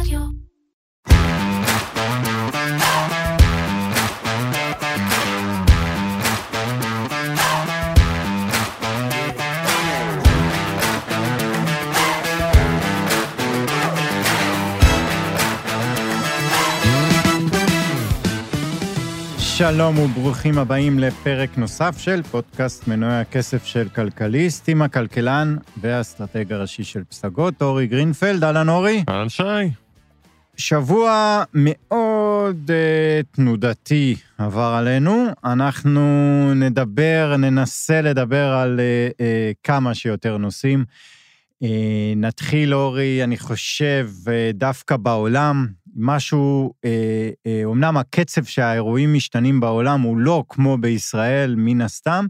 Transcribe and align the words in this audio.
רדיו. 0.00 0.20
שלום 19.58 19.98
וברוכים 19.98 20.58
הבאים 20.58 20.98
לפרק 20.98 21.58
נוסף 21.58 21.98
של 21.98 22.22
פודקאסט 22.22 22.88
מנועי 22.88 23.20
הכסף 23.20 23.64
של 23.64 23.88
כלכליסט, 23.88 24.68
עם 24.68 24.82
הכלכלן 24.82 25.56
והאסטרטג 25.80 26.52
הראשי 26.52 26.84
של 26.84 27.04
פסגות, 27.04 27.62
אורי 27.62 27.86
גרינפלד. 27.86 28.44
אהלן 28.44 28.68
אורי. 28.68 29.04
אהלן 29.08 29.28
שי. 29.28 29.42
שבוע 30.56 31.42
מאוד 31.54 32.70
uh, 32.70 33.36
תנודתי 33.36 34.16
עבר 34.38 34.74
עלינו. 34.78 35.26
אנחנו 35.44 36.00
נדבר, 36.54 37.34
ננסה 37.38 38.02
לדבר 38.02 38.52
על 38.52 38.80
uh, 38.80 39.12
uh, 39.12 39.22
כמה 39.62 39.94
שיותר 39.94 40.36
נושאים. 40.36 40.84
Uh, 41.64 41.66
נתחיל, 42.16 42.74
אורי, 42.74 43.24
אני 43.24 43.38
חושב, 43.38 44.10
uh, 44.24 44.28
דווקא 44.54 44.96
בעולם, 44.96 45.66
משהו, 45.96 46.74
אה, 46.84 47.30
אה, 47.46 47.60
אומנם 47.64 47.96
הקצב 47.96 48.44
שהאירועים 48.44 49.14
משתנים 49.14 49.60
בעולם 49.60 50.00
הוא 50.00 50.18
לא 50.18 50.44
כמו 50.48 50.78
בישראל, 50.78 51.54
מן 51.58 51.80
הסתם, 51.80 52.26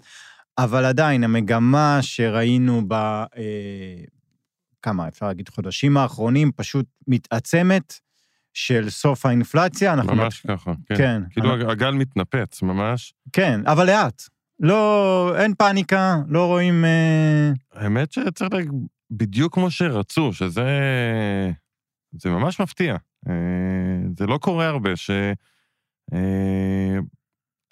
אבל 0.59 0.85
עדיין 0.85 1.25
המגמה 1.25 1.99
שראינו 2.03 2.83
ב... 2.89 2.93
אה, 2.93 4.05
כמה, 4.83 5.09
אפשר 5.09 5.27
להגיד, 5.27 5.49
חודשים 5.49 5.97
האחרונים, 5.97 6.53
פשוט 6.57 6.87
מתעצמת 7.09 7.99
של 8.57 8.91
סוף 8.91 9.27
האינפלציה. 9.27 9.93
אנחנו 9.93 10.15
ממש 10.15 10.41
ככה, 10.49 10.73
כן. 10.87 10.97
כן. 10.97 11.23
כאילו 11.31 11.55
אנחנו- 11.55 11.71
הגל 11.71 11.91
מתנפץ, 11.91 12.63
ממש. 12.63 13.15
כן, 13.33 13.61
אבל 13.67 13.87
לאט. 13.87 14.23
לא, 14.61 15.33
אין 15.39 15.55
פאניקה, 15.55 16.17
לא 16.29 16.47
רואים... 16.47 16.85
אה, 16.85 17.51
האמת 17.75 18.13
שצריך 18.13 18.53
להגיד, 18.53 18.73
בדיוק 19.11 19.55
כמו 19.55 19.71
שרצו, 19.71 20.33
שזה... 20.33 20.65
זה 22.13 22.31
ממש 22.31 22.61
מפתיע. 22.61 22.97
אה, 23.29 23.35
זה 24.19 24.27
לא 24.27 24.39
קורה 24.39 24.67
הרבה, 24.67 24.97
ש... 24.97 25.11
אה, 26.13 26.99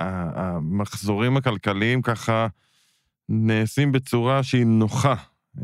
המחזורים 0.00 1.36
הכלכליים 1.36 2.02
ככה 2.02 2.46
נעשים 3.28 3.92
בצורה 3.92 4.42
שהיא 4.42 4.66
נוחה. 4.66 5.14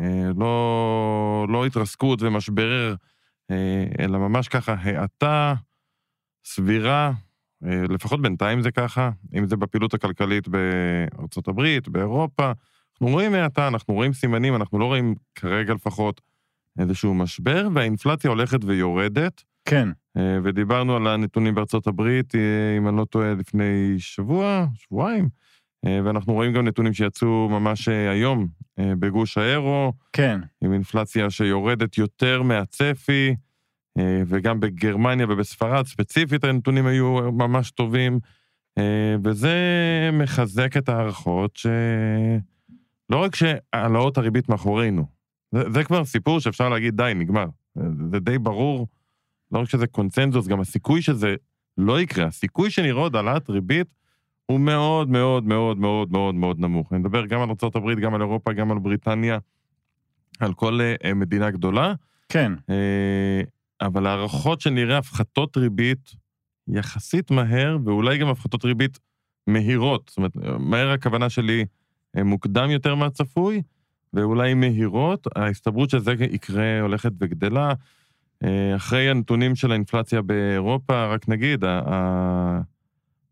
אה, 0.01 0.31
לא, 0.39 1.47
לא 1.49 1.67
התרסקות 1.67 2.23
ומשבר, 2.23 2.95
אלא 3.99 4.19
ממש 4.19 4.49
ככה 4.49 4.75
האטה 4.79 5.55
סבירה, 6.45 7.13
אה, 7.65 7.83
לפחות 7.89 8.23
בינתיים 8.23 8.63
זה 8.63 8.71
ככה, 8.71 9.11
אם 9.39 9.49
זה 9.49 9.57
בפעילות 9.57 9.95
הכלכלית 9.95 10.49
בארצות 10.49 11.49
הברית, 11.49 11.89
באירופה. 11.89 12.53
אנחנו 12.93 13.09
רואים 13.09 13.35
האטה, 13.35 13.69
אנחנו 13.69 13.95
רואים 13.95 14.13
סימנים, 14.13 14.57
אנחנו 14.57 14.79
לא 14.79 14.85
רואים 14.85 15.15
כרגע 15.35 15.75
לפחות 15.75 16.21
איזשהו 16.79 17.15
משבר, 17.15 17.69
והאינפלציה 17.75 18.31
הולכת 18.31 18.65
ויורדת. 18.65 19.43
כן, 19.65 19.89
אה, 20.17 20.39
ודיברנו 20.43 20.97
על 20.97 21.07
הנתונים 21.07 21.55
בארצות 21.55 21.87
הברית, 21.87 22.35
אה, 22.35 22.77
אם 22.79 22.89
אני 22.89 22.97
לא 22.97 23.05
טועה, 23.05 23.35
לפני 23.35 23.95
שבוע, 23.99 24.67
שבועיים, 24.75 25.25
אה, 25.25 25.31
ואנחנו 25.85 26.33
רואים 26.33 26.53
גם 26.53 26.69
נתונים 26.69 26.93
שיצאו 26.93 27.49
ממש 27.49 27.89
אה, 27.89 28.11
היום 28.11 28.47
אה, 28.79 28.93
בגוש 28.99 29.39
האירו, 29.39 29.93
כן. 30.13 30.41
עם 30.65 30.73
אינפלציה 30.73 31.31
שיורדת 31.31 31.99
יותר 31.99 32.43
מהצפי, 32.43 33.35
אה, 33.99 34.23
וגם 34.27 34.61
בגרמניה 34.61 35.27
ובספרד 35.29 35.87
ספציפית 35.87 36.45
הנתונים 36.45 36.87
היו 36.87 37.33
ממש 37.33 37.71
טובים, 37.71 38.19
אה, 38.79 39.17
וזה 39.25 39.55
מחזק 40.13 40.77
את 40.77 40.89
ההערכות 40.89 41.57
שלא 41.57 41.73
רק 43.11 43.35
שהעלאות 43.35 44.19
הריבית 44.19 44.49
מאחורינו, 44.49 45.05
זה, 45.53 45.71
זה 45.71 45.85
כבר 45.85 46.05
סיפור 46.05 46.41
שאפשר 46.41 46.69
להגיד, 46.69 46.97
די, 46.97 47.13
נגמר. 47.17 47.47
זה, 47.75 47.83
זה 48.13 48.21
די 48.21 48.39
ברור, 48.39 48.87
לא 49.53 49.59
רק 49.59 49.69
שזה 49.69 49.87
קונצנזוס, 49.87 50.47
גם 50.47 50.61
הסיכוי 50.61 51.03
שזה 51.03 51.35
לא 51.79 52.01
יקרה, 52.01 52.27
הסיכוי 52.27 52.71
שנראה 52.71 53.01
עוד 53.01 53.17
העלאת 53.17 53.51
ריבית 53.51 53.87
הוא 54.51 54.61
מאוד 54.61 55.11
מאוד 55.11 55.45
מאוד 55.45 55.79
מאוד 55.79 56.13
מאוד 56.13 56.35
מאוד 56.35 56.61
נמוך. 56.61 56.93
אני 56.93 57.01
מדבר 57.01 57.27
גם 57.27 57.41
על 57.41 57.49
ארה"ב, 57.49 58.01
גם 58.01 58.15
על 58.15 58.21
אירופה, 58.21 58.53
גם 58.53 58.71
על 58.71 58.79
בריטניה, 58.79 59.39
על 60.41 60.55
כל 60.55 60.81
אה, 60.81 61.15
מדינה 61.15 61.51
גדולה. 61.51 61.95
כן, 62.29 62.53
אה, 62.71 63.41
אבל 63.81 64.07
הערכות 64.07 64.61
שנראה 64.61 64.99
הפחתות 64.99 65.57
ריבית 65.57 66.11
יחסית 66.69 67.31
מהר, 67.31 67.77
ואולי 67.85 68.19
גם 68.19 68.29
הפחתות 68.29 68.65
ריבית 68.65 68.99
מהירות. 69.47 70.09
זאת 70.09 70.17
אומרת, 70.17 70.37
מהר 70.59 70.91
הכוונה 70.91 71.31
שלי 71.31 71.65
אה, 72.17 72.25
מוקדם 72.25 72.71
יותר 72.71 72.95
מהצפוי, 72.95 73.63
ואולי 74.13 74.55
מהירות. 74.55 75.27
ההסתברות 75.37 75.91
שזה 75.91 76.13
יקרה 76.13 76.81
הולכת 76.81 77.13
וגדלה. 77.21 77.73
אה, 78.45 78.77
אחרי 78.77 79.11
הנתונים 79.11 79.55
של 79.57 79.71
האינפלציה 79.71 80.23
באירופה, 80.23 81.07
רק 81.07 81.29
נגיד, 81.29 81.65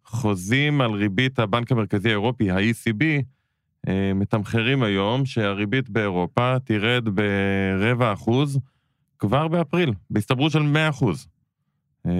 החוזים 0.08 0.80
על 0.80 0.90
ריבית 0.90 1.38
הבנק 1.38 1.72
המרכזי 1.72 2.08
האירופי, 2.08 2.50
ה-ECB, 2.50 3.04
אה, 3.88 4.12
מתמחרים 4.14 4.82
היום 4.82 5.26
שהריבית 5.26 5.90
באירופה 5.90 6.56
תרד 6.64 7.08
ברבע 7.08 8.12
אחוז 8.12 8.58
כבר 9.18 9.48
באפריל, 9.48 9.92
בהסתברות 10.10 10.52
של 10.52 10.62
100 10.62 10.88
אחוז. 10.88 11.28
אה, 12.06 12.12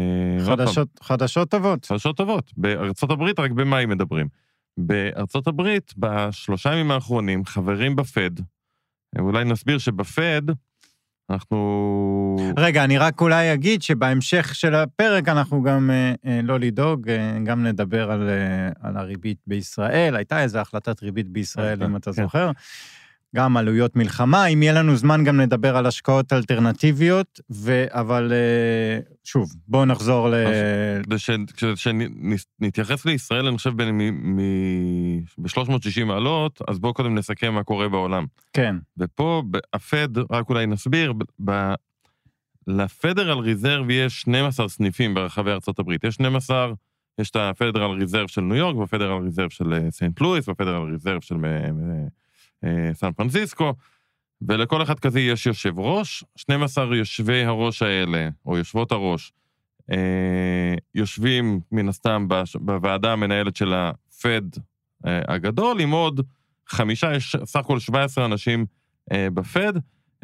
חדשות, 0.47 0.89
חדשות 1.03 1.51
טובות. 1.51 1.85
חדשות 1.85 2.17
טובות. 2.17 2.53
בארצות 2.57 3.11
הברית 3.11 3.41
רק 3.41 3.51
במאי 3.51 3.87
מדברים. 3.87 4.29
בארצות 4.77 5.47
הברית, 5.47 5.95
בשלושה 5.97 6.73
ימים 6.73 6.91
האחרונים, 6.91 7.45
חברים 7.45 7.97
בפד, 7.97 8.41
אה, 9.17 9.23
אולי 9.23 9.45
נסביר 9.45 9.79
שבפד, 9.79 10.43
אנחנו... 11.31 12.37
רגע, 12.57 12.85
אני 12.85 12.99
רק 12.99 13.21
אולי 13.21 13.55
אגיד 13.55 13.83
שבהמשך 13.83 14.55
של 14.55 14.75
הפרק 14.75 15.29
אנחנו 15.29 15.63
גם, 15.63 15.91
אה, 15.91 16.13
אה, 16.27 16.41
לא 16.43 16.59
לדאוג, 16.59 17.09
אה, 17.09 17.39
גם 17.45 17.67
נדבר 17.67 18.11
על, 18.11 18.29
אה, 18.29 18.89
על 18.89 18.97
הריבית 18.97 19.39
בישראל. 19.47 20.17
הייתה 20.17 20.43
איזו 20.43 20.59
החלטת 20.59 21.03
ריבית 21.03 21.29
בישראל, 21.29 21.69
הייתה, 21.69 21.85
אם 21.85 21.97
אתה 21.97 22.13
כן. 22.13 22.23
זוכר. 22.23 22.51
גם 23.37 23.57
עלויות 23.57 23.97
מלחמה, 23.97 24.47
אם 24.47 24.63
יהיה 24.63 24.73
לנו 24.73 24.97
זמן 24.97 25.25
גם 25.25 25.41
נדבר 25.41 25.77
על 25.77 25.87
השקעות 25.87 26.33
אלטרנטיביות, 26.33 27.41
ו... 27.53 27.85
אבל 27.89 28.33
אה, 28.33 28.99
שוב, 29.25 29.51
בואו 29.69 29.85
נחזור 29.85 30.29
ל... 30.29 30.35
כדי 31.05 31.19
ש- 31.19 31.31
כדי 31.57 31.73
שנתייחס 31.77 33.05
לישראל, 33.05 33.47
אני 33.47 33.57
חושב, 33.57 33.73
ב-360 35.39 36.05
מעלות, 36.05 36.61
אז 36.69 36.79
בואו 36.79 36.95
קודם 36.95 37.15
נסכם 37.15 37.55
מה 37.55 37.65
קורה 37.65 37.89
בעולם. 37.89 38.27
כן, 38.53 38.77
ופה, 38.99 39.43
הפד, 39.73 40.19
רק 40.31 40.49
אולי 40.51 40.67
נסביר, 40.67 41.13
ב- 41.45 41.75
לפדרל 42.67 43.39
ריזרב 43.39 43.91
יש 43.91 44.21
12 44.21 44.69
סניפים 44.69 45.15
ברחבי 45.15 45.51
הברית. 45.79 46.05
יש 46.05 46.15
12, 46.15 46.73
יש 47.21 47.31
את 47.31 47.37
הפדרל 47.37 47.91
ריזרב 47.91 48.29
של 48.29 48.41
ניו 48.41 48.57
יורק, 48.57 48.77
והפדרל 48.77 49.23
ריזרב 49.23 49.51
של 49.51 49.73
אה, 49.73 49.91
סנט 49.91 50.21
לואיס, 50.21 50.49
והפדרל 50.49 50.91
ריזרב 50.93 51.21
של 51.21 51.37
אה, 51.45 51.71
סן 52.93 53.13
פרנסיסקו, 53.13 53.75
ולכל 54.43 54.83
אחד 54.83 54.99
כזה 54.99 55.21
יש 55.21 55.47
יושב 55.47 55.79
ראש, 55.79 56.25
12 56.37 56.97
יושבי 56.97 57.45
הראש 57.45 57.83
האלה, 57.83 58.29
או 58.47 58.59
יושבות 58.59 58.93
הראש, 58.93 59.33
אה, 59.91 60.75
יושבים 60.95 61.61
מן 61.73 61.89
הסתם 61.89 62.29
בוועדה 62.55 63.13
המנהלת 63.13 63.57
של 63.57 63.75
הפד 63.75 64.43
אה, 65.07 65.21
הגדול, 65.29 65.81
עם 65.81 65.91
עוד 65.91 66.21
חמישה, 66.69 67.15
יש 67.15 67.37
סך 67.45 67.61
הכל 67.61 67.79
17 67.79 68.25
אנשים 68.25 68.67
אה, 69.13 69.29
בפד, 69.35 69.73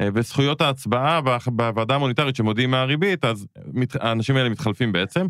אה, 0.01 0.09
וזכויות 0.13 0.61
ההצבעה 0.61 1.21
בוועדה 1.47 1.95
המוניטרית 1.95 2.35
שמודיעים 2.35 2.71
מהריבית, 2.71 3.25
אז 3.25 3.47
האנשים 3.93 4.35
האלה 4.35 4.49
מתחלפים 4.49 4.91
בעצם. 4.91 5.27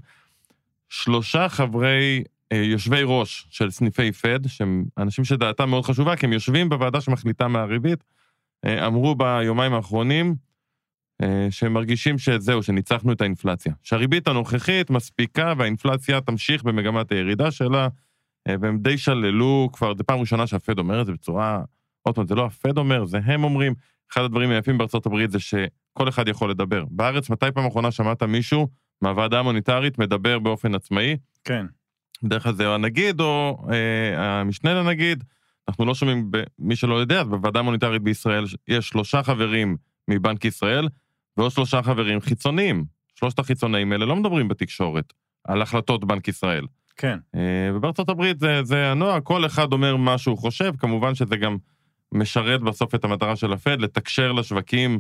שלושה 0.89 1.49
חברי, 1.49 2.23
אה, 2.23 2.34
יושבי 2.53 3.01
ראש 3.03 3.47
של 3.49 3.71
סניפי 3.71 4.11
פד, 4.11 4.47
שהם 4.47 4.85
אנשים 4.97 5.25
שדעתם 5.25 5.69
מאוד 5.69 5.85
חשובה, 5.85 6.15
כי 6.15 6.25
הם 6.25 6.33
יושבים 6.33 6.69
בוועדה 6.69 7.01
שמחליטה 7.01 7.47
מהריבית, 7.47 8.03
אה, 8.65 8.87
אמרו 8.87 9.15
ביומיים 9.15 9.73
האחרונים 9.73 10.35
אה, 11.21 11.47
שהם 11.49 11.73
מרגישים 11.73 12.17
שזהו, 12.17 12.63
שניצחנו 12.63 13.11
את 13.11 13.21
האינפלציה. 13.21 13.73
שהריבית 13.83 14.27
הנוכחית 14.27 14.89
מספיקה 14.89 15.53
והאינפלציה 15.57 16.21
תמשיך 16.21 16.63
במגמת 16.63 17.11
הירידה 17.11 17.51
שלה, 17.51 17.87
אה, 18.47 18.55
והם 18.61 18.77
די 18.77 18.97
שללו 18.97 19.69
כבר, 19.73 19.93
זו 19.97 20.03
פעם 20.03 20.19
ראשונה 20.19 20.47
שהפד 20.47 20.79
אומר 20.79 21.01
את 21.01 21.05
זה 21.05 21.11
בצורה... 21.11 21.63
עוד 22.01 22.15
פעם, 22.15 22.27
זה 22.27 22.35
לא 22.35 22.45
הפד 22.45 22.77
אומר, 22.77 23.05
זה 23.05 23.19
הם 23.25 23.43
אומרים. 23.43 23.73
אחד 24.11 24.21
הדברים 24.21 24.49
היפים 24.49 24.77
בארצות 24.77 25.05
הברית 25.05 25.31
זה 25.31 25.39
שכל 25.39 26.09
אחד 26.09 26.27
יכול 26.27 26.51
לדבר. 26.51 26.85
בארץ, 26.89 27.29
מתי 27.29 27.45
פעם 27.53 27.65
אחרונה 27.65 27.91
שמעת 27.91 28.23
מישהו 28.23 28.67
מהוועדה 29.01 29.39
המוניטרית 29.39 29.99
מדבר 29.99 30.39
באופן 30.39 30.75
עצמאי? 30.75 31.17
כן. 31.43 31.65
בדרך 32.25 32.43
כלל 32.43 32.53
זה 32.53 32.73
הנגיד 32.73 33.21
או 33.21 33.65
אה, 33.71 34.39
המשנה 34.39 34.73
לנגיד. 34.73 35.23
אנחנו 35.67 35.85
לא 35.85 35.95
שומעים, 35.95 36.31
מי 36.59 36.75
שלא 36.75 36.95
יודע, 36.95 37.21
אז 37.21 37.27
בוועדה 37.27 37.59
המוניטרית 37.59 38.01
בישראל 38.01 38.45
יש 38.67 38.87
שלושה 38.87 39.23
חברים 39.23 39.77
מבנק 40.07 40.45
ישראל 40.45 40.87
ועוד 41.37 41.51
שלושה 41.51 41.83
חברים 41.83 42.21
חיצוניים, 42.21 42.85
שלושת 43.15 43.39
החיצונאים 43.39 43.91
האלה 43.91 44.05
לא 44.05 44.15
מדברים 44.15 44.47
בתקשורת 44.47 45.13
על 45.43 45.61
החלטות 45.61 46.05
בנק 46.05 46.27
ישראל. 46.27 46.65
כן. 46.97 47.19
אה, 47.35 47.69
ובארצות 47.75 48.09
הברית 48.09 48.39
זה, 48.39 48.63
זה 48.63 48.91
הנוהג, 48.91 49.23
כל 49.23 49.45
אחד 49.45 49.73
אומר 49.73 49.95
מה 49.95 50.17
שהוא 50.17 50.37
חושב, 50.37 50.71
כמובן 50.77 51.15
שזה 51.15 51.35
גם 51.35 51.57
משרת 52.11 52.61
בסוף 52.61 52.95
את 52.95 53.03
המטרה 53.03 53.35
של 53.35 53.53
הפד, 53.53 53.81
לתקשר 53.81 54.31
לשווקים 54.31 54.99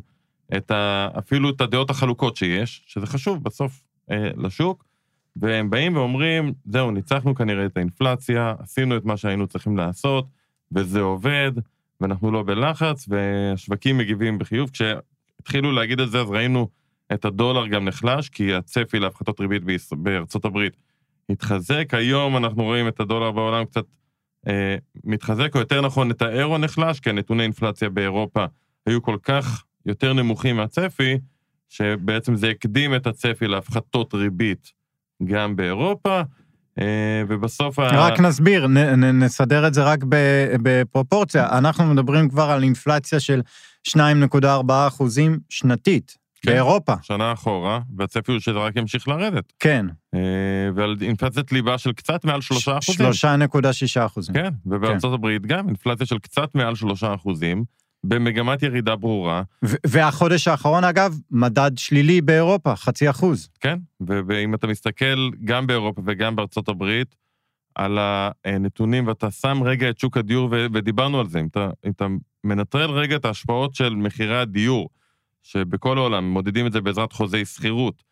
את 0.57 0.71
ה, 0.71 1.07
אפילו 1.19 1.49
את 1.49 1.61
הדעות 1.61 1.89
החלוקות 1.89 2.35
שיש, 2.35 2.83
שזה 2.87 3.07
חשוב 3.07 3.43
בסוף 3.43 3.83
אה, 4.11 4.29
לשוק, 4.37 4.85
והם 5.35 5.69
באים 5.69 5.95
ואומרים, 5.95 6.53
זהו, 6.65 6.91
ניצחנו 6.91 7.35
כנראה 7.35 7.65
את 7.65 7.77
האינפלציה, 7.77 8.55
עשינו 8.59 8.97
את 8.97 9.05
מה 9.05 9.17
שהיינו 9.17 9.47
צריכים 9.47 9.77
לעשות, 9.77 10.27
וזה 10.71 11.01
עובד, 11.01 11.51
ואנחנו 12.01 12.31
לא 12.31 12.43
בלחץ, 12.43 13.05
והשווקים 13.07 13.97
מגיבים 13.97 14.39
בחיוב. 14.39 14.69
כשהתחילו 14.69 15.71
להגיד 15.71 15.99
את 15.99 16.11
זה, 16.11 16.21
אז 16.21 16.29
ראינו 16.29 16.67
את 17.13 17.25
הדולר 17.25 17.67
גם 17.67 17.85
נחלש, 17.85 18.29
כי 18.29 18.53
הצפי 18.53 18.99
להפחתות 18.99 19.39
ריבית 19.39 19.61
בארצות 19.91 20.45
הברית 20.45 20.77
התחזק. 21.29 21.93
היום 21.93 22.37
אנחנו 22.37 22.63
רואים 22.63 22.87
את 22.87 22.99
הדולר 22.99 23.31
בעולם 23.31 23.65
קצת 23.65 23.85
אה, 24.47 24.75
מתחזק, 25.03 25.55
או 25.55 25.59
יותר 25.59 25.81
נכון, 25.81 26.11
את 26.11 26.21
האירו 26.21 26.57
נחלש, 26.57 26.99
כי 26.99 27.09
הנתוני 27.09 27.43
אינפלציה 27.43 27.89
באירופה 27.89 28.45
היו 28.85 29.01
כל 29.01 29.17
כך 29.23 29.63
יותר 29.85 30.13
נמוכים 30.13 30.55
מהצפי, 30.55 31.17
שבעצם 31.69 32.35
זה 32.35 32.49
הקדים 32.49 32.95
את 32.95 33.07
הצפי 33.07 33.47
להפחתות 33.47 34.13
ריבית 34.13 34.71
גם 35.23 35.55
באירופה. 35.55 36.21
אה, 36.79 37.23
ובסוף... 37.27 37.79
רק 37.79 38.19
ה... 38.19 38.21
נסביר, 38.21 38.67
נ, 38.67 38.77
נ, 38.77 39.23
נסדר 39.23 39.67
את 39.67 39.73
זה 39.73 39.83
רק 39.83 39.99
בפרופורציה. 40.61 41.57
אנחנו 41.57 41.85
מדברים 41.85 42.29
כבר 42.29 42.49
על 42.49 42.63
אינפלציה 42.63 43.19
של 43.19 43.41
2.4 43.87 44.47
אחוזים 44.87 45.39
שנתית. 45.49 46.25
כן, 46.41 46.51
באירופה. 46.51 46.93
שנה 47.01 47.33
אחורה, 47.33 47.79
והצפי 47.97 48.31
הוא 48.31 48.39
שזה 48.39 48.57
רק 48.57 48.75
ימשיך 48.75 49.07
לרדת. 49.07 49.53
כן. 49.59 49.85
אה, 50.15 50.19
ועל 50.75 50.95
אינפלציית 51.01 51.51
ליבה 51.51 51.77
של 51.77 51.93
קצת 51.93 52.25
מעל 52.25 52.41
3 52.41 52.67
אחוזים. 52.67 53.05
3.6 53.49 54.05
אחוזים. 54.05 54.35
כן, 54.35 54.49
ובארצות 54.65 55.11
כן. 55.11 55.13
הברית 55.13 55.45
גם 55.45 55.67
אינפלציה 55.67 56.05
של 56.05 56.19
קצת 56.19 56.55
מעל 56.55 56.75
3 56.75 57.03
אחוזים, 57.03 57.63
במגמת 58.07 58.63
ירידה 58.63 58.95
ברורה. 58.95 59.43
והחודש 59.87 60.47
האחרון, 60.47 60.83
אגב, 60.83 61.19
מדד 61.31 61.71
שלילי 61.77 62.21
באירופה, 62.21 62.75
חצי 62.75 63.09
אחוז. 63.09 63.49
כן, 63.59 63.79
ואם 64.01 64.53
אתה 64.55 64.67
מסתכל 64.67 65.29
גם 65.45 65.67
באירופה 65.67 66.01
וגם 66.05 66.35
בארצות 66.35 66.69
הברית, 66.69 67.15
על 67.75 67.97
הנתונים, 68.45 69.07
ואתה 69.07 69.31
שם 69.31 69.63
רגע 69.63 69.89
את 69.89 69.99
שוק 69.99 70.17
הדיור, 70.17 70.49
ודיברנו 70.51 71.19
על 71.19 71.27
זה, 71.27 71.39
אם 71.39 71.47
אתה, 71.47 71.69
אם 71.85 71.91
אתה 71.91 72.07
מנטרל 72.43 72.91
רגע 72.91 73.15
את 73.15 73.25
ההשפעות 73.25 73.75
של 73.75 73.95
מחירי 73.95 74.37
הדיור, 74.37 74.89
שבכל 75.43 75.97
העולם 75.97 76.29
מודדים 76.29 76.67
את 76.67 76.71
זה 76.71 76.81
בעזרת 76.81 77.11
חוזי 77.11 77.45
שכירות. 77.45 78.03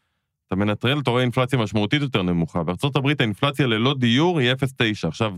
אתה 0.47 0.55
מנטרל, 0.55 0.99
אתה 0.99 1.11
רואה 1.11 1.21
אינפלציה 1.21 1.59
משמעותית 1.59 2.01
יותר 2.01 2.21
נמוכה. 2.21 2.63
בארה"ב 2.63 3.07
האינפלציה 3.19 3.67
ללא 3.67 3.95
דיור 3.99 4.39
היא 4.39 4.51
0.9. 4.51 5.07
עכשיו, 5.07 5.33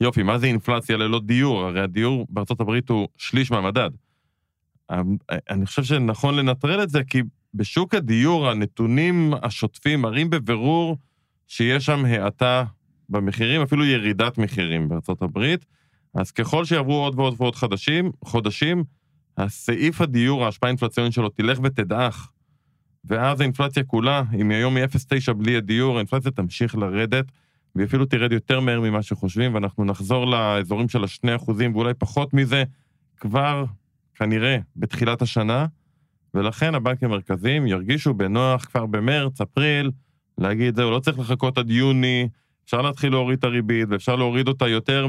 יופי, 0.00 0.22
מה 0.22 0.38
זה 0.38 0.46
אינפלציה 0.46 0.96
ללא 0.96 1.20
דיור? 1.20 1.64
הרי 1.64 1.80
הדיור 1.80 2.26
בארה"ב 2.30 2.70
הוא 2.88 3.08
שליש 3.16 3.50
מהמדד. 3.50 3.90
אמ, 4.92 5.16
אני 5.50 5.66
חושב 5.66 5.84
שנכון 5.84 6.36
לנטרל 6.36 6.82
את 6.82 6.90
זה, 6.90 7.04
כי 7.04 7.22
בשוק 7.54 7.94
הדיור 7.94 8.48
הנתונים 8.48 9.34
השוטפים 9.42 10.02
מראים 10.02 10.30
בבירור 10.30 10.96
שיש 11.46 11.86
שם 11.86 12.04
האטה 12.04 12.64
במחירים, 13.08 13.62
אפילו 13.62 13.84
ירידת 13.84 14.38
מחירים 14.38 14.88
בארצות 14.88 15.22
הברית. 15.22 15.64
אז 16.14 16.30
ככל 16.30 16.64
שיעברו 16.64 16.94
עוד 16.94 17.18
ועוד 17.18 17.34
ועוד 17.36 17.56
חדשים, 17.56 18.10
חודשים, 18.24 18.84
הסעיף 19.36 20.00
הדיור, 20.00 20.44
ההשפעה 20.44 20.68
האינפלציונית 20.68 21.12
שלו 21.12 21.28
תלך 21.28 21.58
ותדעך, 21.62 22.30
ואז 23.04 23.40
האינפלציה 23.40 23.84
כולה, 23.84 24.22
אם 24.40 24.50
היום 24.50 24.76
היא 24.76 24.84
0.9 24.84 25.32
בלי 25.32 25.56
הדיור, 25.56 25.96
האינפלציה 25.96 26.30
תמשיך 26.30 26.74
לרדת, 26.74 27.24
והיא 27.74 27.86
אפילו 27.86 28.06
תרד 28.06 28.32
יותר 28.32 28.60
מהר 28.60 28.80
ממה 28.80 29.02
שחושבים, 29.02 29.54
ואנחנו 29.54 29.84
נחזור 29.84 30.26
לאזורים 30.26 30.88
של 30.88 31.04
ה-2% 31.04 31.50
ואולי 31.74 31.94
פחות 31.94 32.34
מזה, 32.34 32.64
כבר, 33.16 33.64
כנראה, 34.14 34.58
בתחילת 34.76 35.22
השנה, 35.22 35.66
ולכן 36.34 36.74
הבנקים 36.74 37.10
המרכזיים 37.10 37.66
ירגישו 37.66 38.14
בנוח 38.14 38.64
כבר 38.64 38.86
במרץ, 38.86 39.40
אפריל, 39.40 39.90
להגיד, 40.38 40.76
זהו, 40.76 40.90
לא 40.90 41.00
צריך 41.00 41.18
לחכות 41.18 41.58
עד 41.58 41.70
יוני, 41.70 42.28
אפשר 42.64 42.82
להתחיל 42.82 43.12
להוריד 43.12 43.38
את 43.38 43.44
הריבית, 43.44 43.88
ואפשר 43.90 44.16
להוריד 44.16 44.48
אותה 44.48 44.68
יותר 44.68 45.06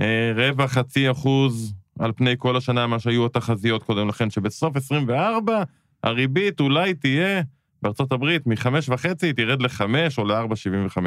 מרבע, 0.00 0.66
חצי 0.66 1.10
אחוז 1.10 1.74
על 1.98 2.12
פני 2.12 2.34
כל 2.38 2.56
השנה, 2.56 2.86
מה 2.86 2.98
שהיו 2.98 3.26
התחזיות 3.26 3.82
קודם 3.82 4.08
לכן, 4.08 4.30
שבסוף 4.30 4.76
24 4.76 5.62
הריבית 6.02 6.60
אולי 6.60 6.94
תהיה, 6.94 7.42
בארצות 7.82 8.12
הברית, 8.12 8.46
מ-5.5 8.46 9.06
היא 9.22 9.32
תרד 9.32 9.62
ל-5 9.62 9.82
או 10.18 10.24
ל-4.75. 10.24 10.98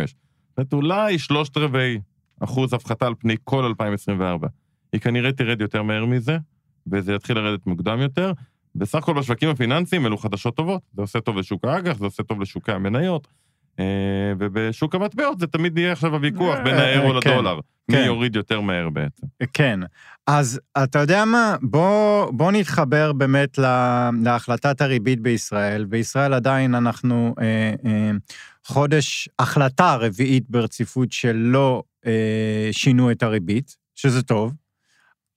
זאת 0.58 0.74
אולי 0.74 1.20
שלושת 1.20 1.58
רבעי 1.58 2.00
אחוז 2.40 2.74
הפחתה 2.74 3.08
על 3.08 3.14
פני 3.20 3.36
כל 3.44 3.66
2024. 3.66 4.48
היא 4.94 5.02
כנראה 5.02 5.32
תרד 5.32 5.62
יותר 5.62 5.84
מהר 5.84 6.06
מזה, 6.06 6.38
וזה 6.92 7.14
יתחיל 7.14 7.38
לרדת 7.38 7.68
מוקדם 7.68 8.00
יותר. 8.00 8.32
בסך 8.76 8.98
הכל 8.98 9.14
בשווקים 9.14 9.50
הפיננסיים 9.50 10.06
אלו 10.06 10.18
חדשות 10.18 10.56
טובות. 10.56 10.82
זה 10.94 11.02
עושה 11.02 11.22
טוב 11.22 11.38
לשוק 11.38 11.66
האג"ח, 11.66 11.98
זה 11.98 12.06
עושה 12.06 12.24
טוב 12.24 12.42
לשוקי 12.42 12.72
המניות. 12.72 13.28
אה, 13.80 13.86
ובשוק 14.40 14.96
המטבעות 14.96 15.40
זה 15.40 15.48
תמיד 15.48 15.78
יהיה 15.78 15.92
עכשיו 15.92 16.14
הוויכוח 16.14 16.60
בין 16.64 16.76
אה, 16.76 16.86
האירו 16.86 17.22
כן, 17.22 17.32
לדולר. 17.32 17.60
מי 17.90 17.98
כן. 17.98 18.04
יוריד 18.06 18.36
יותר 18.36 18.62
מהר 18.62 18.90
בעצם. 18.90 19.28
כן. 19.54 19.80
אז 20.28 20.60
אתה 20.84 21.00
יודע 21.00 21.26
מה? 21.26 21.56
בוא, 21.62 22.32
בוא 22.32 22.52
נתחבר 22.52 23.14
באמת 23.14 23.58
לה, 23.58 24.10
להחלטת 24.24 24.82
הריבית 24.82 25.20
בישראל. 25.20 25.86
בישראל 25.86 26.34
עדיין 26.34 26.76
אנחנו 26.76 27.36
אה, 27.42 27.74
אה, 27.86 28.12
חודש 28.66 29.30
החלטה 29.40 29.96
רביעית 29.96 30.44
ברציפות 30.50 31.12
שלא 31.12 31.84
אה, 32.06 32.70
שינו 32.72 33.12
את 33.12 33.24
הריבית, 33.24 33.76
שזה 33.96 34.22
טוב. 34.22 34.54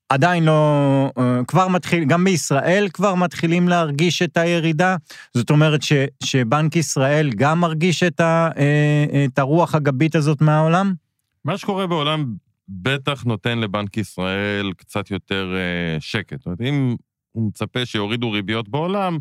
עדיין 0.09 0.45
לא, 0.45 1.11
אה, 1.19 1.41
כבר 1.49 1.69
מתחיל, 1.69 2.05
גם 2.05 2.25
בישראל 2.25 2.89
כבר 2.93 3.15
מתחילים 3.15 3.69
להרגיש 3.69 4.23
את 4.23 4.37
הירידה. 4.37 4.97
זאת 5.35 5.50
אומרת 5.50 5.83
ש, 5.83 5.93
שבנק 6.25 6.77
ישראל 6.77 7.31
גם 7.37 7.61
מרגיש 7.61 8.03
את, 8.03 8.21
ה, 8.21 8.50
אה, 8.59 9.25
את 9.25 9.39
הרוח 9.39 9.75
הגבית 9.75 10.15
הזאת 10.15 10.41
מהעולם? 10.41 10.95
מה 11.44 11.58
שקורה 11.58 11.87
בעולם 11.87 12.35
בטח 12.69 13.25
נותן 13.25 13.58
לבנק 13.58 13.96
ישראל 13.96 14.73
קצת 14.76 15.11
יותר 15.11 15.55
אה, 15.56 16.00
שקט. 16.00 16.38
זאת 16.38 16.46
אומרת, 16.46 16.61
אם 16.61 16.96
הוא 17.32 17.49
מצפה 17.49 17.87
שיורידו 17.87 18.31
ריביות 18.31 18.69
בעולם, 18.69 19.19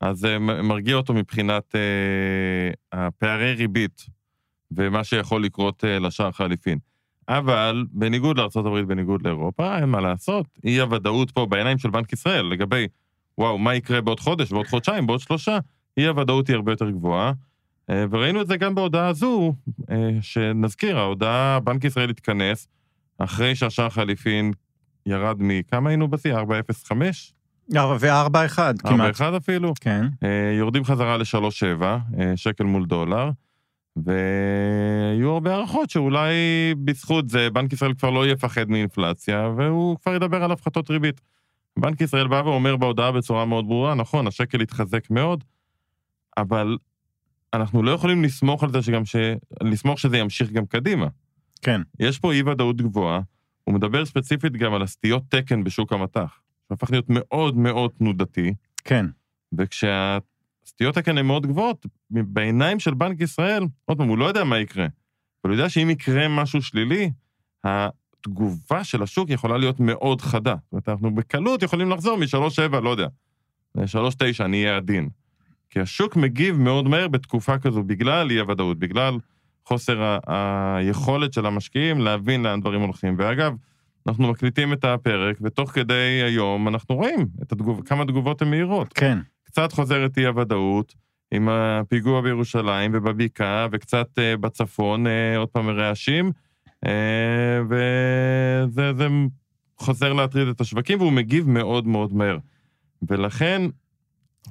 אז 0.00 0.18
זה 0.18 0.38
מרגיע 0.38 0.96
אותו 0.96 1.14
מבחינת 1.14 1.74
הפערי 2.92 3.52
ריבית 3.52 4.06
ומה 4.70 5.04
שיכול 5.04 5.44
לקרות 5.44 5.84
לשער 5.84 6.32
חליפין. 6.32 6.78
אבל 7.30 7.84
בניגוד 7.92 8.38
לארה"ב, 8.38 8.78
בניגוד 8.78 9.22
לאירופה, 9.26 9.78
אין 9.78 9.88
מה 9.88 10.00
לעשות. 10.00 10.46
אי 10.64 10.80
הוודאות 10.80 11.30
פה 11.30 11.46
בעיניים 11.46 11.78
של 11.78 11.90
בנק 11.90 12.12
ישראל 12.12 12.46
לגבי, 12.46 12.86
וואו, 13.38 13.58
מה 13.58 13.74
יקרה 13.74 14.00
בעוד 14.00 14.20
חודש, 14.20 14.50
בעוד 14.52 14.66
חודשיים, 14.66 15.06
בעוד 15.06 15.20
שלושה, 15.20 15.58
אי 15.96 16.06
הוודאות 16.06 16.48
היא 16.48 16.56
הרבה 16.56 16.72
יותר 16.72 16.90
גבוהה. 16.90 17.32
אה, 17.90 18.04
וראינו 18.10 18.42
את 18.42 18.46
זה 18.46 18.56
גם 18.56 18.74
בהודעה 18.74 19.08
הזו, 19.08 19.54
אה, 19.90 20.10
שנזכיר, 20.20 20.98
ההודעה, 20.98 21.60
בנק 21.60 21.84
ישראל 21.84 22.10
התכנס, 22.10 22.68
אחרי 23.18 23.54
שהשער 23.54 23.90
חליפין 23.90 24.52
ירד 25.06 25.36
מכמה 25.38 25.90
היינו 25.90 26.08
בשיא? 26.08 26.36
4.05? 26.36 26.92
ו-4.1 28.00 28.58
כמעט. 28.78 29.20
4.1 29.20 29.36
אפילו. 29.36 29.72
כן. 29.80 30.06
אה, 30.22 30.54
יורדים 30.58 30.84
חזרה 30.84 31.16
ל-3.7, 31.16 31.84
שקל 32.36 32.64
מול 32.64 32.86
דולר. 32.86 33.30
והיו 33.96 35.30
הרבה 35.30 35.54
הערכות 35.54 35.90
שאולי 35.90 36.34
בזכות 36.84 37.28
זה 37.28 37.50
בנק 37.50 37.72
ישראל 37.72 37.94
כבר 37.94 38.10
לא 38.10 38.26
יפחד 38.26 38.70
מאינפלציה, 38.70 39.48
והוא 39.56 39.96
כבר 40.02 40.14
ידבר 40.14 40.44
על 40.44 40.52
הפחתות 40.52 40.90
ריבית. 40.90 41.20
בנק 41.78 42.00
ישראל 42.00 42.28
בא 42.28 42.42
ואומר 42.44 42.76
בהודעה 42.76 43.12
בצורה 43.12 43.44
מאוד 43.44 43.68
ברורה, 43.68 43.94
נכון, 43.94 44.26
השקל 44.26 44.60
התחזק 44.60 45.10
מאוד, 45.10 45.44
אבל 46.36 46.76
אנחנו 47.54 47.82
לא 47.82 47.90
יכולים 47.90 48.24
לסמוך 48.24 48.64
על 48.64 48.72
זה 48.72 48.82
שגם 48.82 49.04
ש... 49.04 49.16
לסמוך 49.62 49.98
שזה 49.98 50.18
ימשיך 50.18 50.50
גם 50.50 50.66
קדימה. 50.66 51.06
כן. 51.62 51.80
יש 52.00 52.18
פה 52.18 52.32
אי-ודאות 52.32 52.82
גבוהה, 52.82 53.20
הוא 53.64 53.74
מדבר 53.74 54.04
ספציפית 54.04 54.52
גם 54.52 54.74
על 54.74 54.82
הסטיות 54.82 55.22
תקן 55.28 55.64
בשוק 55.64 55.92
המטח, 55.92 56.40
שהפך 56.68 56.90
להיות 56.90 57.06
מאוד 57.08 57.56
מאוד 57.56 57.90
תנודתי. 57.98 58.54
כן. 58.84 59.06
וכשה... 59.58 60.18
סטיות 60.66 60.96
הקן 60.96 61.18
הן 61.18 61.26
מאוד 61.26 61.46
גבוהות, 61.46 61.86
בעיניים 62.10 62.80
של 62.80 62.94
בנק 62.94 63.20
ישראל, 63.20 63.64
עוד 63.84 63.98
פעם, 63.98 64.08
הוא 64.08 64.18
לא 64.18 64.24
יודע 64.24 64.44
מה 64.44 64.58
יקרה, 64.58 64.84
אבל 64.84 65.50
הוא 65.50 65.52
יודע 65.52 65.68
שאם 65.68 65.90
יקרה 65.90 66.28
משהו 66.28 66.62
שלילי, 66.62 67.10
התגובה 67.64 68.84
של 68.84 69.02
השוק 69.02 69.30
יכולה 69.30 69.58
להיות 69.58 69.80
מאוד 69.80 70.20
חדה. 70.20 70.54
זאת 70.54 70.72
אומרת, 70.72 70.88
אנחנו 70.88 71.14
בקלות 71.14 71.62
יכולים 71.62 71.90
לחזור 71.90 72.18
מ-3.7, 72.18 72.80
לא 72.80 72.90
יודע, 72.90 73.06
ל-3.9, 73.74 74.44
אני 74.44 74.64
אהיה 74.64 74.76
עדין. 74.76 75.08
כי 75.70 75.80
השוק 75.80 76.16
מגיב 76.16 76.58
מאוד 76.58 76.88
מהר 76.88 77.08
בתקופה 77.08 77.58
כזו, 77.58 77.82
בגלל 77.82 78.30
אי-הוודאות, 78.30 78.78
בגלל 78.78 79.18
חוסר 79.64 80.02
ה- 80.02 80.76
היכולת 80.76 81.32
של 81.32 81.46
המשקיעים 81.46 82.00
להבין 82.00 82.42
לאן 82.42 82.60
דברים 82.60 82.80
הולכים. 82.80 83.14
ואגב, 83.18 83.52
אנחנו 84.06 84.30
מקליטים 84.30 84.72
את 84.72 84.84
הפרק, 84.84 85.36
ותוך 85.40 85.70
כדי 85.70 86.22
היום 86.24 86.68
אנחנו 86.68 86.94
רואים 86.94 87.26
את 87.42 87.52
התגוב, 87.52 87.82
כמה 87.84 88.04
תגובות 88.04 88.42
הן 88.42 88.50
מהירות. 88.50 88.92
כן. 88.92 89.18
קצת 89.44 89.72
חוזרת 89.72 90.18
אי 90.18 90.26
הוודאות, 90.26 90.94
עם 91.34 91.48
הפיגוע 91.48 92.20
בירושלים 92.20 92.90
ובבקעה, 92.94 93.66
וקצת 93.72 94.08
אה, 94.18 94.36
בצפון, 94.36 95.06
אה, 95.06 95.36
עוד 95.36 95.48
פעם 95.48 95.68
רעשים, 95.68 96.32
אה, 96.86 97.60
וזה 97.64 98.92
זה 98.92 99.08
חוזר 99.78 100.12
להטריד 100.12 100.48
את 100.48 100.60
השווקים, 100.60 101.00
והוא 101.00 101.12
מגיב 101.12 101.48
מאוד 101.48 101.86
מאוד 101.86 102.14
מהר. 102.14 102.38
ולכן... 103.08 103.62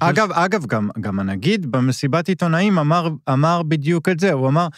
אגב, 0.00 0.32
אגב, 0.32 0.66
גם, 0.66 0.90
גם 1.00 1.20
הנגיד 1.20 1.66
במסיבת 1.66 2.28
עיתונאים 2.28 2.78
אמר, 2.78 3.08
אמר 3.32 3.62
בדיוק 3.62 4.08
את 4.08 4.20
זה, 4.20 4.32
הוא 4.32 4.48
אמר, 4.48 4.68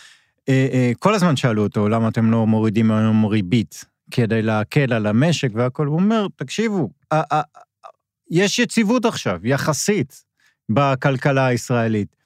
אה, 0.48 0.68
אה, 0.72 0.92
כל 0.98 1.14
הזמן 1.14 1.36
שאלו 1.36 1.62
אותו, 1.62 1.88
למה 1.88 2.08
אתם 2.08 2.30
לא 2.30 2.46
מורידים 2.46 2.90
היום 2.90 3.24
ריבית 3.26 3.84
כדי 4.10 4.42
להקל 4.42 4.92
על 4.92 5.06
המשק 5.06 5.48
והכול, 5.54 5.86
הוא 5.86 5.96
אומר, 5.96 6.26
תקשיבו, 6.36 6.90
אה, 7.12 7.22
אה, 7.32 7.42
יש 8.30 8.58
יציבות 8.58 9.04
עכשיו, 9.04 9.40
יחסית, 9.44 10.24
בכלכלה 10.68 11.46
הישראלית. 11.46 12.16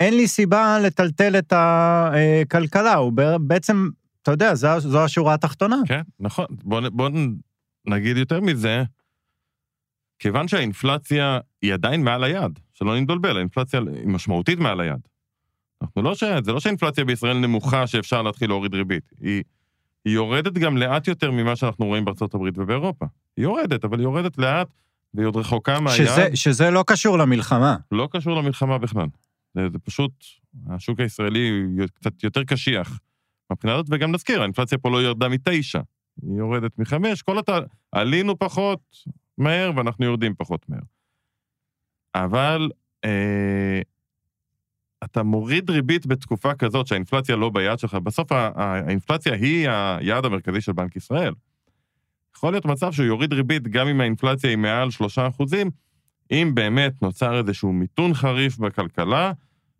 אין 0.00 0.16
לי 0.16 0.28
סיבה 0.28 0.78
לטלטל 0.78 1.38
את 1.38 1.52
הכלכלה, 1.56 2.94
הוא 2.94 3.12
בעצם, 3.40 3.88
אתה 4.22 4.30
יודע, 4.30 4.54
זו, 4.54 4.80
זו 4.80 5.04
השורה 5.04 5.34
התחתונה. 5.34 5.76
כן, 5.86 6.02
נכון. 6.20 6.46
בוא, 6.50 6.80
בוא 6.92 7.10
נגיד 7.86 8.16
יותר 8.16 8.40
מזה, 8.40 8.82
כיוון 10.18 10.48
שהאינפלציה 10.48 11.38
היא 11.62 11.74
עדיין 11.74 12.04
מעל 12.04 12.24
היעד, 12.24 12.58
שלא 12.72 13.00
נתבלבל, 13.00 13.36
האינפלציה 13.36 13.80
היא 13.80 14.08
משמעותית 14.08 14.58
מעל 14.58 14.80
היעד. 14.80 15.00
אנחנו 15.82 16.02
לא 16.02 16.14
ש... 16.14 16.24
זה 16.42 16.52
לא 16.52 16.60
שהאינפלציה 16.60 17.04
בישראל 17.04 17.38
נמוכה 17.38 17.86
שאפשר 17.86 18.22
להתחיל 18.22 18.50
להוריד 18.50 18.74
ריבית. 18.74 19.12
היא, 19.20 19.42
היא 20.04 20.14
יורדת 20.14 20.52
גם 20.52 20.76
לאט 20.76 21.08
יותר 21.08 21.30
ממה 21.30 21.56
שאנחנו 21.56 21.86
רואים 21.86 22.04
בארצות 22.04 22.34
הברית 22.34 22.58
ובאירופה. 22.58 23.06
היא 23.36 23.42
יורדת, 23.42 23.84
אבל 23.84 23.98
היא 23.98 24.04
יורדת 24.04 24.38
לאט, 24.38 24.68
והיא 25.14 25.26
עוד 25.26 25.36
רחוקה 25.36 25.80
מהיעד. 25.80 25.96
שזה, 25.96 26.28
שזה 26.34 26.70
לא 26.70 26.84
קשור 26.86 27.18
למלחמה. 27.18 27.76
לא 27.92 28.08
קשור 28.12 28.36
למלחמה 28.36 28.78
בכלל. 28.78 29.06
זה, 29.54 29.68
זה 29.72 29.78
פשוט, 29.78 30.12
השוק 30.68 31.00
הישראלי 31.00 31.50
קצת 31.94 32.24
יותר 32.24 32.44
קשיח 32.44 33.00
מבחינה 33.52 33.74
הזאת, 33.74 33.86
וגם 33.90 34.12
נזכיר, 34.12 34.40
האינפלציה 34.40 34.78
פה 34.78 34.90
לא 34.90 35.02
ירדה 35.02 35.28
מתשע, 35.28 35.80
היא 36.22 36.38
יורדת 36.38 36.78
מחמש, 36.78 37.22
כל 37.22 37.38
הת... 37.38 37.48
עלינו 37.92 38.38
פחות 38.38 38.80
מהר 39.38 39.70
ואנחנו 39.76 40.04
יורדים 40.04 40.34
פחות 40.38 40.68
מהר. 40.68 40.80
אבל 42.14 42.70
אה, 43.04 43.80
אתה 45.04 45.22
מוריד 45.22 45.70
ריבית 45.70 46.06
בתקופה 46.06 46.54
כזאת 46.54 46.86
שהאינפלציה 46.86 47.36
לא 47.36 47.50
ביד 47.50 47.78
שלך, 47.78 47.94
בסוף 47.94 48.32
האינפלציה 48.32 49.34
היא 49.34 49.68
היעד 49.68 50.24
המרכזי 50.24 50.60
של 50.60 50.72
בנק 50.72 50.96
ישראל. 50.96 51.34
יכול 52.36 52.52
להיות 52.52 52.64
מצב 52.64 52.92
שהוא 52.92 53.06
יוריד 53.06 53.32
ריבית 53.32 53.68
גם 53.68 53.88
אם 53.88 54.00
האינפלציה 54.00 54.50
היא 54.50 54.58
מעל 54.58 54.90
שלושה 54.90 55.28
אחוזים, 55.28 55.70
אם 56.30 56.50
באמת 56.54 57.02
נוצר 57.02 57.38
איזשהו 57.38 57.72
מיתון 57.72 58.14
חריף 58.14 58.58
בכלכלה, 58.58 59.32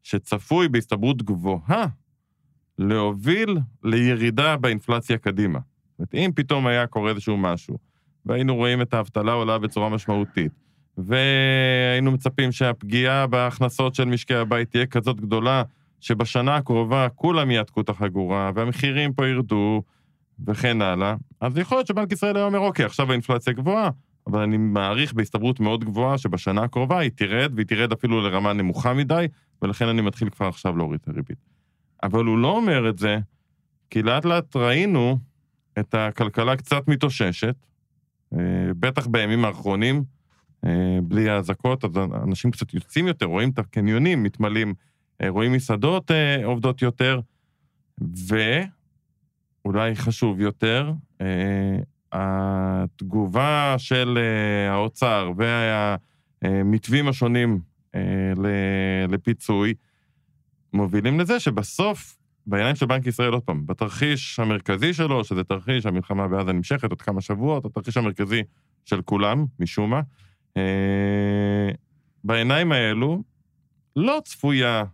שצפוי 0.02 0.68
בהסתברות 0.68 1.22
גבוהה 1.22 1.86
להוביל 2.78 3.58
לירידה 3.82 4.56
באינפלציה 4.56 5.18
קדימה. 5.18 5.58
זאת 5.58 5.98
אומרת, 5.98 6.14
אם 6.14 6.30
פתאום 6.34 6.66
היה 6.66 6.86
קורה 6.86 7.10
איזשהו 7.10 7.36
משהו, 7.36 7.78
והיינו 8.26 8.54
רואים 8.54 8.82
את 8.82 8.94
האבטלה 8.94 9.32
עולה 9.32 9.58
בצורה 9.58 9.88
משמעותית, 9.88 10.52
והיינו 10.98 12.10
מצפים 12.10 12.52
שהפגיעה 12.52 13.26
בהכנסות 13.26 13.94
של 13.94 14.04
משקי 14.04 14.34
הבית 14.34 14.70
תהיה 14.70 14.86
כזאת 14.86 15.20
גדולה, 15.20 15.62
שבשנה 16.00 16.56
הקרובה 16.56 17.08
כולם 17.08 17.50
יעתקו 17.50 17.80
את 17.80 17.88
החגורה, 17.88 18.50
והמחירים 18.54 19.12
פה 19.12 19.26
ירדו, 19.26 19.82
וכן 20.46 20.82
הלאה, 20.82 21.14
אז 21.40 21.58
יכול 21.58 21.78
להיות 21.78 21.86
שבנק 21.86 22.12
ישראל 22.12 22.36
היה 22.36 22.44
אומר, 22.44 22.58
אוקיי, 22.58 22.84
עכשיו 22.84 23.10
האינפלציה 23.10 23.52
גבוהה, 23.52 23.90
אבל 24.26 24.40
אני 24.40 24.56
מעריך 24.56 25.12
בהסתברות 25.12 25.60
מאוד 25.60 25.84
גבוהה 25.84 26.18
שבשנה 26.18 26.62
הקרובה 26.62 26.98
היא 26.98 27.10
תרד, 27.14 27.52
והיא 27.54 27.66
תרד 27.66 27.92
אפילו 27.92 28.20
לרמה 28.20 28.52
נמוכה 28.52 28.94
מדי, 28.94 29.26
ולכן 29.62 29.88
אני 29.88 30.02
מתחיל 30.02 30.30
כבר 30.30 30.46
עכשיו 30.46 30.76
להוריד 30.76 31.00
את 31.02 31.08
הריבית. 31.08 31.38
אבל 32.02 32.24
הוא 32.24 32.38
לא 32.38 32.56
אומר 32.56 32.88
את 32.88 32.98
זה, 32.98 33.18
כי 33.90 34.02
לאט 34.02 34.24
לאט 34.24 34.56
ראינו 34.56 35.18
את 35.78 35.94
הכלכלה 35.94 36.56
קצת 36.56 36.88
מתאוששת, 36.88 37.54
אה, 38.34 38.38
בטח 38.80 39.06
בימים 39.06 39.44
האחרונים, 39.44 40.04
בלי 41.02 41.30
האזעקות, 41.30 41.84
אז 41.84 41.90
אנשים 42.22 42.50
קצת 42.50 42.74
יוצאים 42.74 43.06
יותר, 43.06 43.26
רואים 43.26 43.50
את 43.50 43.58
הקניונים 43.58 44.22
מתמלאים, 44.22 44.74
אה, 45.22 45.28
רואים 45.28 45.52
מסעדות 45.52 46.10
עובדות 46.44 46.82
יותר, 46.82 47.20
ואולי 49.64 49.96
חשוב 49.96 50.40
יותר, 50.40 50.92
התגובה 52.12 53.74
של 53.78 54.18
האוצר 54.70 55.32
והמתווים 56.42 57.08
השונים 57.08 57.60
לפיצוי, 59.08 59.74
מובילים 60.72 61.20
לזה 61.20 61.40
שבסוף, 61.40 62.18
בעיניים 62.46 62.76
של 62.76 62.86
בנק 62.86 63.06
ישראל, 63.06 63.32
עוד 63.32 63.42
פעם, 63.42 63.66
בתרחיש 63.66 64.40
המרכזי 64.40 64.94
שלו, 64.94 65.24
שזה 65.24 65.44
תרחיש 65.44 65.86
המלחמה 65.86 66.28
בעזה 66.28 66.52
נמשכת 66.52 66.90
עוד 66.90 67.02
כמה 67.02 67.20
שבועות, 67.20 67.64
התרחיש 67.64 67.96
המרכזי 67.96 68.42
של 68.84 69.02
כולם, 69.02 69.46
משום 69.60 69.90
מה, 69.90 69.96
אה, 69.96 70.02
בעיניים 72.24 72.72
האלו 72.72 73.22
לא 73.96 74.20
צפויה, 74.24 74.84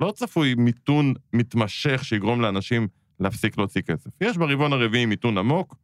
לא 0.00 0.12
צפוי 0.16 0.54
מיתון 0.54 1.14
מתמשך 1.32 2.04
שיגרום 2.04 2.40
לאנשים 2.40 2.88
להפסיק 3.20 3.58
להוציא 3.58 3.82
כסף. 3.82 4.10
יש 4.20 4.36
ברבעון 4.36 4.72
הרביעי 4.72 5.06
מיתון 5.06 5.38
עמוק, 5.38 5.76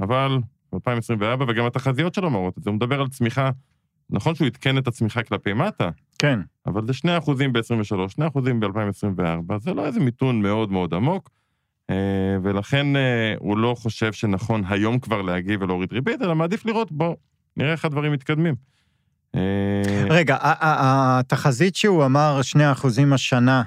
אבל 0.00 0.38
ב-2024, 0.72 1.44
וגם 1.48 1.66
התחזיות 1.66 2.14
שלו 2.14 2.30
מראות 2.30 2.58
את 2.58 2.62
זה, 2.62 2.70
הוא 2.70 2.76
מדבר 2.76 3.00
על 3.00 3.08
צמיחה, 3.08 3.50
נכון 4.10 4.34
שהוא 4.34 4.46
עדכן 4.46 4.78
את 4.78 4.88
הצמיחה 4.88 5.22
כלפי 5.22 5.52
מטה, 5.52 5.90
כן. 6.18 6.40
אבל 6.66 6.86
זה 6.86 6.92
2 6.92 7.18
אחוזים 7.18 7.52
ב-23, 7.52 8.08
2 8.08 8.28
אחוזים 8.28 8.60
ב-2024, 8.60 9.58
זה 9.58 9.74
לא 9.74 9.86
איזה 9.86 10.00
מיתון 10.00 10.42
מאוד 10.42 10.72
מאוד 10.72 10.94
עמוק, 10.94 11.30
אה, 11.90 12.36
ולכן 12.42 12.96
אה, 12.96 13.34
הוא 13.38 13.58
לא 13.58 13.74
חושב 13.78 14.12
שנכון 14.12 14.62
היום 14.68 14.98
כבר 14.98 15.22
להגיב 15.22 15.62
ולהוריד 15.62 15.92
ריבית, 15.92 16.22
אלא 16.22 16.34
מעדיף 16.34 16.66
לראות, 16.66 16.92
בוא, 16.92 17.14
נראה 17.56 17.72
איך 17.72 17.84
הדברים 17.84 18.12
מתקדמים. 18.12 18.54
אה, 19.34 20.04
רגע, 20.10 20.36
התחזית 20.42 21.76
שהוא 21.76 22.04
אמר, 22.04 22.42
2 22.42 22.70
אחוזים 22.70 23.12
השנה, 23.12 23.62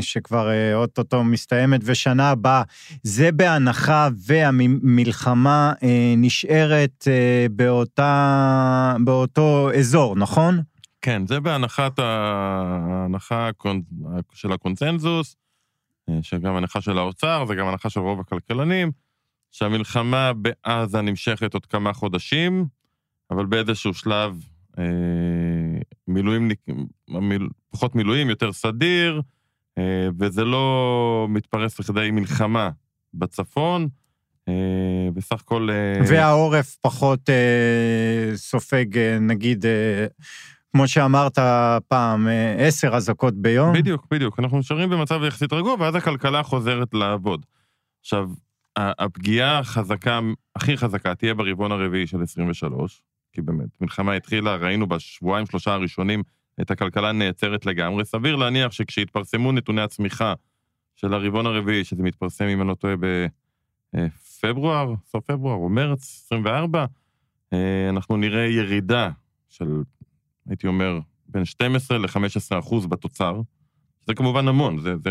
שכבר 0.00 0.74
אוטוטו 0.74 1.24
מסתיימת, 1.24 1.80
ושנה 1.84 2.30
הבאה, 2.30 2.62
זה 3.02 3.32
בהנחה 3.32 4.08
והמלחמה 4.26 5.72
נשארת 6.16 7.04
באותה, 7.50 8.94
באותו 9.04 9.70
אזור, 9.78 10.16
נכון? 10.16 10.60
כן, 11.02 11.26
זה 11.26 11.40
בהנחת 11.40 11.98
ההנחה 11.98 13.50
של 14.34 14.52
הקונצנזוס, 14.52 15.36
אה, 16.08 16.18
שגם 16.22 16.56
הנחה 16.56 16.80
של 16.80 16.98
האוצר, 16.98 17.44
זה 17.48 17.54
גם 17.54 17.68
הנחה 17.68 17.90
של 17.90 18.00
רוב 18.00 18.20
הכלכלנים, 18.20 18.90
שהמלחמה 19.50 20.32
בעזה 20.32 21.00
נמשכת 21.00 21.54
עוד 21.54 21.66
כמה 21.66 21.92
חודשים, 21.92 22.66
אבל 23.30 23.46
באיזשהו 23.46 23.94
שלב 23.94 24.42
אה, 24.78 24.84
מילואים, 26.08 26.50
מיל, 27.08 27.48
פחות 27.70 27.94
מילואים, 27.94 28.30
יותר 28.30 28.52
סדיר, 28.52 29.22
אה, 29.78 30.08
וזה 30.18 30.44
לא 30.44 31.26
מתפרס 31.30 31.80
לכדי 31.80 32.10
מלחמה 32.10 32.70
בצפון. 33.14 33.88
אה, 34.48 35.08
בסך 35.14 35.40
הכל... 35.40 35.68
אה, 35.70 36.04
והעורף 36.08 36.76
פחות 36.80 37.30
אה, 37.30 38.36
סופג, 38.36 38.98
אה, 38.98 39.18
נגיד, 39.18 39.66
אה, 39.66 40.06
כמו 40.72 40.88
שאמרת 40.88 41.38
פעם, 41.88 42.28
אה, 42.28 42.54
עשר 42.58 42.94
אזעקות 42.94 43.34
ביום. 43.34 43.72
בדיוק, 43.72 44.06
בדיוק. 44.10 44.40
אנחנו 44.40 44.58
נשארים 44.58 44.90
במצב 44.90 45.20
יחסית 45.26 45.52
רגוע, 45.52 45.76
ואז 45.78 45.94
הכלכלה 45.94 46.42
חוזרת 46.42 46.94
לעבוד. 46.94 47.46
עכשיו, 48.00 48.28
הפגיעה 48.78 49.58
החזקה, 49.58 50.20
הכי 50.56 50.76
חזקה, 50.76 51.14
תהיה 51.14 51.34
ברבעון 51.34 51.72
הרביעי 51.72 52.06
של 52.06 52.22
23, 52.22 53.02
כי 53.32 53.42
באמת, 53.42 53.80
מלחמה 53.80 54.12
התחילה, 54.12 54.56
ראינו 54.56 54.86
בשבועיים, 54.86 55.46
שלושה 55.46 55.72
הראשונים, 55.72 56.22
את 56.60 56.70
הכלכלה 56.70 57.12
נעצרת 57.12 57.66
לגמרי. 57.66 58.04
סביר 58.04 58.36
להניח 58.36 58.72
שכשיתפרסמו 58.72 59.52
נתוני 59.52 59.80
הצמיחה 59.80 60.34
של 60.96 61.14
הרבעון 61.14 61.46
הרביעי, 61.46 61.84
שזה 61.84 62.02
מתפרסם, 62.02 62.44
אם 62.44 62.60
אני 62.60 62.68
לא 62.68 62.74
טועה, 62.74 62.94
בפברואר, 63.92 64.94
סוף 65.06 65.24
פברואר 65.24 65.54
או 65.54 65.68
מרץ 65.68 66.22
24, 66.26 66.84
אה, 67.52 67.88
אנחנו 67.88 68.16
נראה 68.16 68.46
ירידה 68.46 69.10
של 69.48 69.82
הייתי 70.48 70.66
אומר, 70.66 71.00
בין 71.28 71.44
12 71.44 71.98
ל-15 71.98 72.58
אחוז 72.58 72.86
בתוצר. 72.86 73.40
זה 74.06 74.14
כמובן 74.14 74.48
המון, 74.48 74.78
זה, 74.78 74.96
זה 74.96 75.10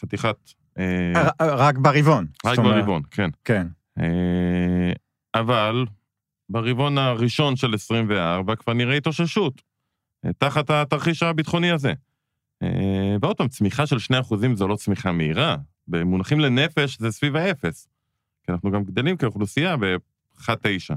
חתיכת... 0.00 0.36
אה, 0.78 1.30
רק 1.40 1.78
ברבעון. 1.78 2.26
רק 2.44 2.58
ברבעון, 2.58 3.02
כן. 3.10 3.30
כן. 3.44 3.66
אה, 3.98 4.92
אבל 5.34 5.86
ברבעון 6.48 6.98
הראשון 6.98 7.56
של 7.56 7.74
24 7.74 8.56
כבר 8.56 8.72
נראה 8.72 8.96
התאוששות, 8.96 9.62
אה, 10.24 10.30
תחת 10.38 10.70
התרחיש 10.70 11.22
הביטחוני 11.22 11.70
הזה. 11.70 11.92
ועוד 13.20 13.36
פעם, 13.36 13.48
צמיחה 13.48 13.86
של 13.86 13.98
2 13.98 14.20
אחוזים 14.20 14.56
זו 14.56 14.68
לא 14.68 14.76
צמיחה 14.76 15.12
מהירה, 15.12 15.56
במונחים 15.88 16.40
לנפש 16.40 16.98
זה 16.98 17.10
סביב 17.10 17.36
האפס. 17.36 17.88
כי 18.42 18.52
אנחנו 18.52 18.70
גם 18.70 18.84
גדלים 18.84 19.16
כאוכלוסייה 19.16 19.76
ב-1.9. 19.76 20.94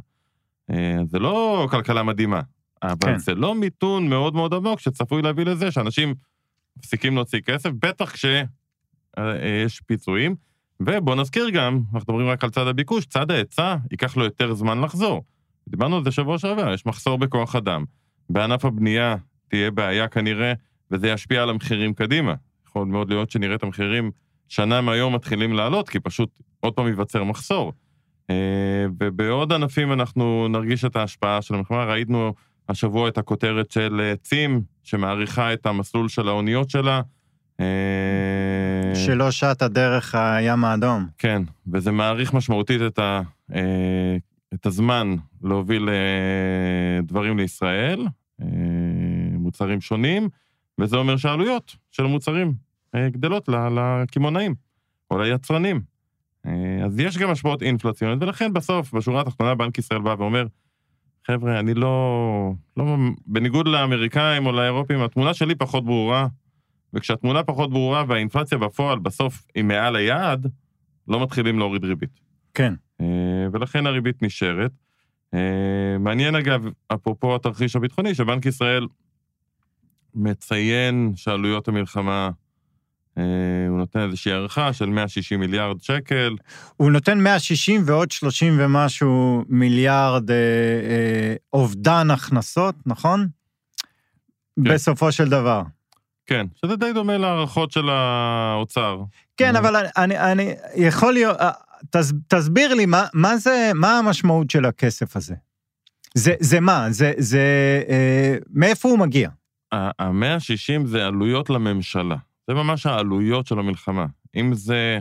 זה 1.05 1.19
לא 1.19 1.67
כלכלה 1.71 2.03
מדהימה, 2.03 2.41
אבל 2.83 2.98
כן. 3.01 3.17
זה 3.17 3.36
לא 3.36 3.55
מיתון 3.55 4.09
מאוד 4.09 4.36
מאוד 4.36 4.53
עמוק 4.53 4.79
שצפוי 4.79 5.21
להביא 5.21 5.45
לזה 5.45 5.71
שאנשים 5.71 6.15
מפסיקים 6.77 7.15
להוציא 7.15 7.39
כסף, 7.41 7.69
בטח 7.81 8.15
כשיש 9.16 9.82
פיצויים. 9.82 10.36
ובוא 10.80 11.16
נזכיר 11.16 11.50
גם, 11.50 11.82
אנחנו 11.94 12.13
מדברים 12.13 12.28
רק 12.28 12.44
על 12.44 12.50
צד 12.50 12.68
הביקוש, 12.68 13.06
צד 13.06 13.32
ההיצע 13.32 13.75
ייקח 13.92 14.18
לו 14.18 14.24
יותר 14.24 14.54
זמן 14.54 14.82
לחזור. 14.82 15.24
דיברנו 15.70 15.98
על 15.98 16.04
זה 16.04 16.12
שבוע 16.12 16.38
שעבר, 16.38 16.74
יש 16.74 16.86
מחסור 16.86 17.18
בכוח 17.18 17.56
אדם. 17.56 17.86
בענף 18.30 18.66
הבנייה 18.66 19.16
תהיה 19.48 19.72
בעיה 19.72 20.08
כנראה, 20.08 20.54
וזה 20.92 21.10
ישפיע 21.10 21.44
על 21.44 21.50
המחירים 21.50 21.94
קדימה. 21.94 22.34
יכול 22.68 22.86
מאוד 22.86 23.10
להיות 23.10 23.32
שנראה 23.32 23.56
את 23.56 23.63
המחירים 23.63 24.12
שנה 24.48 24.82
מהיום 24.82 25.16
מתחילים 25.16 25.54
לעלות, 25.54 25.89
כי 25.89 26.00
פשוט 26.00 26.39
עוד 26.60 26.74
פעם 26.74 26.88
ייווצר 26.88 27.24
מחסור. 27.24 27.74
אה, 28.30 28.86
ובעוד 29.00 29.54
ענפים 29.54 29.94
אנחנו 29.94 30.48
נרגיש 30.48 30.86
את 30.86 30.96
ההשפעה 30.96 31.42
של 31.42 31.54
המלחמה. 31.54 31.86
ראינו 31.86 32.34
השבוע 32.70 33.08
את 33.08 33.18
הכותרת 33.18 33.72
של 33.72 34.01
אה, 34.04 34.16
צים, 34.16 34.62
שמאריכה 34.84 35.54
את 35.54 35.66
המסלול 35.66 36.08
של 36.08 36.28
האוניות 36.28 36.70
שלה. 36.70 37.01
אה, 37.60 38.96
שלא 38.96 39.32
שטה 39.32 39.68
דרך 39.68 40.16
הים 40.16 40.66
האדום. 40.66 41.08
כן, 41.18 41.42
וזה 41.74 41.92
מעריך 41.92 42.34
משמעותית 42.34 42.82
את, 42.88 43.00
ה, 43.00 43.22
אה, 43.56 44.18
את 44.54 44.66
הזמן 44.66 45.16
להוביל 45.44 45.89
אה, 45.89 47.01
דברים 47.04 47.38
לישראל, 47.38 48.08
מוצרים 49.32 49.82
שונים, 49.82 50.30
וזה 50.80 50.98
אומר 50.98 51.18
שהעלויות 51.18 51.75
של 51.92 52.06
המוצרים 52.06 52.54
גדלות 52.96 53.50
לקמעונאים 53.50 54.56
או 55.12 55.18
ליצרנים. 55.18 55.82
אז 56.86 57.00
יש 57.00 57.18
גם 57.18 57.30
השפעות 57.30 57.62
אינפלציוניות, 57.62 58.24
ולכן 58.24 58.54
בסוף, 58.54 58.94
בשורה 58.94 59.22
התחתונה, 59.22 59.56
בנק 59.56 59.78
ישראל 59.78 60.01
בא 60.01 60.16
ואומר, 60.18 60.46
חבר'ה, 61.28 61.60
אני 61.60 61.74
לא, 61.74 62.54
לא... 62.78 62.96
בניגוד 63.28 63.68
לאמריקאים 63.68 64.46
או 64.46 64.51
לאירופים, 64.51 65.01
התמונה 65.01 65.34
שלי 65.34 65.56
פחות 65.56 65.86
ברורה, 65.86 66.28
וכשהתמונה 66.93 67.43
פחות 67.43 67.72
ברורה 67.72 68.03
והאינפלציה 68.08 68.58
בפועל 68.58 69.00
בסוף 69.00 69.46
היא 69.55 69.63
מעל 69.63 69.96
היעד, 69.96 70.48
לא 71.08 71.24
מתחילים 71.24 71.60
להוריד 71.60 71.86
ריבית. 71.86 72.19
כן. 72.53 72.74
אה, 73.01 73.05
ולכן 73.53 73.86
הריבית 73.86 74.24
נשארת. 74.24 74.72
אה, 75.34 75.98
מעניין 76.00 76.36
אגב, 76.36 76.65
אפרופו 76.88 77.36
התרחיש 77.36 77.75
הביטחוני, 77.75 78.15
שבנק 78.15 78.46
ישראל 78.46 78.88
מציין 80.15 81.12
שעלויות 81.15 81.67
המלחמה, 81.67 82.29
אה, 83.17 83.24
הוא 83.69 83.77
נותן 83.77 84.00
איזושהי 84.00 84.31
הערכה 84.31 84.74
של 84.74 84.86
160 84.86 85.39
מיליארד 85.39 85.81
שקל. 85.81 86.36
הוא 86.77 86.91
נותן 86.91 87.19
160 87.19 87.81
ועוד 87.86 88.12
30 88.12 88.55
ומשהו 88.60 89.43
מיליארד 89.50 90.31
אה, 90.31 90.36
אה, 90.36 91.36
אובדן 91.53 92.12
הכנסות, 92.12 92.75
נכון? 92.86 93.27
כן. 94.55 94.74
בסופו 94.74 95.12
של 95.12 95.29
דבר. 95.29 95.62
כן, 96.29 96.45
שזה 96.55 96.75
די 96.75 96.93
דומה 96.93 97.17
להערכות 97.17 97.71
של 97.71 97.89
האוצר. 97.89 99.03
כן. 99.38 99.55
אבל 99.55 99.75
אני, 99.98 100.19
אני, 100.19 100.53
יכול 100.75 101.13
להיות, 101.13 101.38
אה, 101.38 101.51
תס, 101.89 102.13
תסביר 102.27 102.74
לי 102.74 102.86
מה, 102.86 103.05
מה 103.13 103.38
זה, 103.38 103.71
מה 103.75 103.98
המשמעות 103.98 104.50
של 104.50 104.65
הכסף 104.65 105.15
הזה? 105.15 105.36
זה, 106.15 106.33
זה 106.39 106.59
מה? 106.59 106.91
זה, 106.91 107.13
זה, 107.17 107.41
אה, 107.89 108.36
מאיפה 108.53 108.89
הוא 108.89 109.00
מגיע? 109.00 109.29
ה-160 109.71 110.86
זה 110.86 111.05
עלויות 111.05 111.50
לממשלה. 111.50 112.15
זה 112.48 112.53
ממש 112.53 112.86
העלויות 112.86 113.48
של 113.48 113.59
המלחמה. 113.59 114.05
אם 114.36 114.53
זה 114.53 115.00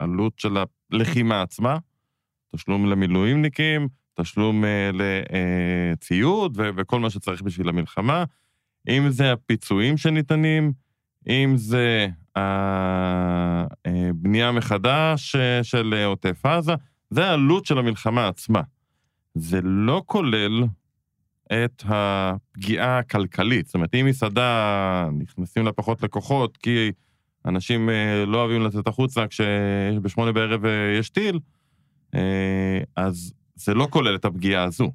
העלות 0.00 0.38
של 0.38 0.56
הלחימה 0.92 1.42
עצמה, 1.42 1.78
תשלום 2.56 2.86
למילואימניקים, 2.86 3.88
תשלום 4.14 4.64
אה, 4.64 4.90
לציוד 4.92 6.52
וכל 6.56 7.00
מה 7.00 7.10
שצריך 7.10 7.42
בשביל 7.42 7.68
המלחמה, 7.68 8.24
אם 8.88 9.10
זה 9.10 9.32
הפיצויים 9.32 9.96
שניתנים, 9.96 10.72
אם 11.28 11.52
זה 11.56 12.08
הבנייה 12.36 14.52
מחדש 14.52 15.36
אה, 15.36 15.64
של 15.64 15.94
אה, 15.96 16.06
עוטף 16.06 16.46
עזה, 16.46 16.74
זה 17.10 17.26
העלות 17.26 17.66
של 17.66 17.78
המלחמה 17.78 18.28
עצמה. 18.28 18.60
זה 19.34 19.60
לא 19.62 20.02
כולל 20.06 20.64
את 21.52 21.82
הפגיעה 21.88 22.98
הכלכלית. 22.98 23.66
זאת 23.66 23.74
אומרת, 23.74 23.94
אם 23.94 24.06
מסעדה 24.06 25.08
נכנסים 25.18 25.64
לה 25.64 25.72
פחות 25.72 26.02
לקוחות 26.02 26.56
כי 26.56 26.92
אנשים 27.46 27.90
אה, 27.90 28.24
לא 28.26 28.38
אוהבים 28.38 28.62
לצאת 28.62 28.86
החוצה 28.86 29.26
כשבשמונה 29.26 30.32
בערב 30.32 30.64
אה, 30.64 30.96
יש 30.98 31.10
טיל, 31.10 31.38
אה, 32.14 32.80
אז 32.96 33.32
זה 33.54 33.74
לא 33.74 33.86
כולל 33.90 34.14
את 34.14 34.24
הפגיעה 34.24 34.64
הזו. 34.64 34.92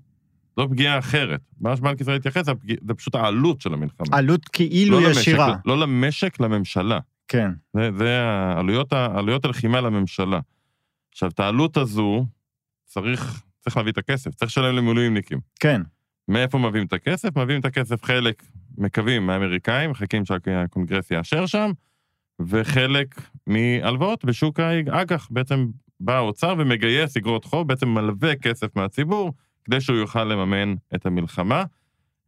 זו 0.60 0.70
פגיעה 0.70 1.00
אחרת. 1.00 1.42
מה 1.62 1.78
שבנק 1.78 2.02
ישראל 2.02 2.16
התייחס, 2.16 2.46
זה 2.88 2.94
פשוט 2.94 3.16
העלות 3.16 3.62
של 3.62 3.74
המלחמה. 3.74 4.18
עלות 4.18 4.48
כאילו 4.48 5.00
לא 5.00 5.08
למשק, 5.08 5.22
ישירה. 5.22 5.56
לא 5.66 5.80
למשק, 5.80 6.40
לממשלה. 6.40 7.00
כן. 7.28 7.52
זה, 7.74 7.90
זה 7.98 8.22
העלויות, 8.22 8.94
עלויות 8.94 9.46
הלחימה 9.46 9.82
לממשלה. 9.82 10.40
עכשיו, 11.12 11.30
את 11.30 11.40
העלות 11.40 11.78
הזו, 11.78 12.26
צריך, 12.86 13.44
צריך 13.60 13.78
להביא 13.78 13.92
את 13.92 13.98
הכסף, 13.98 14.36
צריך 14.36 14.52
לשלם 14.52 14.76
למילואימניקים. 14.76 15.40
כן. 15.60 15.82
מאיפה 16.28 16.58
מביאים 16.58 16.88
את 16.88 16.94
הכסף? 16.94 17.38
מביאים 17.38 17.60
את 17.60 17.66
הכסף 17.66 18.04
חלק, 18.04 18.44
מקווים, 18.78 19.26
מהאמריקאים, 19.26 19.92
מחכים 19.92 20.26
שהקונגרס 20.26 21.12
יאשר 21.12 21.46
שם, 21.46 21.72
וחלק 22.40 23.22
מהלוואות 23.48 24.26
בשוק 24.26 24.60
האג"ח. 24.60 25.28
בעצם 25.32 25.68
בא 26.00 26.16
האוצר 26.16 26.56
ומגייס 26.58 27.18
אגרות 27.18 27.46
חוב, 27.46 27.68
בעצם 27.68 27.90
מלווה 27.90 28.36
כסף 28.36 28.76
מהציבור, 28.76 29.34
כדי 29.66 29.82
שהוא 29.82 29.98
יוכל 29.98 30.24
לממן 30.24 30.76
את 30.96 31.06
המלחמה. 31.06 31.64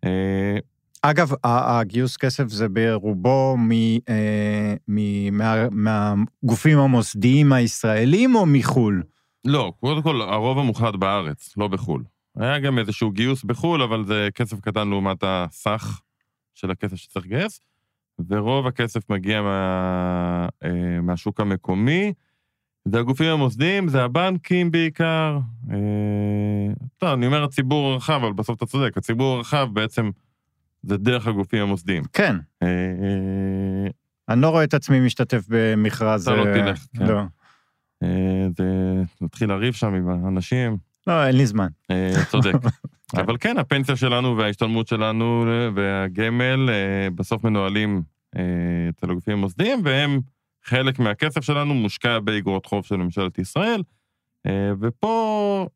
אה, 0.04 0.58
אגב, 1.02 1.32
הגיוס 1.44 2.18
כסף 2.18 2.48
זה 2.48 2.70
ברובו 2.70 3.56
מ, 3.58 3.72
אה, 4.10 4.76
מ, 4.88 4.98
מה, 5.38 5.56
מהגופים 5.72 6.78
המוסדיים 6.78 7.54
הישראלים 7.54 8.36
או 8.36 8.46
מחו"ל? 8.46 9.04
לא, 9.46 9.74
קודם 9.80 10.02
כל, 10.02 10.22
הרוב 10.22 10.60
המוחלט 10.60 10.96
בארץ, 10.96 11.58
לא 11.58 11.68
בחו"ל. 11.68 12.04
היה 12.38 12.60
גם 12.60 12.80
איזשהו 12.80 13.12
גיוס 13.12 13.44
בחו"ל, 13.44 13.82
אבל 13.82 14.06
זה 14.06 14.28
כסף 14.36 14.60
קטן 14.60 14.88
לעומת 14.88 15.18
הסך 15.22 16.02
של 16.54 16.72
הכסף 16.72 16.96
שצריך 16.96 17.26
לגייס, 17.26 17.60
ורוב 18.30 18.68
הכסף 18.68 19.10
מגיע 19.10 19.42
מה, 19.42 20.48
אה, 20.64 21.02
מהשוק 21.02 21.40
המקומי. 21.40 22.14
זה 22.92 23.00
הגופים 23.00 23.28
המוסדיים, 23.28 23.88
זה 23.88 24.04
הבנקים 24.04 24.72
בעיקר. 24.72 25.40
אה, 25.72 25.78
טוב, 26.98 27.10
אני 27.10 27.26
אומר 27.26 27.44
הציבור 27.44 27.92
הרחב, 27.92 28.20
אבל 28.24 28.34
בסוף 28.34 28.58
אתה 28.58 28.66
צודק, 28.66 28.98
הציבור 28.98 29.36
הרחב 29.36 29.68
בעצם 29.74 30.10
זה 30.84 30.98
דרך 30.98 31.28
הגופים 31.28 31.62
המוסדיים. 31.62 32.04
כן. 32.14 32.36
אה, 32.64 32.68
אה, 32.68 33.90
אני 34.30 34.42
לא 34.42 34.50
רואה 34.50 34.64
את 34.64 34.74
עצמי 34.74 35.00
משתתף 35.00 35.44
במכרז... 35.50 36.28
אתה 36.28 36.38
לא 36.38 36.48
אה, 36.48 36.54
תלך, 36.54 36.86
כן. 36.98 37.06
לא. 37.06 37.22
אה, 38.04 38.48
נתחיל 39.22 39.50
לריב 39.50 39.74
שם 39.74 39.94
עם 39.94 40.10
האנשים. 40.10 40.78
לא, 41.08 41.28
אין 41.28 41.38
לי 41.38 41.46
זמן. 41.46 41.68
אה, 41.92 42.14
צודק. 42.30 42.54
אבל 43.22 43.38
כן, 43.40 43.58
הפנסיה 43.58 43.96
שלנו 43.96 44.38
וההשתלמות 44.38 44.88
שלנו 44.88 45.46
אה, 45.48 45.70
והגמל 45.76 46.70
אה, 46.70 47.10
בסוף 47.16 47.44
מנוהלים 47.44 48.02
אה, 48.36 48.42
אצל 48.90 49.12
הגופים 49.12 49.34
המוסדיים, 49.34 49.82
והם, 49.84 50.20
חלק 50.68 51.00
מהכסף 51.00 51.42
שלנו 51.42 51.74
מושקע 51.74 52.20
באגרות 52.20 52.66
חוב 52.66 52.86
של 52.86 52.96
ממשלת 52.96 53.40
ישראל. 53.40 53.84
אה, 54.48 54.72
ופה 54.82 55.68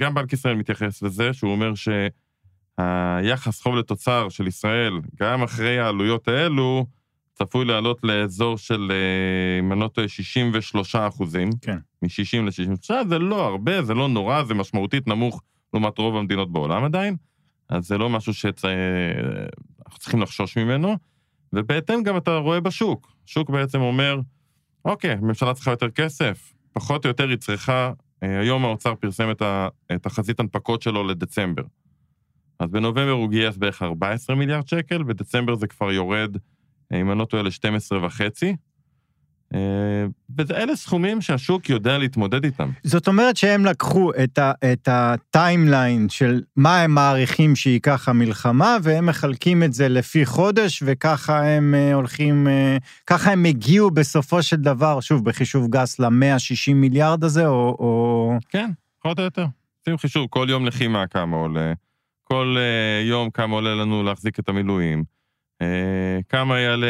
גם 0.00 0.14
בנק 0.14 0.32
ישראל 0.32 0.54
מתייחס 0.54 1.02
לזה, 1.02 1.32
שהוא 1.32 1.52
אומר 1.52 1.72
שהיחס 2.78 3.60
חוב 3.62 3.76
לתוצר 3.76 4.28
של 4.28 4.46
ישראל, 4.46 5.00
גם 5.20 5.42
אחרי 5.42 5.78
העלויות 5.78 6.28
האלו, 6.28 6.86
צפוי 7.34 7.64
לעלות 7.64 7.98
לאזור 8.02 8.58
של, 8.58 8.92
אה, 8.92 9.60
אם 9.60 9.72
אני 9.72 9.80
לא 9.80 9.88
טועה, 9.88 10.08
63 10.08 10.96
אחוזים. 10.96 11.50
כן. 11.60 11.78
מ-60 12.02 12.42
ל-63, 12.42 13.08
זה 13.08 13.18
לא 13.18 13.46
הרבה, 13.46 13.82
זה 13.82 13.94
לא 13.94 14.08
נורא, 14.08 14.42
זה 14.44 14.54
משמעותית 14.54 15.06
נמוך 15.06 15.42
לעומת 15.74 15.98
רוב 15.98 16.16
המדינות 16.16 16.52
בעולם 16.52 16.84
עדיין, 16.84 17.16
אז 17.68 17.86
זה 17.86 17.98
לא 17.98 18.10
משהו 18.10 18.34
שאנחנו 18.34 19.98
צריכים 19.98 20.22
לחשוש 20.22 20.58
ממנו, 20.58 20.96
ובהתאם 21.54 22.02
גם 22.02 22.16
אתה 22.16 22.36
רואה 22.36 22.60
בשוק. 22.60 23.12
השוק 23.28 23.50
בעצם 23.50 23.80
אומר, 23.80 24.20
אוקיי, 24.84 25.10
הממשלה 25.10 25.54
צריכה 25.54 25.70
יותר 25.70 25.90
כסף, 25.90 26.52
פחות 26.72 27.04
או 27.04 27.08
יותר 27.08 27.28
היא 27.28 27.36
צריכה, 27.36 27.92
אה, 28.22 28.40
היום 28.40 28.64
האוצר 28.64 28.94
פרסם 28.94 29.30
את 29.30 29.42
תחזית 30.02 30.40
הנפקות 30.40 30.82
שלו 30.82 31.04
לדצמבר. 31.04 31.62
אז 32.58 32.70
בנובמבר 32.70 33.10
הוא 33.10 33.30
גייס 33.30 33.56
בערך 33.56 33.82
14 33.82 34.36
מיליארד 34.36 34.68
שקל, 34.68 35.02
בדצמבר 35.02 35.54
זה 35.54 35.66
כבר 35.66 35.92
יורד, 35.92 36.36
אה, 36.92 37.00
אם 37.00 37.10
אני 37.10 37.18
לא 37.18 37.24
טועה, 37.24 37.42
ל-12 37.42 37.94
וחצי. 38.02 38.56
אה, 39.54 40.06
ואלה 40.36 40.76
סכומים 40.76 41.20
שהשוק 41.20 41.70
יודע 41.70 41.98
להתמודד 41.98 42.44
איתם. 42.44 42.70
זאת 42.82 43.08
אומרת 43.08 43.36
שהם 43.36 43.64
לקחו 43.64 44.10
את, 44.24 44.38
ה, 44.38 44.52
את 44.72 44.88
הטיימליין 44.92 46.08
של 46.08 46.42
מה 46.56 46.80
הם 46.80 46.94
מעריכים 46.94 47.56
שייקח 47.56 48.08
המלחמה, 48.08 48.76
והם 48.82 49.06
מחלקים 49.06 49.62
את 49.62 49.72
זה 49.72 49.88
לפי 49.88 50.26
חודש, 50.26 50.82
וככה 50.86 51.44
הם 51.44 51.74
אה, 51.74 51.94
הולכים, 51.94 52.48
אה, 52.48 52.76
ככה 53.06 53.32
הם 53.32 53.44
הגיעו 53.44 53.90
בסופו 53.90 54.42
של 54.42 54.56
דבר, 54.56 55.00
שוב, 55.00 55.24
בחישוב 55.24 55.70
גס, 55.70 55.98
ל-160 55.98 56.74
מיליארד 56.74 57.24
הזה, 57.24 57.46
או... 57.46 57.76
או... 57.78 58.32
כן, 58.48 58.70
פחות 59.02 59.18
או 59.18 59.24
יותר. 59.24 59.46
עושים 59.80 59.98
חישוב, 59.98 60.26
כל 60.30 60.46
יום 60.50 60.66
לחימה 60.66 61.06
כמה 61.06 61.36
עולה. 61.36 61.72
כל 62.24 62.56
יום 63.04 63.30
כמה 63.30 63.54
עולה 63.54 63.74
לנו 63.74 64.02
להחזיק 64.02 64.38
את 64.38 64.48
המילואים, 64.48 65.04
כמה 66.28 66.60
יעלה 66.60 66.86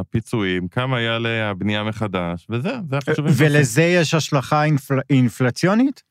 הפיצויים, 0.00 0.68
כמה 0.68 1.00
יעלה 1.00 1.50
הבנייה 1.50 1.84
מחדש, 1.84 2.46
וזה, 2.50 2.70
זה 2.90 2.98
החשוב. 2.98 3.26
ולזה 3.36 3.82
יש 3.82 4.14
השלכה 4.14 4.64
אינפל... 4.64 4.98
אינפלציונית? 5.10 6.02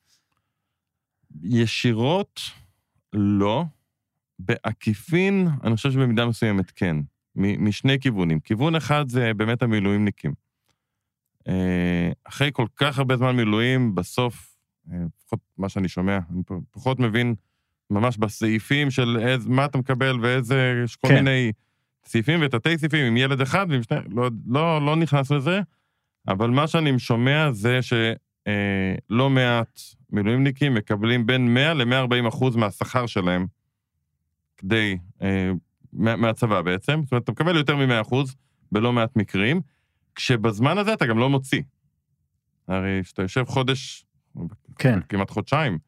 ישירות, 1.42 2.40
לא. 3.12 3.64
בעקיפין, 4.38 5.48
אני 5.64 5.76
חושב 5.76 5.90
שבמידה 5.90 6.26
מסוימת 6.26 6.70
כן. 6.70 6.96
משני 7.36 8.00
כיוונים. 8.00 8.40
כיוון 8.40 8.74
אחד 8.74 9.08
זה 9.08 9.34
באמת 9.36 9.62
המילואימניקים. 9.62 10.34
אה, 11.48 12.12
אחרי 12.24 12.50
כל 12.52 12.66
כך 12.76 12.98
הרבה 12.98 13.16
זמן 13.16 13.36
מילואים, 13.36 13.94
בסוף, 13.94 14.56
אה, 14.92 14.96
לפחות 15.16 15.40
מה 15.58 15.68
שאני 15.68 15.88
שומע, 15.88 16.18
אני 16.30 16.42
פחות 16.70 16.98
מבין 16.98 17.34
ממש 17.92 18.16
בסעיפים 18.16 18.90
של 18.90 19.18
איזה, 19.20 19.48
מה 19.48 19.64
אתה 19.64 19.78
מקבל 19.78 20.18
ואיזה, 20.22 20.82
יש 20.84 20.96
כל 20.96 21.08
כן. 21.08 21.14
מיני 21.14 21.52
סעיפים 22.04 22.40
ותתי 22.42 22.78
סעיפים 22.78 23.06
עם 23.06 23.16
ילד 23.16 23.40
אחד 23.40 23.66
ועם 23.68 23.82
שני, 23.82 23.98
לא, 24.10 24.30
לא, 24.46 24.86
לא 24.86 24.96
נכנס 24.96 25.30
לזה, 25.30 25.60
אבל 26.28 26.50
מה 26.50 26.66
שאני 26.66 26.98
שומע 26.98 27.52
זה 27.52 27.82
שלא 27.82 29.24
אה, 29.24 29.28
מעט 29.28 29.80
מילואימניקים 30.10 30.74
מקבלים 30.74 31.26
בין 31.26 31.54
100 31.54 31.74
ל-140 31.74 32.28
אחוז 32.28 32.56
מהשכר 32.56 33.06
שלהם 33.06 33.46
כדי, 34.56 34.98
מהצבא 35.92 36.62
בעצם, 36.62 37.00
זאת 37.02 37.12
אומרת, 37.12 37.24
אתה 37.24 37.32
מקבל 37.32 37.56
יותר 37.56 37.76
מ-100 37.76 38.00
אחוז 38.00 38.36
בלא 38.72 38.92
מעט 38.92 39.16
מקרים, 39.16 39.60
כשבזמן 40.14 40.78
הזה 40.78 40.92
אתה 40.92 41.06
גם 41.06 41.18
לא 41.18 41.30
מוציא. 41.30 41.62
הרי 42.68 43.00
כשאתה 43.04 43.22
יושב 43.22 43.44
חודש, 43.44 44.04
כן. 44.78 44.98
כמעט 45.08 45.30
חודשיים, 45.30 45.78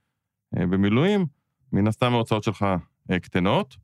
אה, 0.57 0.67
במילואים, 0.67 1.27
מן 1.75 1.87
הסתם 1.87 2.13
ההוצאות 2.13 2.45
שלך 2.45 2.67
אה, 3.11 3.19
קטנות, 3.19 3.77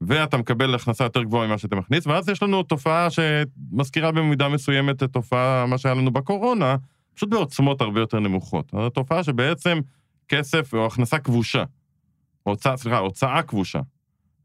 ואתה 0.00 0.36
מקבל 0.36 0.74
הכנסה 0.74 1.04
יותר 1.04 1.22
גבוהה 1.22 1.46
ממה 1.46 1.58
שאתה 1.58 1.76
מכניס, 1.76 2.06
ואז 2.06 2.28
יש 2.28 2.42
לנו 2.42 2.62
תופעה 2.62 3.08
שמזכירה 3.10 4.12
במידה 4.12 4.48
מסוימת 4.48 5.02
את 5.02 5.12
תופעה, 5.12 5.66
מה 5.66 5.78
שהיה 5.78 5.94
לנו 5.94 6.10
בקורונה, 6.10 6.76
פשוט 7.14 7.28
בעוצמות 7.28 7.80
הרבה 7.80 8.00
יותר 8.00 8.20
נמוכות. 8.20 8.70
זו 8.72 8.90
תופעה 8.90 9.24
שבעצם 9.24 9.78
כסף 10.28 10.74
או 10.74 10.86
הכנסה 10.86 11.18
כבושה, 11.18 11.64
הוצאה, 12.42 12.76
סליחה, 12.76 12.98
הוצאה 12.98 13.42
כבושה. 13.42 13.80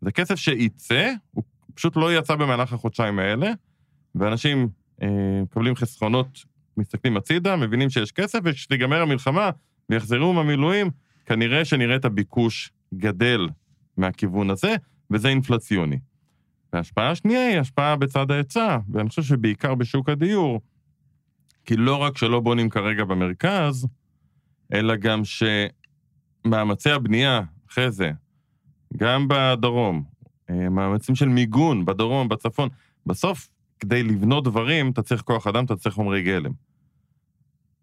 זה 0.02 0.12
כסף 0.12 0.36
שייצא, 0.36 1.12
הוא 1.32 1.44
פשוט 1.74 1.96
לא 1.96 2.18
יצא 2.18 2.36
במהלך 2.36 2.74
החודשיים 2.74 3.20
האלה, 3.20 3.52
ואנשים 4.16 4.70
אה, 5.02 5.08
מקבלים 5.44 5.76
חסכונות, 5.76 6.46
מסתכלים 6.78 7.18
הצידה, 7.18 7.56
מבינים 7.56 7.90
שיש 7.90 8.12
כסף, 8.12 8.40
וכשתיגמר 8.44 9.02
המלחמה 9.02 9.50
ויחזרו 9.90 10.34
מהמילואים, 10.34 10.90
כנראה 11.26 11.66
שנראה 11.66 11.96
את 11.96 12.06
הביקוש 12.06 12.72
גדל 12.94 13.48
מהכיוון 13.98 14.50
הזה, 14.50 14.76
וזה 15.12 15.28
אינפלציוני. 15.28 16.00
וההשפעה 16.74 17.12
השנייה 17.12 17.48
היא 17.48 17.60
השפעה 17.60 17.96
בצד 17.96 18.32
ההיצע, 18.32 18.78
ואני 18.92 19.10
חושב 19.10 19.22
שבעיקר 19.22 19.76
בשוק 19.76 20.10
הדיור, 20.10 20.62
כי 21.66 21.78
לא 21.78 21.96
רק 21.96 22.18
שלא 22.18 22.40
בונים 22.40 22.70
כרגע 22.70 23.04
במרכז, 23.04 23.88
אלא 24.74 24.96
גם 24.96 25.22
שמאמצי 26.46 26.92
הבנייה 26.92 27.42
אחרי 27.70 27.92
זה, 27.92 28.12
גם 28.98 29.28
בדרום, 29.28 30.04
אה, 30.50 30.70
מאמצים 30.70 31.16
של 31.16 31.28
מיגון 31.28 31.86
בדרום, 31.86 32.30
בצפון, 32.30 32.70
בסוף 33.06 33.50
כדי 33.80 34.04
לבנות 34.04 34.44
דברים, 34.44 34.92
אתה 34.92 35.02
צריך 35.02 35.22
כוח 35.22 35.48
אדם, 35.48 35.66
אתה 35.66 35.76
צריך 35.76 35.96
חומרי 35.96 36.24
גלם. 36.24 36.52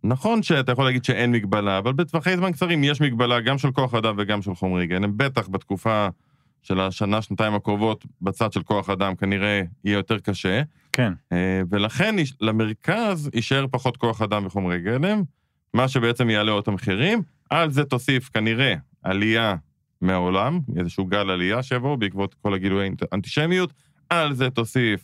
נכון 0.05 0.43
שאתה 0.43 0.73
יכול 0.73 0.85
להגיד 0.85 1.05
שאין 1.05 1.33
מגבלה, 1.33 1.79
אבל 1.79 1.93
בטווחי 1.93 2.37
זמן 2.37 2.53
קצרים 2.53 2.85
יש 2.85 3.01
מגבלה 3.01 3.41
גם 3.41 3.59
של 3.59 3.73
כוח 3.73 3.95
אדם 3.95 4.15
וגם 4.19 4.43
של 4.43 4.55
חומרי 4.55 4.87
גלם. 4.87 5.17
בטח 5.17 5.49
בתקופה 5.49 6.09
של 6.63 6.81
השנה, 6.81 7.23
שנתיים 7.23 7.55
הקרובות, 7.55 8.05
בצד 8.23 8.53
של 8.53 8.63
כוח 8.63 8.91
אדם 8.91 9.17
כנראה 9.17 9.63
יהיה 9.85 9.97
יותר 9.97 10.19
קשה. 10.19 10.63
כן. 10.93 11.13
אה, 11.33 11.63
ולכן 11.71 12.15
למרכז 12.41 13.31
יישאר 13.35 13.67
פחות 13.71 13.97
כוח 13.97 14.23
אדם 14.23 14.47
וחומרי 14.47 14.81
גלם, 14.81 15.23
מה 15.75 15.89
שבעצם 15.89 16.31
יעלה 16.31 16.53
עוד 16.53 16.65
המחירים. 16.67 17.23
על 17.51 17.71
זה 17.71 17.85
תוסיף 17.85 18.29
כנראה 18.29 18.75
עלייה 19.03 19.55
מהעולם, 20.01 20.61
איזשהו 20.77 21.07
גל 21.07 21.31
עלייה 21.31 21.63
שיבואו 21.63 21.97
בעקבות 21.97 22.35
כל 22.35 22.55
הגילויי 22.55 22.91
אנטישמיות. 23.13 23.73
על 24.11 24.33
זה 24.35 24.51
תוסיף 24.51 25.01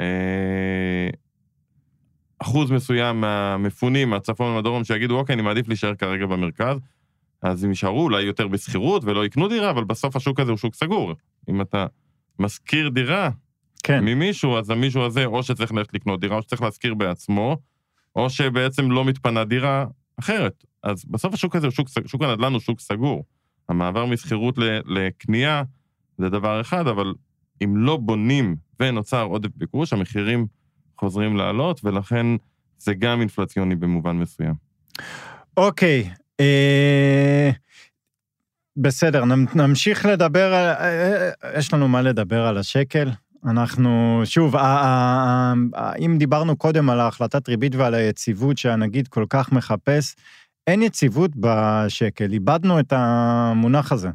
אה, 0.00 1.08
אחוז 2.38 2.70
מסוים 2.70 3.20
מהמפונים 3.20 4.10
מהצפון 4.10 4.50
ומהדרום 4.50 4.84
שיגידו, 4.84 5.18
אוקיי, 5.18 5.34
אני 5.34 5.42
מעדיף 5.42 5.68
להישאר 5.68 5.94
כרגע 5.94 6.26
במרכז, 6.26 6.78
אז 7.42 7.64
הם 7.64 7.70
יישארו 7.70 8.02
אולי 8.02 8.22
יותר 8.22 8.48
בשכירות 8.48 9.04
ולא 9.04 9.24
יקנו 9.24 9.48
דירה, 9.48 9.70
אבל 9.70 9.84
בסוף 9.84 10.16
השוק 10.16 10.40
הזה 10.40 10.50
הוא 10.50 10.58
שוק 10.58 10.74
סגור. 10.74 11.12
אם 11.48 11.60
אתה 11.60 11.86
משכיר 12.38 12.88
דירה 12.88 13.30
כן. 13.82 14.04
ממישהו, 14.04 14.58
אז 14.58 14.70
המישהו 14.70 15.02
הזה 15.02 15.24
או 15.24 15.42
שצריך 15.42 15.72
ללכת 15.72 15.94
לקנות 15.94 16.20
דירה, 16.20 16.36
או 16.36 16.42
שצריך 16.42 16.62
להשכיר 16.62 16.94
בעצמו, 16.94 17.56
או 18.16 18.30
שבעצם 18.30 18.90
לא 18.90 19.04
מתפנה 19.04 19.44
דירה 19.44 19.86
אחרת. 20.20 20.64
אז 20.82 21.04
בסוף 21.04 21.34
השוק 21.34 21.56
הזה 21.56 21.70
שוק, 21.70 21.88
שוק 22.06 22.22
הנדל"ן 22.22 22.52
הוא 22.52 22.60
שוק 22.60 22.80
סגור. 22.80 23.24
המעבר 23.68 24.06
משכירות 24.06 24.58
לקנייה 24.86 25.62
זה 26.18 26.28
דבר 26.28 26.60
אחד, 26.60 26.86
אבל 26.86 27.14
אם 27.64 27.76
לא 27.76 27.96
בונים 27.96 28.56
ונוצר 28.80 29.22
עודף 29.22 29.50
ביקוש, 29.56 29.92
המחירים 29.92 30.46
חוזרים 30.98 31.36
לעלות, 31.36 31.80
ולכן 31.84 32.26
זה 32.78 32.94
גם 32.94 33.20
אינפלציוני 33.20 33.74
במובן 33.74 34.16
מסוים. 34.16 34.54
אוקיי, 35.56 36.10
אה... 36.40 37.50
בסדר, 38.76 39.24
נמשיך 39.54 40.06
לדבר, 40.06 40.54
על... 40.54 40.66
אה, 40.68 41.30
אה, 41.44 41.58
יש 41.58 41.74
לנו 41.74 41.88
מה 41.88 42.02
לדבר 42.02 42.46
על 42.46 42.58
השקל. 42.58 43.10
אנחנו, 43.46 44.22
שוב, 44.24 44.56
אם 45.98 46.16
דיברנו 46.18 46.56
קודם 46.56 46.90
על 46.90 47.00
ההחלטת 47.00 47.48
ריבית 47.48 47.74
ועל 47.74 47.94
היציבות 47.94 48.58
שהנגיד 48.58 49.08
כל 49.08 49.24
כך 49.30 49.52
מחפש, 49.52 50.16
אין 50.66 50.82
יציבות 50.82 51.30
בשקל, 51.36 52.32
איבדנו 52.32 52.80
את 52.80 52.92
המונח 52.92 53.92
הזה. 53.92 54.08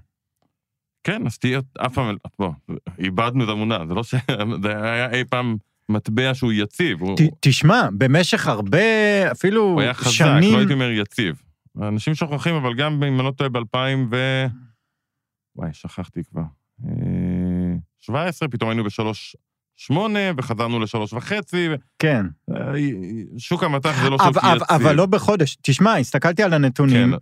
כן, 1.03 1.27
אז 1.27 1.37
תהיה, 1.37 1.59
אף 1.85 1.93
פעם, 1.93 2.15
בוא, 2.39 2.51
איבדנו 2.99 3.43
את 3.43 3.49
המונח, 3.49 3.81
זה 3.87 3.93
לא 3.93 4.03
ש... 4.03 4.15
זה 4.63 4.83
היה 4.83 5.11
אי 5.11 5.23
פעם 5.25 5.57
מטבע 5.89 6.33
שהוא 6.33 6.51
יציב. 6.51 6.97
ת, 6.97 7.01
הוא... 7.01 7.17
תשמע, 7.39 7.87
במשך 7.97 8.47
הרבה, 8.47 9.31
אפילו 9.31 9.61
שנים... 9.61 9.73
הוא 9.73 9.81
היה 9.81 9.93
חזק, 9.93 10.11
שנים... 10.11 10.53
לא 10.53 10.57
הייתי 10.57 10.73
אומר 10.73 10.91
יציב. 10.91 11.41
אנשים 11.81 12.15
שוכחים, 12.15 12.55
אבל 12.55 12.73
גם 12.73 13.03
אם 13.03 13.19
אני 13.19 13.25
לא 13.25 13.31
טועה 13.31 13.49
ב-2000 13.49 13.77
ו... 14.11 14.45
וואי, 15.55 15.69
שכחתי 15.73 16.23
כבר. 16.23 16.41
17, 17.99 18.47
אה, 18.47 18.51
פתאום 18.51 18.69
היינו 18.69 18.83
בשלוש 18.83 19.35
שמונה, 19.75 20.19
וחזרנו 20.37 20.79
לשלוש 20.79 21.13
וחצי. 21.13 21.67
כן. 21.99 22.25
אה, 22.51 22.71
שוק 23.37 23.63
המטח 23.63 24.03
זה 24.03 24.09
לא 24.09 24.17
שוק 24.17 24.37
יציב. 24.37 24.61
אבל 24.69 24.95
לא 24.95 25.05
בחודש. 25.05 25.57
תשמע, 25.61 25.95
הסתכלתי 25.97 26.43
על 26.43 26.53
הנתונים, 26.53 27.11
כן. 27.11 27.17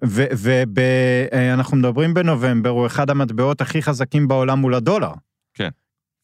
ואנחנו 0.75 1.73
אה, 1.73 1.79
מדברים 1.79 2.13
בנובמבר, 2.13 2.69
הוא 2.69 2.85
אחד 2.85 3.09
המטבעות 3.09 3.61
הכי 3.61 3.81
חזקים 3.81 4.27
בעולם 4.27 4.59
מול 4.59 4.73
הדולר. 4.73 5.11
כן. 5.53 5.69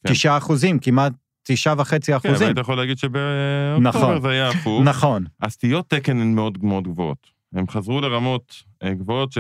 כן. 0.06 0.14
תשעה 0.14 0.38
אחוזים, 0.38 0.80
כמעט 0.80 1.14
תשעה 1.48 1.74
וחצי 1.78 2.16
אחוזים. 2.16 2.38
כן, 2.38 2.46
היית 2.46 2.58
יכול 2.58 2.78
להגיד 2.78 2.98
שבאוקטובר 2.98 3.80
נכון, 3.80 4.22
זה 4.22 4.30
היה 4.30 4.50
הפוך. 4.50 4.84
נכון. 4.84 5.26
הסטיות 5.42 5.90
תקן 5.90 6.20
הן 6.20 6.36
מאוד 6.36 6.58
מאוד 6.64 6.84
גבוהות. 6.84 7.28
הם 7.54 7.68
חזרו 7.68 8.02
לרמות 8.02 8.64
אה, 8.84 8.94
גבוהות, 8.94 9.38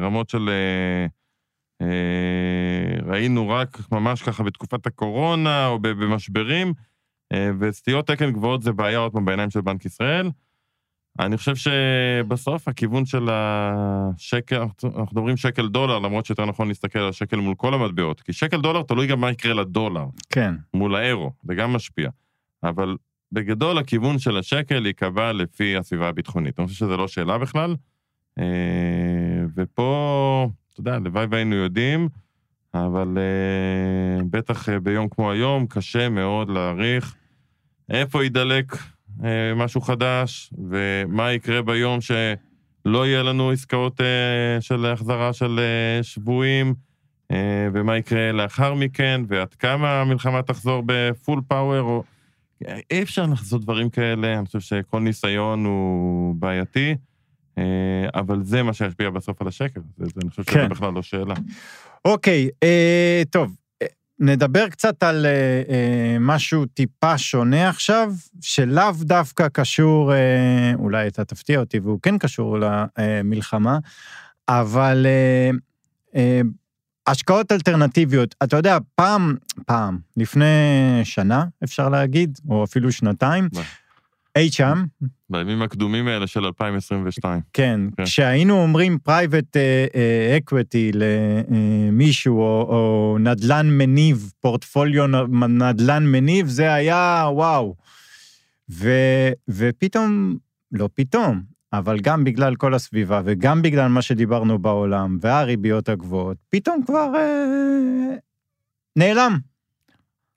רמות 0.00 0.28
של... 0.28 0.48
אה, 0.48 1.06
ראינו 3.06 3.48
רק 3.48 3.78
ממש 3.92 4.22
ככה 4.22 4.42
בתקופת 4.42 4.86
הקורונה 4.86 5.66
או 5.66 5.78
במשברים, 5.78 6.72
אה, 7.32 7.50
וסטיות 7.60 8.06
תקן 8.06 8.30
גבוהות 8.32 8.62
זה 8.62 8.72
בעיה 8.72 8.98
עוד 8.98 9.12
פעם 9.12 9.24
בעיניים 9.24 9.50
של 9.50 9.60
בנק 9.60 9.84
ישראל. 9.84 10.30
אני 11.18 11.36
חושב 11.36 11.54
שבסוף 11.56 12.68
הכיוון 12.68 13.06
של 13.06 13.28
השקל, 13.30 14.60
אנחנו 14.84 15.02
מדברים 15.12 15.36
שקל 15.36 15.68
דולר, 15.68 15.98
למרות 15.98 16.26
שיותר 16.26 16.44
נכון 16.44 16.68
להסתכל 16.68 16.98
על 16.98 17.08
השקל 17.08 17.36
מול 17.36 17.54
כל 17.54 17.74
המטבעות, 17.74 18.20
כי 18.20 18.32
שקל 18.32 18.60
דולר 18.60 18.82
תלוי 18.82 19.06
גם 19.06 19.20
מה 19.20 19.30
יקרה 19.30 19.54
לדולר. 19.54 20.04
כן. 20.30 20.54
מול 20.74 20.96
האירו, 20.96 21.32
זה 21.42 21.54
גם 21.54 21.72
משפיע. 21.72 22.10
אבל 22.62 22.96
בגדול 23.32 23.78
הכיוון 23.78 24.18
של 24.18 24.36
השקל 24.36 24.86
ייקבע 24.86 25.32
לפי 25.32 25.76
הסביבה 25.76 26.08
הביטחונית. 26.08 26.58
אני 26.58 26.66
חושב 26.66 26.78
שזו 26.78 26.96
לא 26.96 27.08
שאלה 27.08 27.38
בכלל. 27.38 27.76
אה, 28.38 28.44
ופה 29.56 30.48
אתה 30.72 30.80
יודע, 30.80 30.94
הלוואי 30.94 31.26
והיינו 31.30 31.54
יודעים, 31.54 32.08
אבל 32.74 33.18
uh, 33.18 34.24
בטח 34.30 34.68
ביום 34.68 35.08
כמו 35.08 35.30
היום 35.30 35.66
קשה 35.66 36.08
מאוד 36.08 36.50
להעריך 36.50 37.14
איפה 37.90 38.22
יידלק 38.22 38.76
משהו 39.56 39.80
חדש, 39.80 40.50
ומה 40.70 41.32
יקרה 41.32 41.62
ביום 41.62 42.00
שלא 42.00 43.06
יהיה 43.06 43.22
לנו 43.22 43.50
עסקאות 43.50 44.00
uh, 44.00 44.04
של 44.60 44.86
החזרה 44.86 45.32
של 45.32 45.60
uh, 46.00 46.02
שבויים, 46.02 46.74
ומה 47.72 47.96
יקרה 47.96 48.32
לאחר 48.32 48.74
מכן, 48.74 49.20
ועד 49.28 49.54
כמה 49.54 50.00
המלחמה 50.00 50.42
תחזור 50.42 50.82
בפול 50.86 51.40
פאוור, 51.48 51.80
או... 51.80 52.02
אי 52.90 53.02
אפשר 53.02 53.26
לעשות 53.26 53.62
דברים 53.62 53.90
כאלה, 53.90 54.38
אני 54.38 54.46
חושב 54.46 54.60
שכל 54.60 55.00
ניסיון 55.00 55.64
הוא 55.64 56.34
בעייתי. 56.34 56.94
אה, 57.58 58.08
אבל 58.14 58.42
זה 58.42 58.62
מה 58.62 58.72
שישפיע 58.72 59.10
בסוף 59.10 59.42
על 59.42 59.48
השקל, 59.48 59.80
אני 60.00 60.30
חושב 60.30 60.42
כן. 60.42 60.52
שזה 60.52 60.68
בכלל 60.68 60.92
לא 60.92 61.02
שאלה. 61.02 61.34
אוקיי, 62.04 62.48
אה, 62.62 63.22
טוב, 63.30 63.48
אה, 63.48 63.65
נדבר 64.18 64.68
קצת 64.68 65.02
על 65.02 65.26
אה, 65.26 65.62
אה, 65.68 66.16
משהו 66.20 66.66
טיפה 66.66 67.18
שונה 67.18 67.68
עכשיו, 67.68 68.12
שלאו 68.40 68.92
דווקא 69.00 69.48
קשור, 69.48 70.12
אה, 70.12 70.72
אולי 70.74 71.08
אתה 71.08 71.24
תפתיע 71.24 71.60
אותי, 71.60 71.78
והוא 71.78 71.98
כן 72.02 72.18
קשור 72.18 72.58
למלחמה, 72.98 73.78
אבל 74.48 75.06
אה, 75.06 75.50
אה, 76.16 76.40
השקעות 77.06 77.52
אלטרנטיביות, 77.52 78.34
אתה 78.42 78.56
יודע, 78.56 78.78
פעם, 78.94 79.36
פעם, 79.66 79.98
לפני 80.16 80.44
שנה, 81.04 81.44
אפשר 81.64 81.88
להגיד, 81.88 82.38
או 82.48 82.64
אפילו 82.64 82.92
שנתיים, 82.92 83.48
מה? 83.52 83.62
אי 84.36 84.50
שם, 84.50 84.84
בימים 85.30 85.62
הקדומים 85.62 86.08
האלה 86.08 86.26
של 86.26 86.44
2022. 86.44 87.40
כן, 87.52 87.80
כן. 87.96 88.04
כשהיינו 88.04 88.62
אומרים 88.62 88.98
private 89.08 89.56
אה, 89.56 89.86
אה, 89.94 90.38
equity 90.38 90.96
למישהו, 90.96 92.40
או, 92.40 92.62
או 92.68 93.16
נדל"ן 93.20 93.66
מניב, 93.70 94.32
פורטפוליו 94.40 95.06
נדל"ן 95.48 96.06
מניב, 96.06 96.48
זה 96.48 96.74
היה 96.74 97.24
וואו. 97.32 97.74
ו, 98.70 98.90
ופתאום, 99.48 100.36
לא 100.72 100.88
פתאום, 100.94 101.42
אבל 101.72 101.98
גם 102.00 102.24
בגלל 102.24 102.54
כל 102.54 102.74
הסביבה, 102.74 103.20
וגם 103.24 103.62
בגלל 103.62 103.88
מה 103.88 104.02
שדיברנו 104.02 104.58
בעולם, 104.58 105.18
והריביות 105.20 105.88
הגבוהות, 105.88 106.36
פתאום 106.48 106.82
כבר 106.86 107.12
אה, 107.16 108.16
נעלם. 108.96 109.38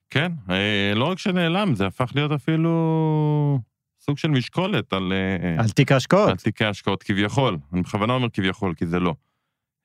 כן, 0.09 0.31
אה, 0.49 0.93
לא 0.95 1.05
רק 1.05 1.19
שנעלם, 1.19 1.75
זה 1.75 1.87
הפך 1.87 2.11
להיות 2.15 2.31
אפילו 2.31 3.59
סוג 3.99 4.17
של 4.17 4.27
משקולת 4.27 4.93
על, 4.93 5.13
אה, 5.13 5.63
על 5.63 5.69
תיק 5.69 5.91
ההשקעות. 5.91 6.29
על 6.29 6.35
תיקי 6.35 6.65
השקעות 6.65 7.03
כביכול. 7.03 7.57
אני 7.73 7.81
בכוונה 7.81 8.13
אומר 8.13 8.29
כביכול, 8.29 8.73
כי 8.73 8.85
זה 8.85 8.99
לא. 8.99 9.13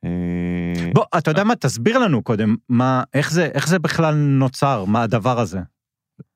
אה, 0.05 0.91
בוא, 0.95 1.05
אתה 1.19 1.31
יודע 1.31 1.45
מה? 1.45 1.57
תסביר 1.57 1.99
לנו 1.99 2.23
קודם, 2.23 2.57
מה, 2.69 3.03
איך 3.15 3.31
זה, 3.31 3.45
איך 3.45 3.69
זה 3.69 3.79
בכלל 3.79 4.15
נוצר, 4.15 4.85
מה 4.85 5.03
הדבר 5.03 5.39
הזה. 5.39 5.61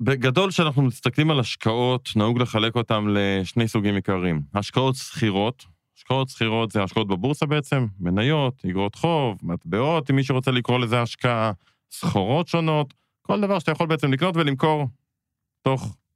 בגדול, 0.00 0.50
כשאנחנו 0.50 0.82
מסתכלים 0.82 1.30
על 1.30 1.40
השקעות, 1.40 2.08
נהוג 2.16 2.38
לחלק 2.38 2.74
אותן 2.74 3.04
לשני 3.08 3.68
סוגים 3.68 3.94
עיקריים. 3.94 4.42
השקעות 4.54 4.94
שכירות, 4.94 5.64
השקעות 5.96 6.28
שכירות 6.28 6.70
זה 6.70 6.82
השקעות 6.82 7.08
בבורסה 7.08 7.46
בעצם, 7.46 7.86
מניות, 8.00 8.62
אגרות 8.70 8.94
חוב, 8.94 9.38
מטבעות, 9.42 10.10
אם 10.10 10.16
מישהו 10.16 10.34
רוצה 10.36 10.50
לקרוא 10.50 10.78
לזה 10.78 11.02
השקעה, 11.02 11.52
סחורות 11.90 12.48
שונות, 12.48 12.94
כל 13.22 13.40
דבר 13.40 13.58
שאתה 13.58 13.72
יכול 13.72 13.86
בעצם 13.86 14.12
לקנות 14.12 14.36
ולמכור 14.36 14.88
תוך 15.62 15.82
אה, 15.82 16.07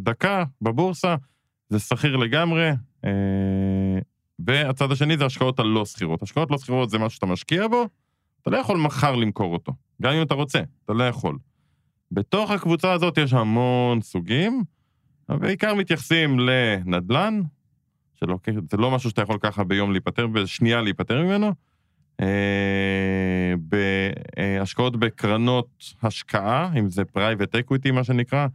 דקה 0.00 0.44
בבורסה, 0.62 1.16
זה 1.68 1.78
שכיר 1.78 2.16
לגמרי. 2.16 2.70
אה, 3.04 3.10
והצד 4.46 4.92
השני 4.92 5.16
זה 5.16 5.26
השקעות 5.26 5.58
הלא 5.58 5.84
שכירות. 5.84 6.22
השקעות 6.22 6.50
לא 6.50 6.58
שכירות 6.58 6.90
זה 6.90 6.98
משהו 6.98 7.10
שאתה 7.10 7.26
משקיע 7.26 7.68
בו, 7.68 7.88
אתה 8.42 8.50
לא 8.50 8.56
יכול 8.56 8.76
מחר 8.76 9.16
למכור 9.16 9.52
אותו, 9.52 9.72
גם 10.02 10.12
אם 10.12 10.22
אתה 10.22 10.34
רוצה, 10.34 10.60
אתה 10.84 10.92
לא 10.92 11.08
יכול. 11.08 11.38
בתוך 12.12 12.50
הקבוצה 12.50 12.92
הזאת 12.92 13.18
יש 13.18 13.32
המון 13.32 14.00
סוגים, 14.00 14.64
בעיקר 15.28 15.74
מתייחסים 15.74 16.38
לנדל"ן, 16.38 17.40
שלא, 18.14 18.38
זה 18.70 18.76
לא 18.76 18.90
משהו 18.90 19.10
שאתה 19.10 19.22
יכול 19.22 19.38
ככה 19.40 19.64
ביום 19.64 19.92
להיפטר, 19.92 20.26
בשנייה 20.26 20.80
להיפטר 20.80 21.22
ממנו. 21.22 21.52
אה, 22.20 23.54
בהשקעות 23.58 24.96
בקרנות 24.96 25.68
השקעה, 26.02 26.70
אם 26.78 26.90
זה 26.90 27.04
private 27.04 27.54
equity, 27.54 27.90
מה 27.90 28.04
שנקרא. 28.04 28.46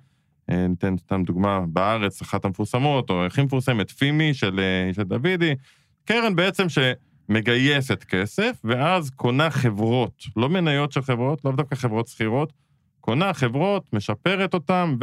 אה, 0.50 0.68
ניתן 0.68 0.98
סתם 0.98 1.24
דוגמה 1.24 1.60
בארץ, 1.68 2.22
אחת 2.22 2.46
המפורסמות, 2.46 3.10
או 3.10 3.26
הכי 3.26 3.44
מפורסמת, 3.44 3.92
פימי 3.92 4.34
של, 4.34 4.60
אה, 4.60 4.94
של 4.94 5.04
דוידי. 5.04 5.56
קרן 6.06 6.36
בעצם 6.36 6.66
שמגייסת 6.70 8.04
כסף, 8.04 8.58
ואז 8.64 9.10
קונה 9.10 9.50
חברות, 9.50 10.24
לא 10.36 10.50
מניות 10.50 10.92
של 10.92 11.02
חברות, 11.02 11.46
לא 11.46 11.52
דווקא 11.52 11.76
חברות 11.76 12.08
סחירות, 12.08 12.54
קונה 13.02 13.34
חברות, 13.34 13.94
משפרת 13.94 14.54
אותן, 14.54 14.96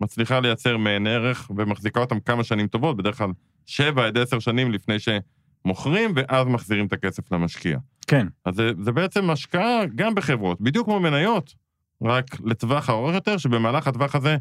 ומצליחה 0.00 0.40
לייצר 0.40 0.76
מהן 0.76 1.06
ערך, 1.06 1.50
ומחזיקה 1.56 2.00
אותן 2.00 2.20
כמה 2.20 2.44
שנים 2.44 2.66
טובות, 2.66 2.96
בדרך 2.96 3.18
כלל 3.18 3.30
שבע 3.66 4.06
עד 4.06 4.18
עשר 4.18 4.38
שנים 4.38 4.72
לפני 4.72 4.96
שמוכרים, 4.98 6.12
ואז 6.16 6.46
מחזירים 6.46 6.86
את 6.86 6.92
הכסף 6.92 7.32
למשקיע. 7.32 7.78
כן. 8.06 8.26
אז 8.44 8.54
זה, 8.54 8.70
זה 8.80 8.92
בעצם 8.92 9.30
השקעה 9.30 9.80
גם 9.94 10.14
בחברות, 10.14 10.60
בדיוק 10.60 10.86
כמו 10.86 11.00
מניות, 11.00 11.54
רק 12.02 12.24
לטווח 12.44 12.90
הארוך 12.90 13.14
יותר, 13.14 13.36
שבמהלך 13.36 13.86
הטווח 13.86 14.14
הזה 14.14 14.36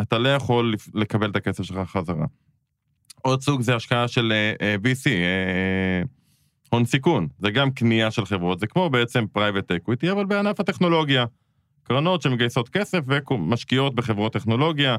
אתה 0.00 0.18
לא 0.18 0.28
יכול 0.28 0.74
לקבל 0.94 1.30
את 1.30 1.36
הכסף 1.36 1.62
שלך 1.62 1.90
חזרה. 1.90 2.26
עוד 3.22 3.42
סוג 3.42 3.60
זה 3.60 3.76
השקעה 3.76 4.08
של 4.08 4.32
אה, 4.58 4.84
VC, 4.84 5.04
אה, 5.04 6.08
הון 6.70 6.84
סיכון. 6.84 7.28
זה 7.38 7.50
גם 7.50 7.70
קנייה 7.70 8.10
של 8.10 8.24
חברות, 8.24 8.60
זה 8.60 8.66
כמו 8.66 8.90
בעצם 8.90 9.24
private 9.32 9.72
equity, 9.72 10.10
אבל 10.10 10.24
בענף 10.24 10.60
הטכנולוגיה. 10.60 11.24
קרנות 11.82 12.22
שמגייסות 12.22 12.68
כסף 12.68 13.00
ומשקיעות 13.30 13.94
בחברות 13.94 14.32
טכנולוגיה. 14.32 14.96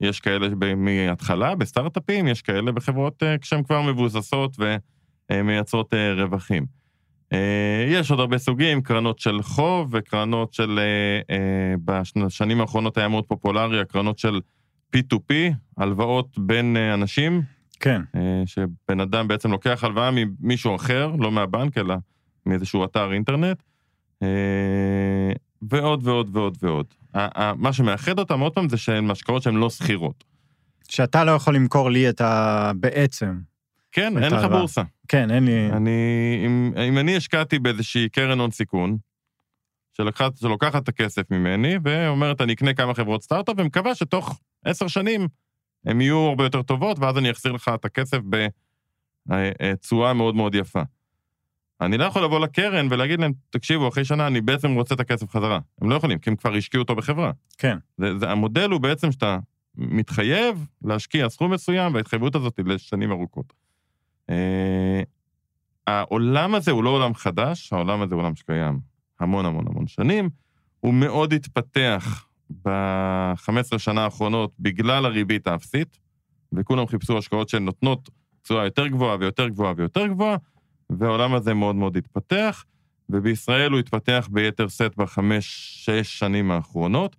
יש 0.00 0.20
כאלה 0.20 0.48
מההתחלה, 0.76 1.54
בסטארט-אפים, 1.54 2.28
יש 2.28 2.42
כאלה 2.42 2.72
בחברות 2.72 3.22
כשהן 3.40 3.62
כבר 3.62 3.82
מבוססות 3.82 4.56
ומייצרות 5.30 5.94
רווחים. 6.16 6.81
אה, 7.32 7.84
יש 7.88 8.10
עוד 8.10 8.20
הרבה 8.20 8.38
סוגים, 8.38 8.82
קרנות 8.82 9.18
של 9.18 9.42
חוב 9.42 9.88
וקרנות 9.92 10.52
של, 10.52 10.78
אה, 10.78 11.36
אה, 11.36 11.74
בשנים 11.84 12.60
האחרונות 12.60 12.98
היה 12.98 13.08
מאוד 13.08 13.26
פופולרי, 13.26 13.80
הקרנות 13.80 14.18
של 14.18 14.40
P2P, 14.96 15.32
הלוואות 15.78 16.38
בין 16.38 16.76
אנשים, 16.76 17.42
כן. 17.80 18.02
שבן 18.46 19.00
אדם 19.00 19.28
בעצם 19.28 19.50
לוקח 19.50 19.84
הלוואה 19.84 20.10
ממישהו 20.14 20.76
אחר, 20.76 21.12
לא 21.18 21.32
מהבנק, 21.32 21.78
אלא 21.78 21.94
מאיזשהו 22.46 22.84
אתר 22.84 23.12
אינטרנט, 23.12 23.62
ועוד 25.62 26.06
ועוד 26.06 26.36
ועוד 26.36 26.58
ועוד. 26.62 26.86
מה 27.56 27.72
שמאחד 27.72 28.18
אותם, 28.18 28.40
עוד 28.40 28.52
פעם, 28.52 28.68
זה 28.68 28.76
שהן 28.76 29.10
השקעות 29.10 29.42
שהן 29.42 29.54
לא 29.54 29.70
שכירות. 29.70 30.24
שאתה 30.88 31.24
לא 31.24 31.30
יכול 31.30 31.56
למכור 31.56 31.90
לי 31.90 32.08
את 32.08 32.20
ה... 32.20 32.72
בעצם. 32.76 33.51
כן, 33.92 34.24
אין 34.24 34.32
לך. 34.32 34.44
בורסה. 34.44 34.82
כן, 35.08 35.30
אין 35.30 35.44
לי... 35.44 35.70
אני, 35.72 35.90
אם, 36.46 36.72
אם 36.88 36.98
אני 36.98 37.16
השקעתי 37.16 37.58
באיזושהי 37.58 38.08
קרן 38.08 38.40
הון 38.40 38.50
סיכון, 38.50 38.96
שלקחת, 39.96 40.36
שלוקחת 40.36 40.82
את 40.82 40.88
הכסף 40.88 41.30
ממני, 41.30 41.74
ואומרת, 41.84 42.40
אני 42.40 42.52
אקנה 42.52 42.74
כמה 42.74 42.94
חברות 42.94 43.22
סטארט-אפ, 43.22 43.54
ומקווה 43.58 43.94
שתוך 43.94 44.40
עשר 44.64 44.86
שנים 44.86 45.28
הן 45.86 46.00
יהיו 46.00 46.18
הרבה 46.18 46.44
יותר 46.44 46.62
טובות, 46.62 46.98
ואז 46.98 47.18
אני 47.18 47.30
אחזיר 47.30 47.52
לך 47.52 47.70
את 47.74 47.84
הכסף 47.84 48.18
בתשואה 49.26 50.12
מאוד 50.12 50.34
מאוד 50.34 50.54
יפה. 50.54 50.82
אני 51.80 51.98
לא 51.98 52.04
יכול 52.04 52.24
לבוא 52.24 52.40
לקרן 52.40 52.86
ולהגיד 52.90 53.20
להם, 53.20 53.32
תקשיבו, 53.50 53.88
אחרי 53.88 54.04
שנה 54.04 54.26
אני 54.26 54.40
בעצם 54.40 54.74
רוצה 54.74 54.94
את 54.94 55.00
הכסף 55.00 55.30
חזרה. 55.30 55.58
הם 55.80 55.90
לא 55.90 55.94
יכולים, 55.94 56.18
כי 56.18 56.30
הם 56.30 56.36
כבר 56.36 56.54
השקיעו 56.54 56.82
אותו 56.82 56.94
בחברה. 56.94 57.32
כן. 57.58 57.78
זה, 57.98 58.18
זה, 58.18 58.30
המודל 58.30 58.70
הוא 58.70 58.80
בעצם 58.80 59.12
שאתה 59.12 59.38
מתחייב 59.74 60.66
להשקיע 60.84 61.28
סכום 61.28 61.52
מסוים, 61.52 61.94
וההתחייבות 61.94 62.34
הזאת 62.34 62.56
היא 62.56 62.66
לשנים 62.66 63.12
ארוכות. 63.12 63.52
אה, 64.32 65.02
העולם 65.86 66.54
הזה 66.54 66.70
הוא 66.70 66.84
לא 66.84 66.90
עולם 66.90 67.14
חדש, 67.14 67.72
העולם 67.72 68.02
הזה 68.02 68.14
הוא 68.14 68.22
עולם 68.22 68.34
שקיים 68.34 68.80
המון 69.20 69.46
המון 69.46 69.66
המון 69.66 69.86
שנים. 69.86 70.30
הוא 70.80 70.94
מאוד 70.94 71.32
התפתח 71.32 72.26
ב-15 72.64 73.78
שנה 73.78 74.04
האחרונות 74.04 74.52
בגלל 74.58 75.06
הריבית 75.06 75.46
האפסית, 75.46 75.98
וכולם 76.52 76.86
חיפשו 76.86 77.18
השקעות 77.18 77.48
שנותנות 77.48 78.10
תשואה 78.42 78.64
יותר 78.64 78.86
גבוהה 78.86 79.16
ויותר 79.20 79.48
גבוהה 79.48 79.74
ויותר 79.76 80.06
גבוהה, 80.06 80.36
והעולם 80.90 81.34
הזה 81.34 81.54
מאוד 81.54 81.76
מאוד 81.76 81.96
התפתח, 81.96 82.64
ובישראל 83.10 83.72
הוא 83.72 83.78
התפתח 83.78 84.28
ביתר 84.32 84.68
שאת 84.68 84.96
בחמש-שש 84.96 86.18
שנים 86.18 86.50
האחרונות. 86.50 87.16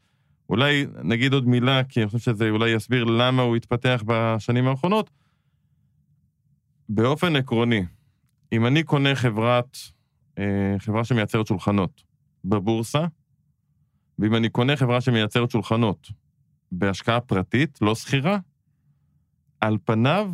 אולי 0.50 0.86
נגיד 1.04 1.34
עוד 1.34 1.48
מילה, 1.48 1.84
כי 1.84 2.00
אני 2.00 2.08
חושב 2.08 2.20
שזה 2.20 2.50
אולי 2.50 2.70
יסביר 2.70 3.04
למה 3.04 3.42
הוא 3.42 3.56
התפתח 3.56 4.04
בשנים 4.06 4.68
האחרונות. 4.68 5.10
באופן 6.90 7.36
עקרוני, 7.36 7.84
אם 8.52 8.66
אני 8.66 8.84
קונה 8.84 9.16
חברת, 9.16 9.78
אה, 10.40 10.76
חברה 10.80 11.04
שמייצרת 11.04 11.48
שולחנות 11.48 12.04
בבורסה, 12.46 13.06
ואם 14.20 14.36
אני 14.36 14.50
קונה 14.50 14.76
חברה 14.76 15.02
שמייצרת 15.02 15.52
שולחנות 15.52 16.08
בהשקעה 16.72 17.20
פרטית, 17.20 17.80
לא 17.82 17.96
שכירה, 17.96 18.38
על 19.62 19.78
פניו, 19.86 20.32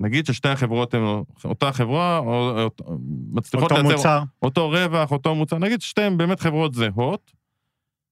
נגיד 0.00 0.26
ששתי 0.26 0.48
החברות 0.48 0.94
הן 0.94 1.02
אותה 1.44 1.72
חברה, 1.72 2.18
או, 2.18 2.62
או, 2.62 2.98
מצליחות 3.30 3.72
אותו 3.72 3.82
לייצר 3.82 3.96
מוצר. 3.96 4.22
אותו 4.42 4.70
רווח, 4.70 5.12
אותו 5.12 5.34
מוצר, 5.34 5.58
נגיד 5.58 5.82
שתיהן 5.82 6.16
באמת 6.16 6.40
חברות 6.40 6.74
זהות, 6.74 7.32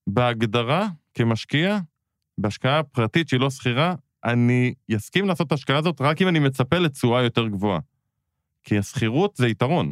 בהגדרה, 0.07 0.87
כמשקיע, 1.13 1.79
בהשקעה 2.37 2.83
פרטית 2.83 3.29
שהיא 3.29 3.39
לא 3.39 3.49
שכירה, 3.49 3.95
אני 4.25 4.73
אסכים 4.95 5.27
לעשות 5.27 5.47
את 5.47 5.51
ההשקעה 5.51 5.77
הזאת 5.77 6.01
רק 6.01 6.21
אם 6.21 6.27
אני 6.27 6.39
מצפה 6.39 6.77
לתשואה 6.77 7.23
יותר 7.23 7.47
גבוהה. 7.47 7.79
כי 8.63 8.77
השכירות 8.77 9.35
זה 9.35 9.47
יתרון. 9.47 9.91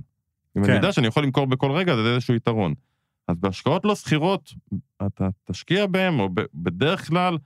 אם 0.57 0.63
כן. 0.63 0.69
אני 0.69 0.77
יודע 0.77 0.91
שאני 0.91 1.07
יכול 1.07 1.23
למכור 1.23 1.47
בכל 1.47 1.71
רגע, 1.71 1.95
זה 1.95 2.13
איזשהו 2.13 2.35
יתרון. 2.35 2.73
אז 3.27 3.37
בהשקעות 3.39 3.85
לא 3.85 3.95
שכירות, 3.95 4.53
אתה 5.07 5.29
תשקיע 5.43 5.85
בהן, 5.85 6.19
או 6.19 6.29
ב- 6.33 6.45
בדרך 6.53 7.07
כלל, 7.07 7.37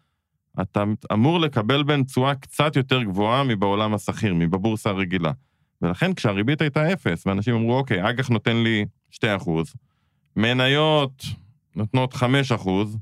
אתה 0.61 0.83
אמור 1.13 1.39
לקבל 1.39 1.83
בהן 1.83 2.03
תשואה 2.03 2.35
קצת 2.35 2.75
יותר 2.75 3.03
גבוהה 3.03 3.43
מבעולם 3.43 3.93
השכיר, 3.93 4.33
מבבורסה 4.33 4.89
הרגילה. 4.89 5.31
ולכן 5.81 6.13
כשהריבית 6.13 6.61
הייתה 6.61 6.93
אפס, 6.93 7.27
ואנשים 7.27 7.55
אמרו, 7.55 7.77
אוקיי, 7.77 8.09
אג"ח 8.09 8.29
נותן 8.29 8.57
לי 8.63 8.85
2%, 9.11 9.25
מניות 10.35 11.23
נותנות 11.75 12.13
5 12.13 12.51
אחוז, 12.51 12.97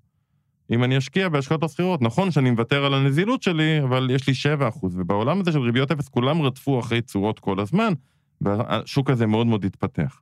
אם 0.71 0.83
אני 0.83 0.97
אשקיע 0.97 1.29
בהשקעות 1.29 1.63
הסחירות, 1.63 2.01
נכון 2.01 2.31
שאני 2.31 2.51
מוותר 2.51 2.85
על 2.85 2.93
הנזילות 2.93 3.43
שלי, 3.43 3.83
אבל 3.83 4.09
יש 4.11 4.27
לי 4.27 4.33
7 4.33 4.67
אחוז, 4.67 4.95
ובעולם 4.97 5.41
הזה 5.41 5.51
של 5.51 5.59
ריביות 5.59 5.91
אפס 5.91 6.07
כולם 6.07 6.41
רדפו 6.41 6.79
אחרי 6.79 7.01
תשואות 7.01 7.39
כל 7.39 7.59
הזמן, 7.59 7.93
והשוק 8.41 9.09
הזה 9.09 9.25
מאוד 9.25 9.47
מאוד 9.47 9.65
התפתח. 9.65 10.21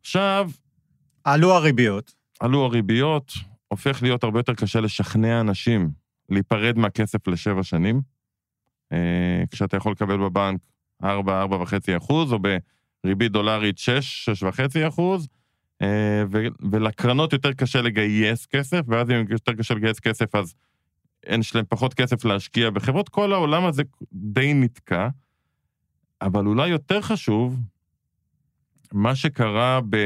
עכשיו, 0.00 0.50
עלו 1.24 1.54
הריביות. 1.54 2.12
עלו 2.40 2.64
הריביות, 2.64 3.32
הופך 3.68 4.02
להיות 4.02 4.24
הרבה 4.24 4.38
יותר 4.38 4.54
קשה 4.54 4.80
לשכנע 4.80 5.40
אנשים 5.40 5.90
להיפרד 6.28 6.78
מהכסף 6.78 7.28
לשבע 7.28 7.62
שנים, 7.62 8.00
אה, 8.92 9.42
כשאתה 9.50 9.76
יכול 9.76 9.92
לקבל 9.92 10.16
בבנק 10.16 10.60
4, 11.04 11.42
4.5 11.42 11.96
אחוז, 11.96 12.32
או 12.32 12.38
בריבית 13.04 13.32
דולרית 13.32 13.78
6, 13.78 14.28
6.5 14.28 14.88
אחוז, 14.88 15.28
אה, 15.32 15.37
ולקרנות 16.70 17.32
יותר 17.32 17.52
קשה 17.52 17.82
לגייס 17.82 18.46
כסף, 18.46 18.80
ואז 18.88 19.10
אם 19.10 19.24
יותר 19.28 19.52
קשה 19.52 19.74
לגייס 19.74 20.00
כסף, 20.00 20.34
אז 20.34 20.54
אין 21.26 21.42
שלהם 21.42 21.64
פחות 21.68 21.94
כסף 21.94 22.24
להשקיע 22.24 22.70
בחברות. 22.70 23.08
כל 23.08 23.32
העולם 23.32 23.64
הזה 23.64 23.82
די 24.12 24.54
נתקע, 24.54 25.08
אבל 26.22 26.46
אולי 26.46 26.68
יותר 26.68 27.00
חשוב, 27.00 27.60
מה 28.92 29.14
שקרה 29.14 29.80
ב... 29.90 29.96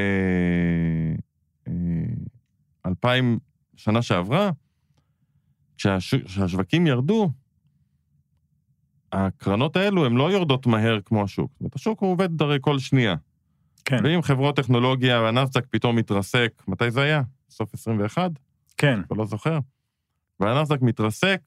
2000 2.87 3.33
אה, 3.33 3.39
שנה 3.77 4.03
שעברה, 4.03 4.51
כשהשווקים 5.77 6.87
ירדו, 6.87 7.31
הקרנות 9.13 9.77
האלו 9.77 10.07
הן 10.07 10.13
לא 10.13 10.33
יורדות 10.33 10.67
מהר 10.67 11.01
כמו 11.05 11.23
השוק. 11.23 11.51
זאת 11.53 11.61
אומרת, 11.61 11.75
השוק 11.75 12.01
עובד 12.01 12.43
הרי 12.43 12.59
כל 12.61 12.79
שנייה. 12.79 13.15
כן. 13.85 13.97
ואם 14.05 14.23
חברות 14.23 14.57
טכנולוגיה 14.57 15.21
והנאסדק 15.21 15.67
פתאום 15.71 15.97
מתרסק, 15.97 16.63
מתי 16.69 16.91
זה 16.91 17.03
היה? 17.03 17.23
סוף 17.51 17.75
21? 17.75 18.31
כן. 18.77 19.01
אתה 19.07 19.15
לא 19.15 19.27
זוכר? 19.27 19.59
והנאסדק 20.41 20.83
מתרסק, 20.83 21.41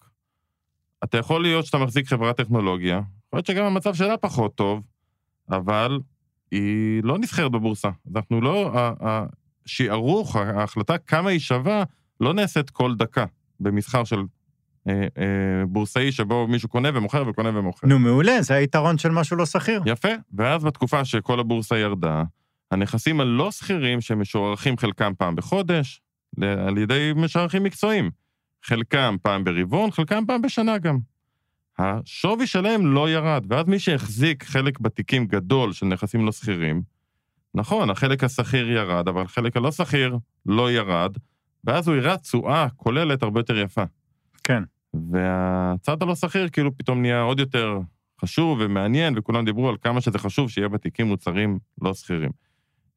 אתה 1.03 1.17
יכול 1.17 1.41
להיות 1.41 1.65
שאתה 1.65 1.77
מחזיק 1.77 2.07
חברת 2.07 2.37
טכנולוגיה, 2.37 2.95
יכול 3.27 3.37
להיות 3.37 3.45
שגם 3.45 3.65
המצב 3.65 3.93
שלה 3.93 4.17
פחות 4.17 4.55
טוב, 4.55 4.83
אבל 5.49 5.99
היא 6.51 7.03
לא 7.03 7.17
נסחרת 7.17 7.51
בבורסה. 7.51 7.89
אנחנו 8.15 8.41
לא... 8.41 8.71
השערוך, 9.65 10.35
ההחלטה 10.35 10.97
כמה 10.97 11.29
היא 11.29 11.39
שווה, 11.39 11.83
לא 12.19 12.33
נעשית 12.33 12.69
כל 12.69 12.95
דקה 12.95 13.25
במסחר 13.59 14.03
של 14.03 14.19
בורסאי 15.67 16.11
שבו 16.11 16.47
מישהו 16.47 16.69
קונה 16.69 16.89
ומוכר 16.93 17.23
וקונה 17.27 17.59
ומוכר. 17.59 17.87
נו, 17.87 17.99
מעולה, 17.99 18.41
זה 18.41 18.53
היתרון 18.53 18.97
של 18.97 19.09
משהו 19.09 19.37
לא 19.37 19.45
שכיר. 19.45 19.81
יפה, 19.85 20.09
ואז 20.33 20.63
בתקופה 20.63 21.05
שכל 21.05 21.39
הבורסה 21.39 21.77
ירדה, 21.77 22.23
הנכסים 22.71 23.19
הלא 23.19 23.51
שכירים 23.51 24.01
שמשוערכים 24.01 24.77
חלקם 24.77 25.11
פעם 25.17 25.35
בחודש, 25.35 26.01
על 26.41 26.77
ידי 26.77 27.11
משערכים 27.15 27.63
מקצועיים. 27.63 28.11
חלקם 28.63 29.15
פעם 29.21 29.43
ברבעון, 29.43 29.91
חלקם 29.91 30.23
פעם 30.27 30.41
בשנה 30.41 30.77
גם. 30.77 30.97
השווי 31.79 32.47
שלהם 32.47 32.93
לא 32.93 33.09
ירד, 33.09 33.45
ואז 33.49 33.65
מי 33.67 33.79
שהחזיק 33.79 34.43
חלק 34.43 34.79
בתיקים 34.79 35.25
גדול 35.25 35.73
של 35.73 35.85
נכסים 35.85 36.25
לא 36.25 36.31
שכירים, 36.31 36.81
נכון, 37.53 37.89
החלק 37.89 38.23
השכיר 38.23 38.71
ירד, 38.71 39.07
אבל 39.07 39.21
החלק 39.21 39.57
הלא 39.57 39.71
שכיר 39.71 40.17
לא 40.45 40.71
ירד, 40.71 41.17
ואז 41.63 41.87
הוא 41.87 41.95
הראה 41.95 42.17
תשואה 42.17 42.67
כוללת 42.75 43.23
הרבה 43.23 43.39
יותר 43.39 43.57
יפה. 43.57 43.83
כן. 44.43 44.63
והצד 45.11 46.03
הלא 46.03 46.15
שכיר 46.15 46.49
כאילו 46.49 46.77
פתאום 46.77 47.01
נהיה 47.01 47.21
עוד 47.21 47.39
יותר 47.39 47.79
חשוב 48.21 48.57
ומעניין, 48.61 49.13
וכולם 49.17 49.45
דיברו 49.45 49.69
על 49.69 49.75
כמה 49.81 50.01
שזה 50.01 50.19
חשוב 50.19 50.49
שיהיה 50.49 50.67
בתיקים 50.67 51.07
מוצרים 51.07 51.59
לא 51.81 51.93
שכירים. 51.93 52.31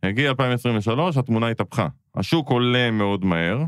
הגיע 0.03 0.29
2023, 0.29 1.17
התמונה 1.17 1.49
התהפכה. 1.49 1.89
השוק 2.15 2.51
עולה 2.51 2.91
מאוד 2.91 3.25
מהר, 3.25 3.65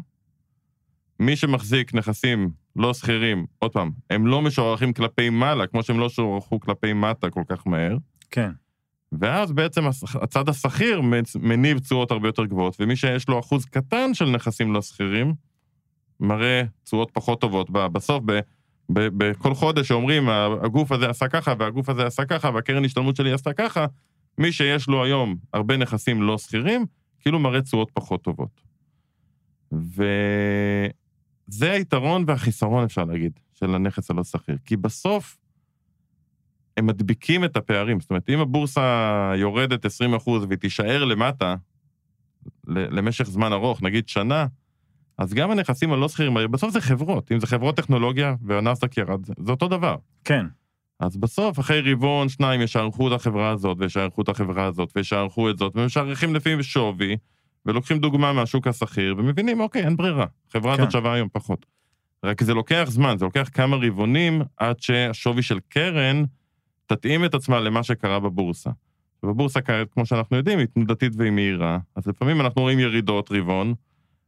מי 1.20 1.36
שמחזיק 1.36 1.94
נכסים 1.94 2.50
לא 2.76 2.94
שכירים, 2.94 3.46
עוד 3.58 3.72
פעם, 3.72 3.90
הם 4.10 4.26
לא 4.26 4.42
משוערכים 4.42 4.92
כלפי 4.92 5.30
מעלה, 5.30 5.66
כמו 5.66 5.82
שהם 5.82 5.98
לא 5.98 6.08
שוערכו 6.08 6.60
כלפי 6.60 6.92
מטה 6.92 7.30
כל 7.30 7.42
כך 7.48 7.66
מהר. 7.66 7.96
כן. 8.30 8.50
ואז 9.12 9.52
בעצם 9.52 9.84
הצד 10.14 10.48
השכיר 10.48 11.00
מניב 11.40 11.78
תשואות 11.78 12.10
הרבה 12.10 12.28
יותר 12.28 12.44
גבוהות, 12.44 12.76
ומי 12.80 12.96
שיש 12.96 13.28
לו 13.28 13.40
אחוז 13.40 13.64
קטן 13.64 14.14
של 14.14 14.24
נכסים 14.24 14.72
לא 14.72 14.82
שכירים, 14.82 15.34
מראה 16.20 16.62
תשואות 16.84 17.10
פחות 17.12 17.40
טובות. 17.40 17.70
בסוף, 17.70 18.24
בכל 18.90 19.54
חודש 19.54 19.88
שאומרים, 19.88 20.28
הגוף 20.62 20.92
הזה 20.92 21.10
עשה 21.10 21.28
ככה, 21.28 21.54
והגוף 21.58 21.88
הזה 21.88 22.06
עשה 22.06 22.24
ככה, 22.24 22.50
והקרן 22.54 22.84
השתלמות 22.84 23.16
שלי 23.16 23.32
עשתה 23.32 23.52
ככה, 23.52 23.86
מי 24.38 24.52
שיש 24.52 24.88
לו 24.88 25.04
היום 25.04 25.36
הרבה 25.52 25.76
נכסים 25.76 26.22
לא 26.22 26.38
שכירים, 26.38 26.86
כאילו 27.20 27.38
מראה 27.38 27.62
תשואות 27.62 27.90
פחות 27.94 28.22
טובות. 28.22 28.60
וזה 29.72 30.02
היתרון 31.72 32.24
והחיסרון, 32.26 32.84
אפשר 32.84 33.04
להגיד, 33.04 33.32
של 33.54 33.74
הנכס 33.74 34.10
הלא 34.10 34.24
שכיר. 34.24 34.56
כי 34.64 34.76
בסוף, 34.76 35.36
הם 36.76 36.86
מדביקים 36.86 37.44
את 37.44 37.56
הפערים. 37.56 38.00
זאת 38.00 38.10
אומרת, 38.10 38.28
אם 38.28 38.40
הבורסה 38.40 39.32
יורדת 39.36 39.84
20 39.84 40.14
אחוז 40.14 40.44
והיא 40.44 40.58
תישאר 40.58 41.04
למטה 41.04 41.54
למשך 42.66 43.24
זמן 43.24 43.52
ארוך, 43.52 43.82
נגיד 43.82 44.08
שנה, 44.08 44.46
אז 45.20 45.34
גם 45.34 45.50
הנכסים 45.50 45.92
הלא 45.92 46.08
שכירים, 46.08 46.36
בסוף 46.50 46.70
זה 46.70 46.80
חברות. 46.80 47.32
אם 47.32 47.40
זה 47.40 47.46
חברות 47.46 47.76
טכנולוגיה 47.76 48.34
והנסדק 48.42 48.96
ירד, 48.96 49.26
זה 49.26 49.50
אותו 49.50 49.68
דבר. 49.68 49.96
כן. 50.24 50.46
אז 51.00 51.16
בסוף, 51.16 51.58
אחרי 51.58 51.92
רבעון, 51.92 52.28
שניים 52.28 52.60
ישערכו 52.60 53.08
את 53.08 53.12
החברה 53.12 53.50
הזאת, 53.50 53.76
וישערכו 53.80 54.22
את 54.22 54.28
החברה 54.28 54.64
הזאת, 54.64 54.92
וישערכו 54.96 55.50
את 55.50 55.58
זאת, 55.58 55.72
ומשערכים 55.76 56.34
לפי 56.34 56.62
שווי, 56.62 57.16
ולוקחים 57.66 57.98
דוגמה 57.98 58.32
מהשוק 58.32 58.66
השכיר, 58.66 59.14
ומבינים, 59.18 59.60
אוקיי, 59.60 59.84
אין 59.84 59.96
ברירה. 59.96 60.26
חברה 60.52 60.76
כן. 60.76 60.82
הזאת 60.82 60.92
שווה 60.92 61.12
היום 61.12 61.28
פחות. 61.32 61.66
רק 62.24 62.42
זה 62.42 62.54
לוקח 62.54 62.84
זמן, 62.88 63.18
זה 63.18 63.24
לוקח 63.24 63.48
כמה 63.52 63.76
רבעונים 63.76 64.42
עד 64.56 64.80
שהשווי 64.80 65.42
של 65.42 65.58
קרן 65.68 66.24
תתאים 66.86 67.24
את 67.24 67.34
עצמה 67.34 67.60
למה 67.60 67.82
שקרה 67.82 68.20
בבורסה. 68.20 68.70
ובבורסה 69.22 69.60
כמו 69.90 70.06
שאנחנו 70.06 70.36
יודעים, 70.36 70.58
היא 70.58 70.66
תנודתית 70.66 71.12
והיא 71.16 71.30
מהירה, 71.30 71.78
אז 71.96 72.06
לפעמים 72.06 72.40
אנחנו 72.40 72.62
רואים 72.62 72.78
ירידות 72.78 73.30
רבעון, 73.32 73.74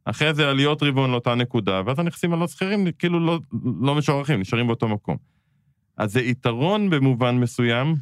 אחרי 0.04 0.34
זה 0.34 0.50
עליות 0.50 0.82
רבעון 0.82 1.10
לאותה 1.10 1.34
נקודה, 1.34 1.82
ואז 1.86 1.98
הנכסים 1.98 2.32
הלא 2.32 2.48
שכירים 2.48 2.86
כאילו 2.98 3.20
לא, 3.20 3.38
לא 3.80 3.94
משוערכים, 3.94 4.40
נשארים 4.40 4.66
באותו 4.66 4.88
מקום. 4.88 5.16
אז 5.96 6.12
זה 6.12 6.20
יתרון 6.20 6.90
במובן 6.90 7.38
מסוים, 7.38 7.94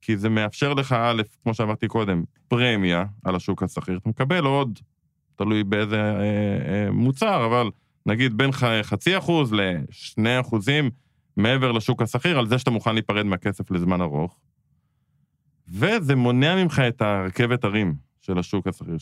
כי 0.00 0.16
זה 0.16 0.28
מאפשר 0.28 0.74
לך, 0.74 0.92
א', 0.92 1.22
כמו 1.42 1.54
שאמרתי 1.54 1.88
קודם, 1.88 2.24
פרמיה 2.48 3.04
על 3.24 3.36
השוק 3.36 3.62
השכיר. 3.62 3.98
אתה 3.98 4.08
מקבל 4.08 4.44
עוד, 4.44 4.78
תלוי 5.36 5.64
באיזה 5.64 6.00
אה, 6.00 6.20
אה, 6.68 6.90
מוצר, 6.90 7.46
אבל 7.46 7.70
נגיד 8.06 8.36
בין 8.36 8.50
חצי 8.82 9.18
אחוז 9.18 9.52
לשני 9.52 10.40
אחוזים, 10.40 10.90
מעבר 11.36 11.72
לשוק 11.72 12.02
השכיר, 12.02 12.38
על 12.38 12.48
זה 12.48 12.58
שאתה 12.58 12.70
מוכן 12.70 12.94
להיפרד 12.94 13.26
מהכסף 13.26 13.70
לזמן 13.70 14.00
ארוך. 14.00 14.38
וזה 15.68 16.16
מונע 16.16 16.62
ממך 16.62 16.82
את 16.88 17.02
הרכבת 17.02 17.64
הרים 17.64 17.94
של 18.20 18.38
השוק 18.38 18.66
השכיר, 18.66 18.96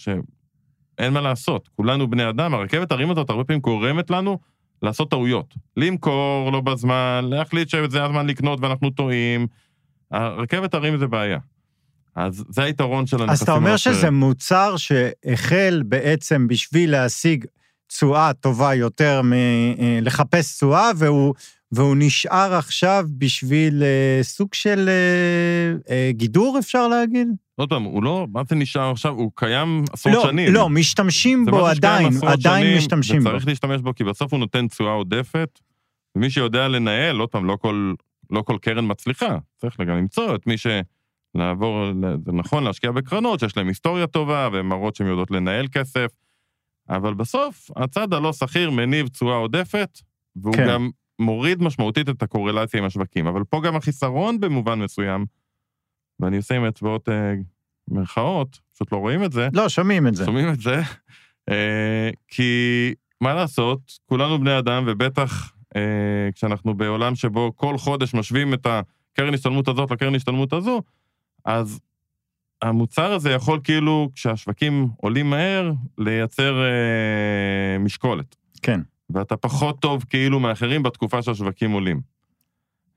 שאין 0.96 1.12
מה 1.12 1.20
לעשות, 1.20 1.68
כולנו 1.76 2.10
בני 2.10 2.28
אדם, 2.28 2.54
הרכבת 2.54 2.92
הרים 2.92 3.10
הזאת 3.10 3.30
הרבה 3.30 3.44
פעמים 3.44 3.60
גורמת 3.60 4.10
לנו 4.10 4.38
לעשות 4.82 5.10
טעויות. 5.10 5.54
למכור 5.76 6.50
לא 6.52 6.60
בזמן, 6.60 7.24
להחליט 7.30 7.68
שזה 7.68 8.04
הזמן 8.04 8.26
לקנות 8.26 8.58
ואנחנו 8.62 8.90
טועים. 8.90 9.46
הרכבת 10.10 10.74
הרים 10.74 10.98
זה 10.98 11.06
בעיה. 11.06 11.38
אז 12.14 12.44
זה 12.48 12.62
היתרון 12.62 13.06
של 13.06 13.16
הנכסים 13.16 13.32
אז 13.32 13.42
אתה 13.42 13.52
אומר 13.52 13.76
שזה 13.76 14.10
מוצר 14.10 14.74
שהחל 14.76 15.82
בעצם 15.86 16.48
בשביל 16.48 16.90
להשיג 16.90 17.44
תשואה 17.86 18.32
טובה 18.32 18.74
יותר 18.74 19.20
מלחפש 19.24 20.56
תשואה, 20.56 20.90
והוא 20.96 21.34
והוא 21.72 21.96
נשאר 21.98 22.54
עכשיו 22.54 23.06
בשביל 23.18 23.82
אה, 23.82 24.22
סוג 24.22 24.54
של 24.54 24.88
אה, 24.88 25.94
אה, 25.94 26.10
גידור, 26.12 26.58
אפשר 26.58 26.88
להגיד? 26.88 27.28
עוד 27.56 27.68
פעם, 27.68 27.82
הוא 27.82 28.02
לא, 28.02 28.26
מה 28.32 28.42
זה 28.48 28.54
נשאר 28.54 28.90
עכשיו? 28.90 29.12
הוא 29.12 29.32
קיים 29.34 29.84
עשרות 29.92 30.14
לא, 30.14 30.22
שנים. 30.22 30.52
לא, 30.54 30.68
משתמשים 30.68 31.46
בו 31.46 31.66
עדיין, 31.66 32.12
עדיין 32.26 32.64
שנים, 32.64 32.78
משתמשים 32.78 33.24
בו. 33.24 33.28
וצריך 33.28 33.46
להשתמש 33.46 33.80
בו, 33.80 33.94
כי 33.94 34.04
בסוף 34.04 34.32
הוא 34.32 34.40
נותן 34.40 34.68
תשואה 34.68 34.92
עודפת, 34.92 35.60
ומי 36.16 36.30
שיודע 36.30 36.68
לנהל, 36.68 37.20
עוד 37.20 37.28
פעם, 37.28 37.44
לא 37.44 37.56
כל, 37.56 37.94
לא 38.30 38.42
כל 38.42 38.58
קרן 38.62 38.90
מצליחה, 38.90 39.38
צריך 39.56 39.80
גם 39.80 39.96
למצוא 39.96 40.34
את 40.34 40.46
מי 40.46 40.58
ש... 40.58 40.66
לעבור, 41.34 41.86
זה 42.26 42.32
נכון 42.32 42.64
להשקיע 42.64 42.90
בקרנות 42.90 43.40
שיש 43.40 43.56
להן 43.56 43.68
היסטוריה 43.68 44.06
טובה, 44.06 44.48
והן 44.52 44.66
מראות 44.66 44.96
שהן 44.96 45.06
יודעות 45.06 45.30
לנהל 45.30 45.68
כסף, 45.68 46.10
אבל 46.88 47.14
בסוף, 47.14 47.70
הצד 47.76 48.12
הלא 48.12 48.32
שכיר 48.32 48.70
מניב 48.70 49.08
תשואה 49.08 49.36
עודפת, 49.36 49.98
והוא 50.36 50.54
כן. 50.54 50.68
גם 50.68 50.90
מוריד 51.18 51.62
משמעותית 51.62 52.08
את 52.08 52.22
הקורלציה 52.22 52.80
עם 52.80 52.86
השווקים. 52.86 53.26
אבל 53.26 53.44
פה 53.44 53.60
גם 53.64 53.76
החיסרון 53.76 54.40
במובן 54.40 54.78
מסוים, 54.78 55.24
ואני 56.20 56.36
עושה 56.36 56.56
עם 56.56 56.64
אצבעות 56.64 57.08
אה, 57.08 57.34
מרכאות, 57.88 58.58
פשוט 58.74 58.92
לא 58.92 58.96
רואים 58.96 59.24
את 59.24 59.32
זה. 59.32 59.48
לא, 59.52 59.68
שומעים 59.68 60.06
את 60.06 60.14
זה. 60.14 60.24
שומעים 60.24 60.48
את 60.48 60.60
זה, 60.60 60.80
אה, 61.50 62.10
כי 62.28 62.94
מה 63.20 63.34
לעשות, 63.34 63.98
כולנו 64.06 64.40
בני 64.40 64.58
אדם, 64.58 64.84
ובטח 64.86 65.52
אה, 65.76 66.28
כשאנחנו 66.34 66.74
בעולם 66.74 67.14
שבו 67.14 67.52
כל 67.56 67.78
חודש 67.78 68.14
משווים 68.14 68.54
את 68.54 68.66
הקרן 68.66 69.34
השתלמות 69.34 69.68
הזאת 69.68 69.90
לקרן 69.90 70.14
השתלמות 70.14 70.52
הזו, 70.52 70.82
אז 71.44 71.80
המוצר 72.62 73.12
הזה 73.12 73.30
יכול 73.30 73.60
כאילו, 73.64 74.10
כשהשווקים 74.14 74.88
עולים 74.96 75.30
מהר, 75.30 75.72
לייצר 75.98 76.62
אה, 76.62 77.78
משקולת. 77.78 78.36
כן. 78.62 78.80
ואתה 79.10 79.36
פחות 79.36 79.80
טוב 79.80 80.04
כאילו 80.10 80.40
מאחרים 80.40 80.82
בתקופה 80.82 81.22
שהשווקים 81.22 81.70
עולים. 81.70 82.00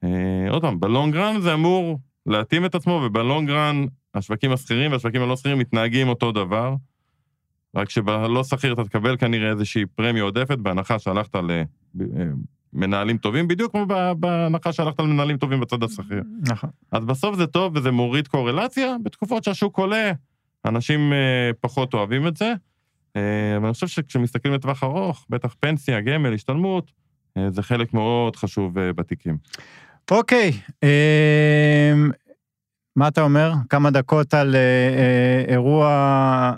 אה, 0.04 0.50
עוד 0.50 0.62
פעם, 0.62 0.80
בלונגרן 0.80 1.42
זה 1.42 1.54
אמור 1.54 2.00
להתאים 2.26 2.66
את 2.66 2.76
עצמו, 2.76 3.02
ובלונגרן 3.06 3.86
השווקים 4.14 4.52
השכירים 4.52 4.92
והשווקים 4.92 5.22
הלא 5.22 5.36
שכירים 5.36 5.60
מתנהגים 5.60 6.08
אותו 6.08 6.32
דבר, 6.32 6.76
רק 7.76 7.90
שבלא 7.90 8.44
שכיר 8.44 8.74
אתה 8.74 8.84
תקבל 8.84 9.18
כנראה 9.18 9.50
איזושהי 9.50 9.86
פרמיה 9.86 10.24
עודפת, 10.24 10.58
בהנחה 10.58 11.00
שהלכת 11.00 11.36
למנהלים 12.74 13.18
טובים, 13.18 13.48
בדיוק 13.48 13.72
כמו 13.72 13.86
בהנחה 14.18 14.74
שהלכת 14.74 15.00
למנהלים 15.00 15.38
טובים 15.38 15.60
בצד 15.60 15.84
השכיר. 15.84 16.24
נכון. 16.42 16.70
אז 16.92 17.06
בסוף 17.06 17.36
זה 17.36 17.48
טוב 17.48 17.76
וזה 17.76 17.92
מוריד 17.92 18.28
קורלציה, 18.28 18.96
בתקופות 19.04 19.44
שהשוק 19.44 19.78
עולה, 19.78 20.12
אנשים 20.66 21.14
אה, 21.14 21.52
פחות 21.62 21.94
אוהבים 21.94 22.28
את 22.28 22.38
זה. 22.38 22.54
אה, 23.16 23.58
אבל 23.58 23.66
אני 23.66 23.74
חושב 23.74 23.88
שכשמסתכלים 23.88 24.54
לטווח 24.54 24.84
ארוך, 24.84 25.26
בטח 25.30 25.56
פנסיה, 25.60 26.02
גמל, 26.02 26.34
השתלמות, 26.34 26.92
אה, 27.38 27.52
זה 27.52 27.64
חלק 27.64 27.94
מאוד 27.94 28.36
חשוב 28.36 28.74
בתיקים. 28.74 29.38
אוקיי, 30.12 30.52
אמ, 30.84 32.12
מה 32.96 33.08
אתה 33.08 33.22
אומר? 33.22 33.52
כמה 33.70 33.92
דקות 33.92 34.34
על 34.34 34.56
אירוע 35.48 36.54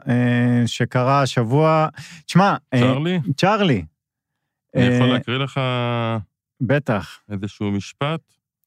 שקרה 0.66 1.22
השבוע. 1.22 1.88
תשמע... 2.26 2.56
צ'רלי? 2.76 3.20
צ'רלי. 3.38 3.86
אני 4.76 4.86
יכול 4.86 5.08
להקריא 5.08 5.38
לך... 5.38 5.60
בטח. 6.62 7.20
איזשהו 7.32 7.72
משפט? 7.72 8.20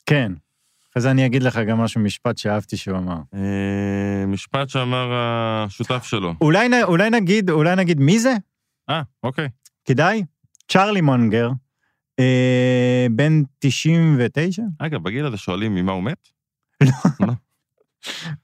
כן. 0.07 0.33
אחרי 0.93 1.03
זה 1.03 1.11
אני 1.11 1.26
אגיד 1.26 1.43
לך 1.43 1.61
גם 1.68 1.78
משהו, 1.78 2.01
משפט 2.01 2.39
שאהבתי 2.39 2.76
שהוא 2.76 2.99
אמר. 2.99 3.16
אה, 3.35 4.26
משפט 4.26 4.68
שאמר 4.68 5.12
השותף 5.14 6.05
שלו. 6.05 6.35
אולי, 6.41 6.83
אולי 6.83 7.11
נגיד, 7.11 7.51
אולי 7.51 7.76
נגיד 7.76 8.01
מי 8.01 8.18
זה? 8.18 8.35
אה, 8.91 9.03
אוקיי. 9.22 9.49
כדאי? 9.85 10.24
צ'רלי 10.68 11.01
מונגר, 11.01 11.51
אה, 12.21 13.07
בן 13.11 13.43
99? 13.59 14.62
אגב, 14.79 15.03
בגיל 15.03 15.27
הזה 15.27 15.37
שואלים 15.37 15.75
ממה 15.75 15.93
הוא 15.93 16.03
מת? 16.03 16.29
לא. 16.83 16.89
לא. 17.21 17.33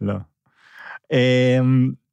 לא. 0.01 0.15
אה, 1.13 1.59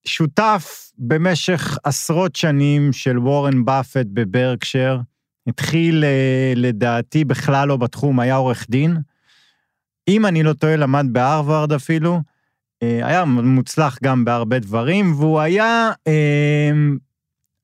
שותף 0.06 0.92
במשך 0.98 1.78
עשרות 1.84 2.36
שנים 2.36 2.94
של 2.94 3.20
וורן 3.20 3.66
באפט 3.66 4.06
בברקשר, 4.14 5.00
התחיל 5.48 6.04
אה, 6.04 6.54
לדעתי 6.56 7.26
בכלל 7.26 7.68
לא 7.68 7.78
בתחום, 7.78 8.20
היה 8.20 8.36
עורך 8.36 8.66
דין. 8.70 8.98
אם 10.08 10.26
אני 10.26 10.44
לא 10.44 10.54
טועה, 10.54 10.76
למד 10.76 11.06
בהרווארד 11.12 11.74
אפילו, 11.74 12.22
היה 12.82 13.26
מוצלח 13.26 13.98
גם 14.04 14.26
בהרבה 14.26 14.60
דברים, 14.60 15.14
והוא 15.16 15.40
היה, 15.40 15.92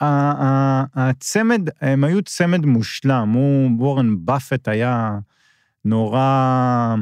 הצמד, 0.01 1.69
הם 1.81 2.03
היו 2.03 2.21
צמד 2.21 2.65
מושלם, 2.65 3.29
הוא, 3.33 3.69
וורן 3.77 4.15
באפט 4.19 4.67
היה 4.67 5.19
נורא, 5.85 6.95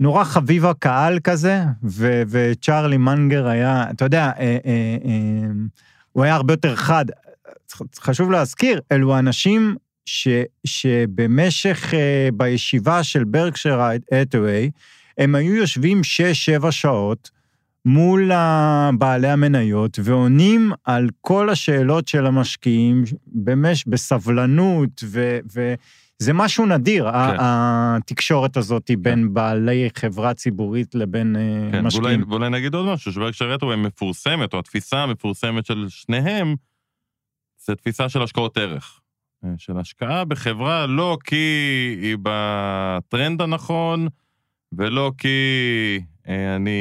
נורא 0.00 0.24
חביב 0.24 0.66
הקהל 0.66 1.18
כזה, 1.18 1.62
ו, 1.84 2.22
וצ'ארלי 2.28 2.96
מנגר 2.96 3.46
היה, 3.46 3.90
אתה 3.90 4.04
יודע, 4.04 4.24
אה, 4.24 4.58
אה, 4.66 4.96
אה, 5.04 5.48
הוא 6.12 6.24
היה 6.24 6.34
הרבה 6.34 6.52
יותר 6.52 6.76
חד. 6.76 7.04
חשוב 8.00 8.30
להזכיר, 8.30 8.80
אלו 8.92 9.18
אנשים 9.18 9.76
ש, 10.06 10.28
שבמשך, 10.64 11.90
uh, 11.90 12.34
בישיבה 12.34 13.02
של 13.02 13.24
ברקשר 13.24 13.90
אטווי, 14.22 14.70
הם 15.18 15.34
היו 15.34 15.54
יושבים 15.54 16.00
6-7 16.60 16.70
שעות 16.70 17.30
מול 17.84 18.30
בעלי 18.98 19.28
המניות 19.28 19.98
ועונים 20.04 20.72
על 20.84 21.08
כל 21.20 21.50
השאלות 21.50 22.08
של 22.08 22.26
המשקיעים 22.26 23.04
במש, 23.26 23.84
בסבלנות, 23.86 25.04
ו, 25.04 25.38
וזה 25.46 26.32
משהו 26.32 26.66
נדיר, 26.66 27.12
כן. 27.12 27.36
התקשורת 27.40 28.56
הזאת 28.56 28.86
כן. 28.86 29.02
בין 29.02 29.34
בעלי 29.34 29.88
חברה 29.96 30.34
ציבורית 30.34 30.94
לבין 30.94 31.36
uh, 31.36 31.72
כן, 31.72 31.84
משקיעים. 31.84 32.04
ואולי, 32.04 32.24
ואולי 32.28 32.50
נגיד 32.50 32.74
עוד 32.74 32.86
משהו, 32.86 33.12
שברקשר 33.12 33.54
אטווי 33.54 33.76
מפורסמת, 33.76 34.54
או 34.54 34.58
התפיסה 34.58 35.02
המפורסמת 35.02 35.66
של 35.66 35.86
שניהם, 35.88 36.54
זה 37.66 37.74
תפיסה 37.74 38.08
של 38.08 38.22
השקעות 38.22 38.56
ערך. 38.56 39.00
אה, 39.44 39.50
של 39.58 39.78
השקעה 39.78 40.24
בחברה, 40.24 40.86
לא 40.86 41.18
כי 41.24 41.96
היא 42.02 42.16
בטרנד 42.22 43.42
הנכון, 43.42 44.08
ולא 44.72 45.12
כי 45.18 45.28
אה, 46.00 46.13
אני... 46.28 46.78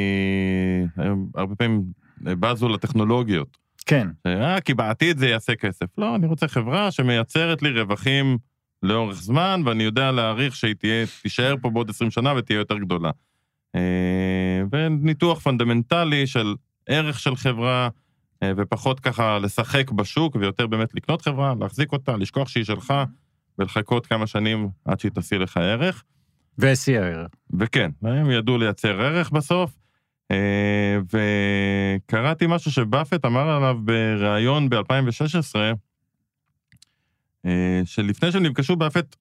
הרבה 1.35 1.55
פעמים 1.55 1.83
בזו 2.21 2.69
לטכנולוגיות. 2.69 3.57
כן. 3.85 4.07
אה, 4.25 4.61
כי 4.61 4.73
בעתיד 4.73 5.17
זה 5.17 5.27
יעשה 5.27 5.55
כסף. 5.55 5.85
לא, 5.97 6.15
אני 6.15 6.27
רוצה 6.27 6.47
חברה 6.47 6.91
שמייצרת 6.91 7.61
לי 7.61 7.81
רווחים 7.81 8.37
לאורך 8.83 9.21
זמן, 9.21 9.61
ואני 9.65 9.83
יודע 9.83 10.11
להעריך 10.11 10.55
שהיא 10.55 10.75
תהיה, 10.75 11.05
תישאר 11.21 11.55
פה 11.61 11.69
בעוד 11.69 11.89
20 11.89 12.11
שנה 12.11 12.33
ותהיה 12.37 12.57
יותר 12.57 12.77
גדולה. 12.77 13.11
אה, 13.75 14.61
וניתוח 14.71 15.39
פונדמנטלי 15.39 16.27
של 16.27 16.55
ערך 16.87 17.19
של 17.19 17.35
חברה, 17.35 17.89
אה, 18.43 18.51
ופחות 18.57 18.99
ככה 18.99 19.39
לשחק 19.39 19.91
בשוק, 19.91 20.35
ויותר 20.35 20.67
באמת 20.67 20.95
לקנות 20.95 21.21
חברה, 21.21 21.53
להחזיק 21.59 21.91
אותה, 21.91 22.17
לשכוח 22.17 22.49
שהיא 22.49 22.63
שלך, 22.63 22.93
ולחכות 23.59 24.05
כמה 24.05 24.27
שנים 24.27 24.69
עד 24.85 24.99
שהיא 24.99 25.11
תשיא 25.15 25.37
לך 25.37 25.57
ערך. 25.57 26.03
והשיא 26.57 26.99
ערך. 26.99 27.27
וכן, 27.59 27.91
הם 28.01 28.31
ידעו 28.31 28.57
לייצר 28.57 29.01
ערך 29.01 29.31
בסוף. 29.31 29.71
אה, 30.31 30.97
וקראתי 31.13 32.45
משהו 32.47 32.71
שבאפט 32.71 33.25
אמר 33.25 33.49
עליו 33.49 33.77
בריאיון 33.83 34.69
ב-2016, 34.69 35.55
אה, 37.45 37.81
שלפני 37.85 38.31
שהם 38.31 38.43
נפגשו, 38.43 38.75
באפט 38.75 39.15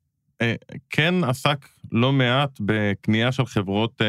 כן 0.90 1.14
עסק 1.24 1.68
לא 1.92 2.12
מעט 2.12 2.58
בקנייה 2.60 3.32
של 3.32 3.46
חברות 3.46 4.00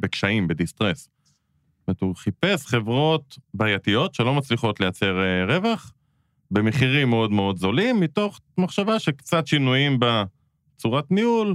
בקשיים, 0.00 0.48
בדיסטרס. 0.48 1.08
אומרת, 1.88 2.00
הוא 2.00 2.16
חיפש 2.16 2.66
חברות 2.66 3.38
בעייתיות 3.54 4.14
שלא 4.14 4.34
מצליחות 4.34 4.80
לייצר 4.80 5.20
אה, 5.20 5.44
רווח, 5.44 5.92
במחירים 6.50 7.10
מאוד 7.10 7.30
מאוד 7.30 7.58
זולים, 7.58 8.00
מתוך 8.00 8.40
מחשבה 8.58 8.98
שקצת 8.98 9.46
שינויים 9.46 9.98
בצורת 10.00 11.10
ניהול 11.10 11.54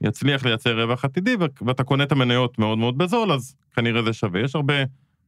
יצליח 0.00 0.44
לייצר 0.44 0.82
רווח 0.82 1.04
עתידי, 1.04 1.36
ואתה 1.66 1.84
קונה 1.84 2.04
את 2.04 2.12
המניות 2.12 2.58
מאוד 2.58 2.78
מאוד 2.78 2.98
בזול, 2.98 3.32
אז 3.32 3.54
כנראה 3.74 4.02
זה 4.02 4.12
שווה. 4.12 4.40
יש 4.40 4.54
הרבה 4.54 4.74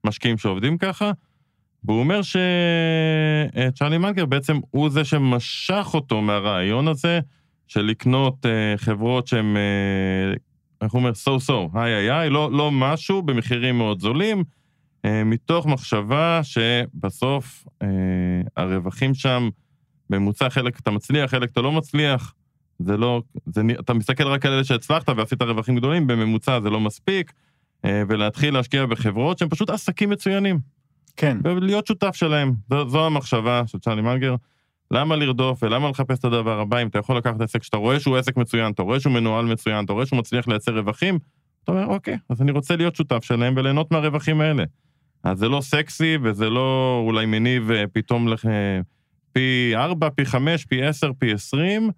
משקיעים 0.05 0.39
שעובדים 0.39 0.79
ככה, 0.79 1.13
והוא 1.85 2.01
אומר 2.01 2.21
שצ'רלי 2.23 3.95
אה, 3.95 3.99
מנקר 3.99 4.27
בעצם 4.27 4.61
הוא 4.71 4.91
זה 4.91 5.05
שמשך 5.05 5.87
אותו 5.95 6.21
מהרעיון 6.21 6.89
הזה 6.89 7.21
של 7.69 7.83
לקנות 7.83 8.47
אה, 8.47 8.75
חברות 8.77 9.27
שהן 9.27 9.57
איך 10.83 10.93
הוא 10.93 10.99
אומר? 10.99 11.11
so 11.11 11.49
so, 11.49 11.79
היי 11.79 11.95
היי 11.95 12.11
היי, 12.11 12.31
לא, 12.31 12.53
לא 12.53 12.71
משהו 12.73 13.23
במחירים 13.23 13.79
מאוד 13.79 14.01
זולים, 14.01 14.45
אה, 15.05 15.25
מתוך 15.25 15.67
מחשבה 15.67 16.41
שבסוף 16.43 17.67
אה, 17.83 17.89
הרווחים 18.57 19.15
שם, 19.15 19.49
ממוצע 20.11 20.51
חלק 20.51 20.79
אתה 20.79 20.91
מצליח, 20.91 21.31
חלק 21.31 21.51
אתה 21.51 21.61
לא 21.61 21.73
מצליח, 21.73 22.35
זה 22.85 22.97
לא, 22.97 23.23
זה, 23.47 23.63
אתה 23.81 23.95
מסתכל 23.95 24.27
רק 24.27 24.47
על 24.47 24.53
אלה 24.53 24.65
שהצלחת 24.65 25.09
ועשית 25.09 25.43
רווחים 25.43 25.77
גדולים, 25.77 26.07
בממוצע 26.07 26.61
זה 26.61 26.71
לא 26.71 26.81
מספיק, 26.81 27.33
אה, 27.85 28.03
ולהתחיל 28.09 28.55
להשקיע 28.55 28.87
בחברות 28.87 29.39
שהן 29.39 29.49
פשוט 29.49 29.71
עסקים 29.71 30.11
מצוינים. 30.11 30.59
כן. 31.17 31.37
ולהיות 31.45 31.87
שותף 31.87 32.15
שלהם, 32.15 32.53
זו, 32.71 32.89
זו 32.89 33.07
המחשבה 33.07 33.63
של 33.67 33.79
צ'רלי 33.79 34.03
מנגר. 34.03 34.35
למה 34.91 35.17
לרדוף 35.17 35.63
ולמה 35.63 35.91
לחפש 35.91 36.19
את 36.19 36.25
הדבר 36.25 36.61
הבא 36.61 36.83
אם 36.83 36.87
אתה 36.87 36.99
יכול 36.99 37.17
לקחת 37.17 37.41
עסק 37.41 37.63
שאתה 37.63 37.77
רואה 37.77 38.01
שהוא 38.01 38.17
עסק 38.17 38.37
מצוין, 38.37 38.73
אתה 38.73 38.83
רואה 38.83 39.01
שהוא 39.01 39.13
מנוהל 39.13 39.45
מצוין, 39.45 39.85
אתה 39.85 39.93
רואה 39.93 40.07
שהוא 40.07 40.19
מצליח 40.19 40.49
לייצר 40.49 40.79
רווחים, 40.79 41.19
אתה 41.65 41.73
אומר, 41.73 41.87
אוקיי, 41.87 42.19
אז 42.29 42.43
אני 42.43 42.53
רוצה 42.53 42.77
להיות 42.77 42.97
שותף 42.97 43.25
שלהם 43.25 43.55
וליהנות 43.57 43.91
מהרווחים 43.91 44.41
האלה. 44.41 44.65
אז 45.25 45.39
זה 45.39 45.49
לא 45.49 45.61
סקסי 45.61 46.19
וזה 46.23 46.51
לא 46.51 47.01
אולי 47.07 47.27
מניב 47.27 47.71
אה, 47.71 47.85
פתאום 47.93 48.29
לח... 48.29 48.47
אה, 48.47 48.81
פי 49.33 49.73
4, 49.75 50.11
פי 50.11 50.25
5, 50.25 50.65
פי 50.65 50.83
10, 50.83 51.11
פי 51.19 51.33
20, 51.33 51.83
אה, 51.83 51.89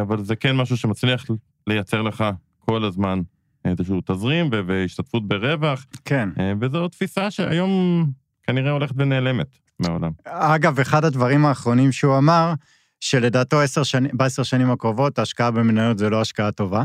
אבל 0.00 0.24
זה 0.24 0.36
כן 0.36 0.56
משהו 0.56 0.76
שמצליח 0.76 1.24
לייצר 1.66 2.02
לך 2.02 2.24
כל 2.58 2.84
הזמן 2.84 3.20
איזשהו 3.64 4.00
תזרים 4.06 4.50
והשתתפות 4.66 5.28
ברווח. 5.28 5.86
כן. 6.04 6.28
וזו 6.60 6.88
תפיסה 6.88 7.30
שהיום 7.30 8.06
כנראה 8.42 8.70
הולכת 8.70 8.94
ונעלמת. 8.98 9.58
מעולם. 9.80 10.10
אגב, 10.24 10.80
אחד 10.80 11.04
הדברים 11.04 11.46
האחרונים 11.46 11.92
שהוא 11.92 12.18
אמר, 12.18 12.52
שלדעתו 13.00 13.56
שני, 13.82 14.08
בעשר 14.12 14.42
שנים 14.42 14.70
הקרובות, 14.70 15.18
ההשקעה 15.18 15.50
במניות 15.50 15.98
זה 15.98 16.10
לא 16.10 16.20
השקעה 16.20 16.52
טובה. 16.52 16.84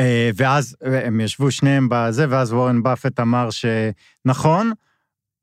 אה, 0.00 0.30
ואז 0.34 0.76
הם 1.04 1.20
ישבו 1.20 1.50
שניהם 1.50 1.88
בזה, 1.90 2.26
ואז 2.28 2.52
וורן 2.52 2.82
באפט 2.82 3.20
אמר 3.20 3.48
שנכון, 3.50 4.72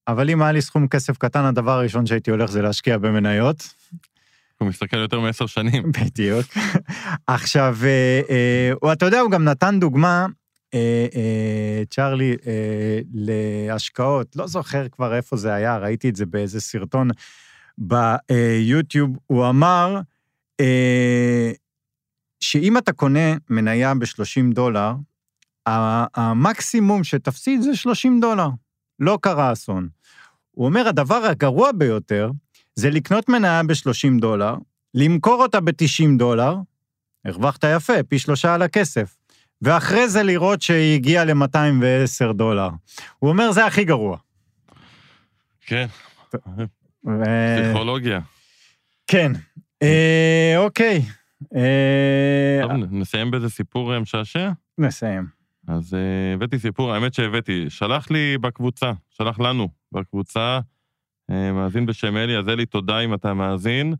אבל 0.07 0.29
אם 0.29 0.41
היה 0.41 0.51
לי 0.51 0.61
סכום 0.61 0.87
כסף 0.87 1.17
קטן, 1.17 1.45
הדבר 1.45 1.71
הראשון 1.71 2.05
שהייתי 2.05 2.31
הולך 2.31 2.51
זה 2.51 2.61
להשקיע 2.61 2.97
במניות. 2.97 3.73
הוא 4.59 4.69
מסתכל 4.69 4.97
יותר 4.97 5.19
מעשר 5.19 5.45
שנים. 5.45 5.91
בדיוק. 6.01 6.45
עכשיו, 7.27 7.77
אה, 7.83 8.21
אה, 8.83 8.93
אתה 8.93 9.05
יודע, 9.05 9.19
הוא 9.19 9.31
גם 9.31 9.43
נתן 9.43 9.79
דוגמה, 9.79 10.25
אה, 10.73 11.07
אה, 11.15 12.99
להשקעות, 13.13 14.35
לא 14.35 14.47
זוכר 14.47 14.87
כבר 14.89 15.15
איפה 15.15 15.37
זה 15.37 15.53
היה, 15.53 15.77
ראיתי 15.77 16.09
את 16.09 16.15
זה 16.15 16.25
באיזה 16.25 16.61
סרטון 16.61 17.09
ביוטיוב, 17.77 19.17
הוא 19.27 19.49
אמר 19.49 20.01
שאם 22.39 22.77
אתה 22.77 22.93
קונה 22.93 23.33
מניה 23.49 23.93
ב-30 23.93 24.53
דולר, 24.53 24.93
המקסימום 26.15 27.03
שתפסיד 27.03 27.61
זה 27.61 27.75
30 27.75 28.19
דולר. 28.19 28.49
לא 28.99 29.19
קרה 29.21 29.53
אסון. 29.53 29.89
הוא 30.51 30.65
אומר, 30.65 30.87
הדבר 30.87 31.15
הגרוע 31.15 31.71
ביותר 31.71 32.31
זה 32.75 32.89
לקנות 32.89 33.29
מניה 33.29 33.61
ב-30 33.63 34.21
דולר, 34.21 34.55
למכור 34.93 35.41
אותה 35.41 35.59
ב-90 35.59 36.17
דולר, 36.17 36.55
הרווחת 37.25 37.63
יפה, 37.75 38.03
פי 38.09 38.19
שלושה 38.19 38.53
על 38.53 38.61
הכסף. 38.61 39.15
ואחרי 39.61 40.09
זה 40.09 40.23
לראות 40.23 40.61
שהיא 40.61 40.95
הגיעה 40.95 41.25
ל-210 41.25 42.33
דולר. 42.33 42.69
הוא 43.19 43.29
אומר, 43.29 43.51
זה 43.51 43.65
הכי 43.65 43.83
גרוע. 43.83 44.17
כן, 45.61 45.87
ו- 46.33 47.23
פסיכולוגיה. 47.61 48.19
כן. 49.07 49.31
אה, 49.83 50.53
אוקיי. 50.57 51.01
אה, 51.55 52.59
טוב, 52.61 52.71
נסיים 52.91 53.31
באיזה 53.31 53.49
סיפור 53.49 53.93
אה, 53.93 53.99
משעשע? 53.99 54.49
נסיים. 54.77 55.25
אז 55.67 55.93
אה, 55.93 56.33
הבאתי 56.33 56.59
סיפור, 56.59 56.93
האמת 56.93 57.13
שהבאתי, 57.13 57.65
שלח 57.69 58.11
לי 58.11 58.37
בקבוצה, 58.37 58.91
שלח 59.09 59.39
לנו 59.39 59.69
בקבוצה, 59.91 60.39
אה, 60.39 60.59
מאזין 61.29 61.85
בשם 61.85 62.17
אלי, 62.17 62.37
אז 62.37 62.49
אלי, 62.49 62.65
תודה 62.65 62.99
אם 62.99 63.13
אתה 63.13 63.33
מאזין. 63.33 63.93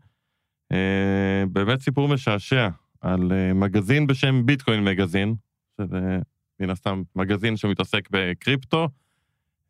אה, 0.72 1.44
באמת 1.52 1.80
סיפור 1.80 2.08
משעשע 2.08 2.68
על 3.00 3.32
אה, 3.32 3.52
מגזין 3.54 4.06
בשם 4.06 4.46
ביטקוין 4.46 4.84
מגזין, 4.84 5.34
שזה 5.80 6.18
מן 6.60 6.70
הסתם 6.70 7.02
מגזין 7.16 7.56
שמתעסק 7.56 8.08
בקריפטו, 8.10 8.88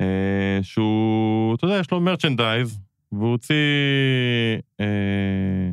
אה, 0.00 0.58
שהוא, 0.62 1.54
אתה 1.54 1.64
יודע, 1.64 1.78
יש 1.78 1.90
לו 1.90 2.00
מרצ'נדייז, 2.00 2.80
והוא 3.12 3.30
הוציא 3.30 3.54
אה, 4.80 5.70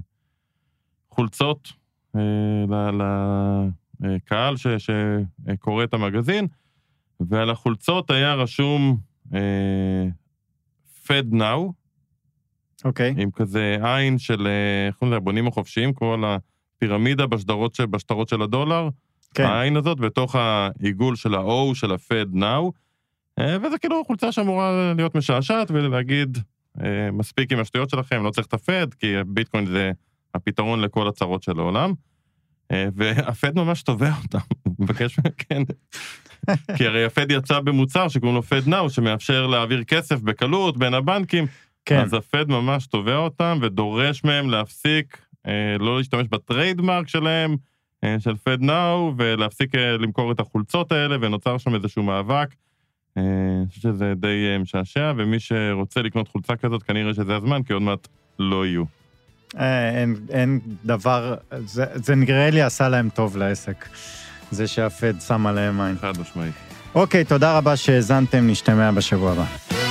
חולצות 1.09 1.73
אה, 2.15 2.91
לקהל 3.99 4.55
שקורא 4.57 5.83
את 5.83 5.93
המגזין, 5.93 6.47
ועל 7.19 7.49
החולצות 7.49 8.11
היה 8.11 8.33
רשום 8.33 8.97
אה, 9.33 10.07
Fed 11.07 11.33
Now, 11.33 11.71
אוקיי. 12.85 13.13
עם 13.17 13.31
כזה 13.31 13.77
עין 13.81 14.17
של, 14.17 14.47
אה, 14.47 14.87
איך 14.87 14.95
קוראים 14.95 15.11
לזה, 15.11 15.17
הבונים 15.17 15.47
החופשיים, 15.47 15.93
כמו 15.93 16.15
הפירמידה 16.25 17.27
בשטרות 17.27 17.75
של, 17.75 17.85
בשטרות 17.85 18.29
של 18.29 18.41
הדולר. 18.41 18.89
כן. 19.33 19.45
העין 19.45 19.77
הזאת 19.77 19.99
בתוך 19.99 20.35
העיגול 20.35 21.15
של 21.15 21.35
ה-O 21.35 21.75
של 21.75 21.91
ה-Fed 21.91 22.35
Now, 22.35 22.71
אה, 23.39 23.57
וזה 23.63 23.77
כאילו 23.77 24.03
חולצה 24.05 24.31
שאמורה 24.31 24.93
להיות 24.97 25.15
משעשעת 25.15 25.71
ולהגיד, 25.71 26.37
אה, 26.83 27.11
מספיק 27.11 27.51
עם 27.51 27.59
השטויות 27.59 27.89
שלכם, 27.89 28.23
לא 28.23 28.31
צריך 28.31 28.47
את 28.47 28.53
ה-Fed, 28.53 28.95
כי 28.99 29.13
ביטקוין 29.27 29.65
זה 29.65 29.91
הפתרון 30.35 30.81
לכל 30.81 31.07
הצרות 31.07 31.43
של 31.43 31.59
העולם. 31.59 31.93
והפד 32.93 33.55
ממש 33.55 33.83
תובע 33.83 34.13
אותם, 34.23 34.39
מבקש, 34.79 35.19
כן. 35.37 35.63
כי 36.77 36.87
הרי 36.87 37.05
הפד 37.05 37.31
יצא 37.31 37.59
במוצר 37.59 38.07
שקוראים 38.07 38.35
לו 38.35 38.43
פד 38.43 38.67
נאו, 38.67 38.89
שמאפשר 38.89 39.47
להעביר 39.47 39.83
כסף 39.83 40.19
בקלות 40.21 40.77
בין 40.77 40.93
הבנקים, 40.93 41.45
כן. 41.85 41.99
אז 42.01 42.13
הפד 42.13 42.49
ממש 42.49 42.87
תובע 42.87 43.15
אותם 43.15 43.59
ודורש 43.61 44.23
מהם 44.23 44.49
להפסיק, 44.49 45.17
אה, 45.47 45.75
לא 45.79 45.97
להשתמש 45.97 46.27
בטריידמרק 46.27 47.07
שלהם, 47.07 47.55
אה, 48.03 48.15
של 48.19 48.35
פד 48.35 48.61
נאו, 48.61 49.13
ולהפסיק 49.17 49.75
אה, 49.75 49.97
למכור 49.97 50.31
את 50.31 50.39
החולצות 50.39 50.91
האלה, 50.91 51.17
ונוצר 51.21 51.57
שם 51.57 51.75
איזשהו 51.75 52.03
מאבק. 52.03 52.47
אה, 53.17 53.23
אני 53.59 53.67
חושב 53.69 53.81
שזה 53.81 54.13
די 54.15 54.49
אה, 54.51 54.57
משעשע, 54.57 55.13
ומי 55.17 55.39
שרוצה 55.39 56.01
לקנות 56.01 56.27
חולצה 56.27 56.55
כזאת, 56.55 56.83
כנראה 56.83 57.13
שזה 57.13 57.35
הזמן, 57.35 57.63
כי 57.63 57.73
עוד 57.73 57.81
מעט 57.81 58.07
לא 58.39 58.65
יהיו. 58.65 58.83
אה, 59.59 59.89
אין, 59.89 60.15
אין 60.29 60.59
דבר, 60.85 61.35
זה, 61.65 61.85
זה 61.93 62.15
נראה 62.15 62.49
לי 62.49 62.61
עשה 62.61 62.89
להם 62.89 63.09
טוב 63.09 63.37
לעסק. 63.37 63.85
זה 64.51 64.67
שהפד 64.67 65.13
שם 65.27 65.47
עליהם 65.47 65.81
עין. 65.81 65.95
חד 66.01 66.13
משמעית. 66.21 66.53
אוקיי, 66.95 67.23
תודה 67.23 67.57
רבה 67.57 67.75
שהאזנתם, 67.75 68.47
נשתמע 68.47 68.91
בשבוע 68.91 69.31
הבא. 69.31 69.86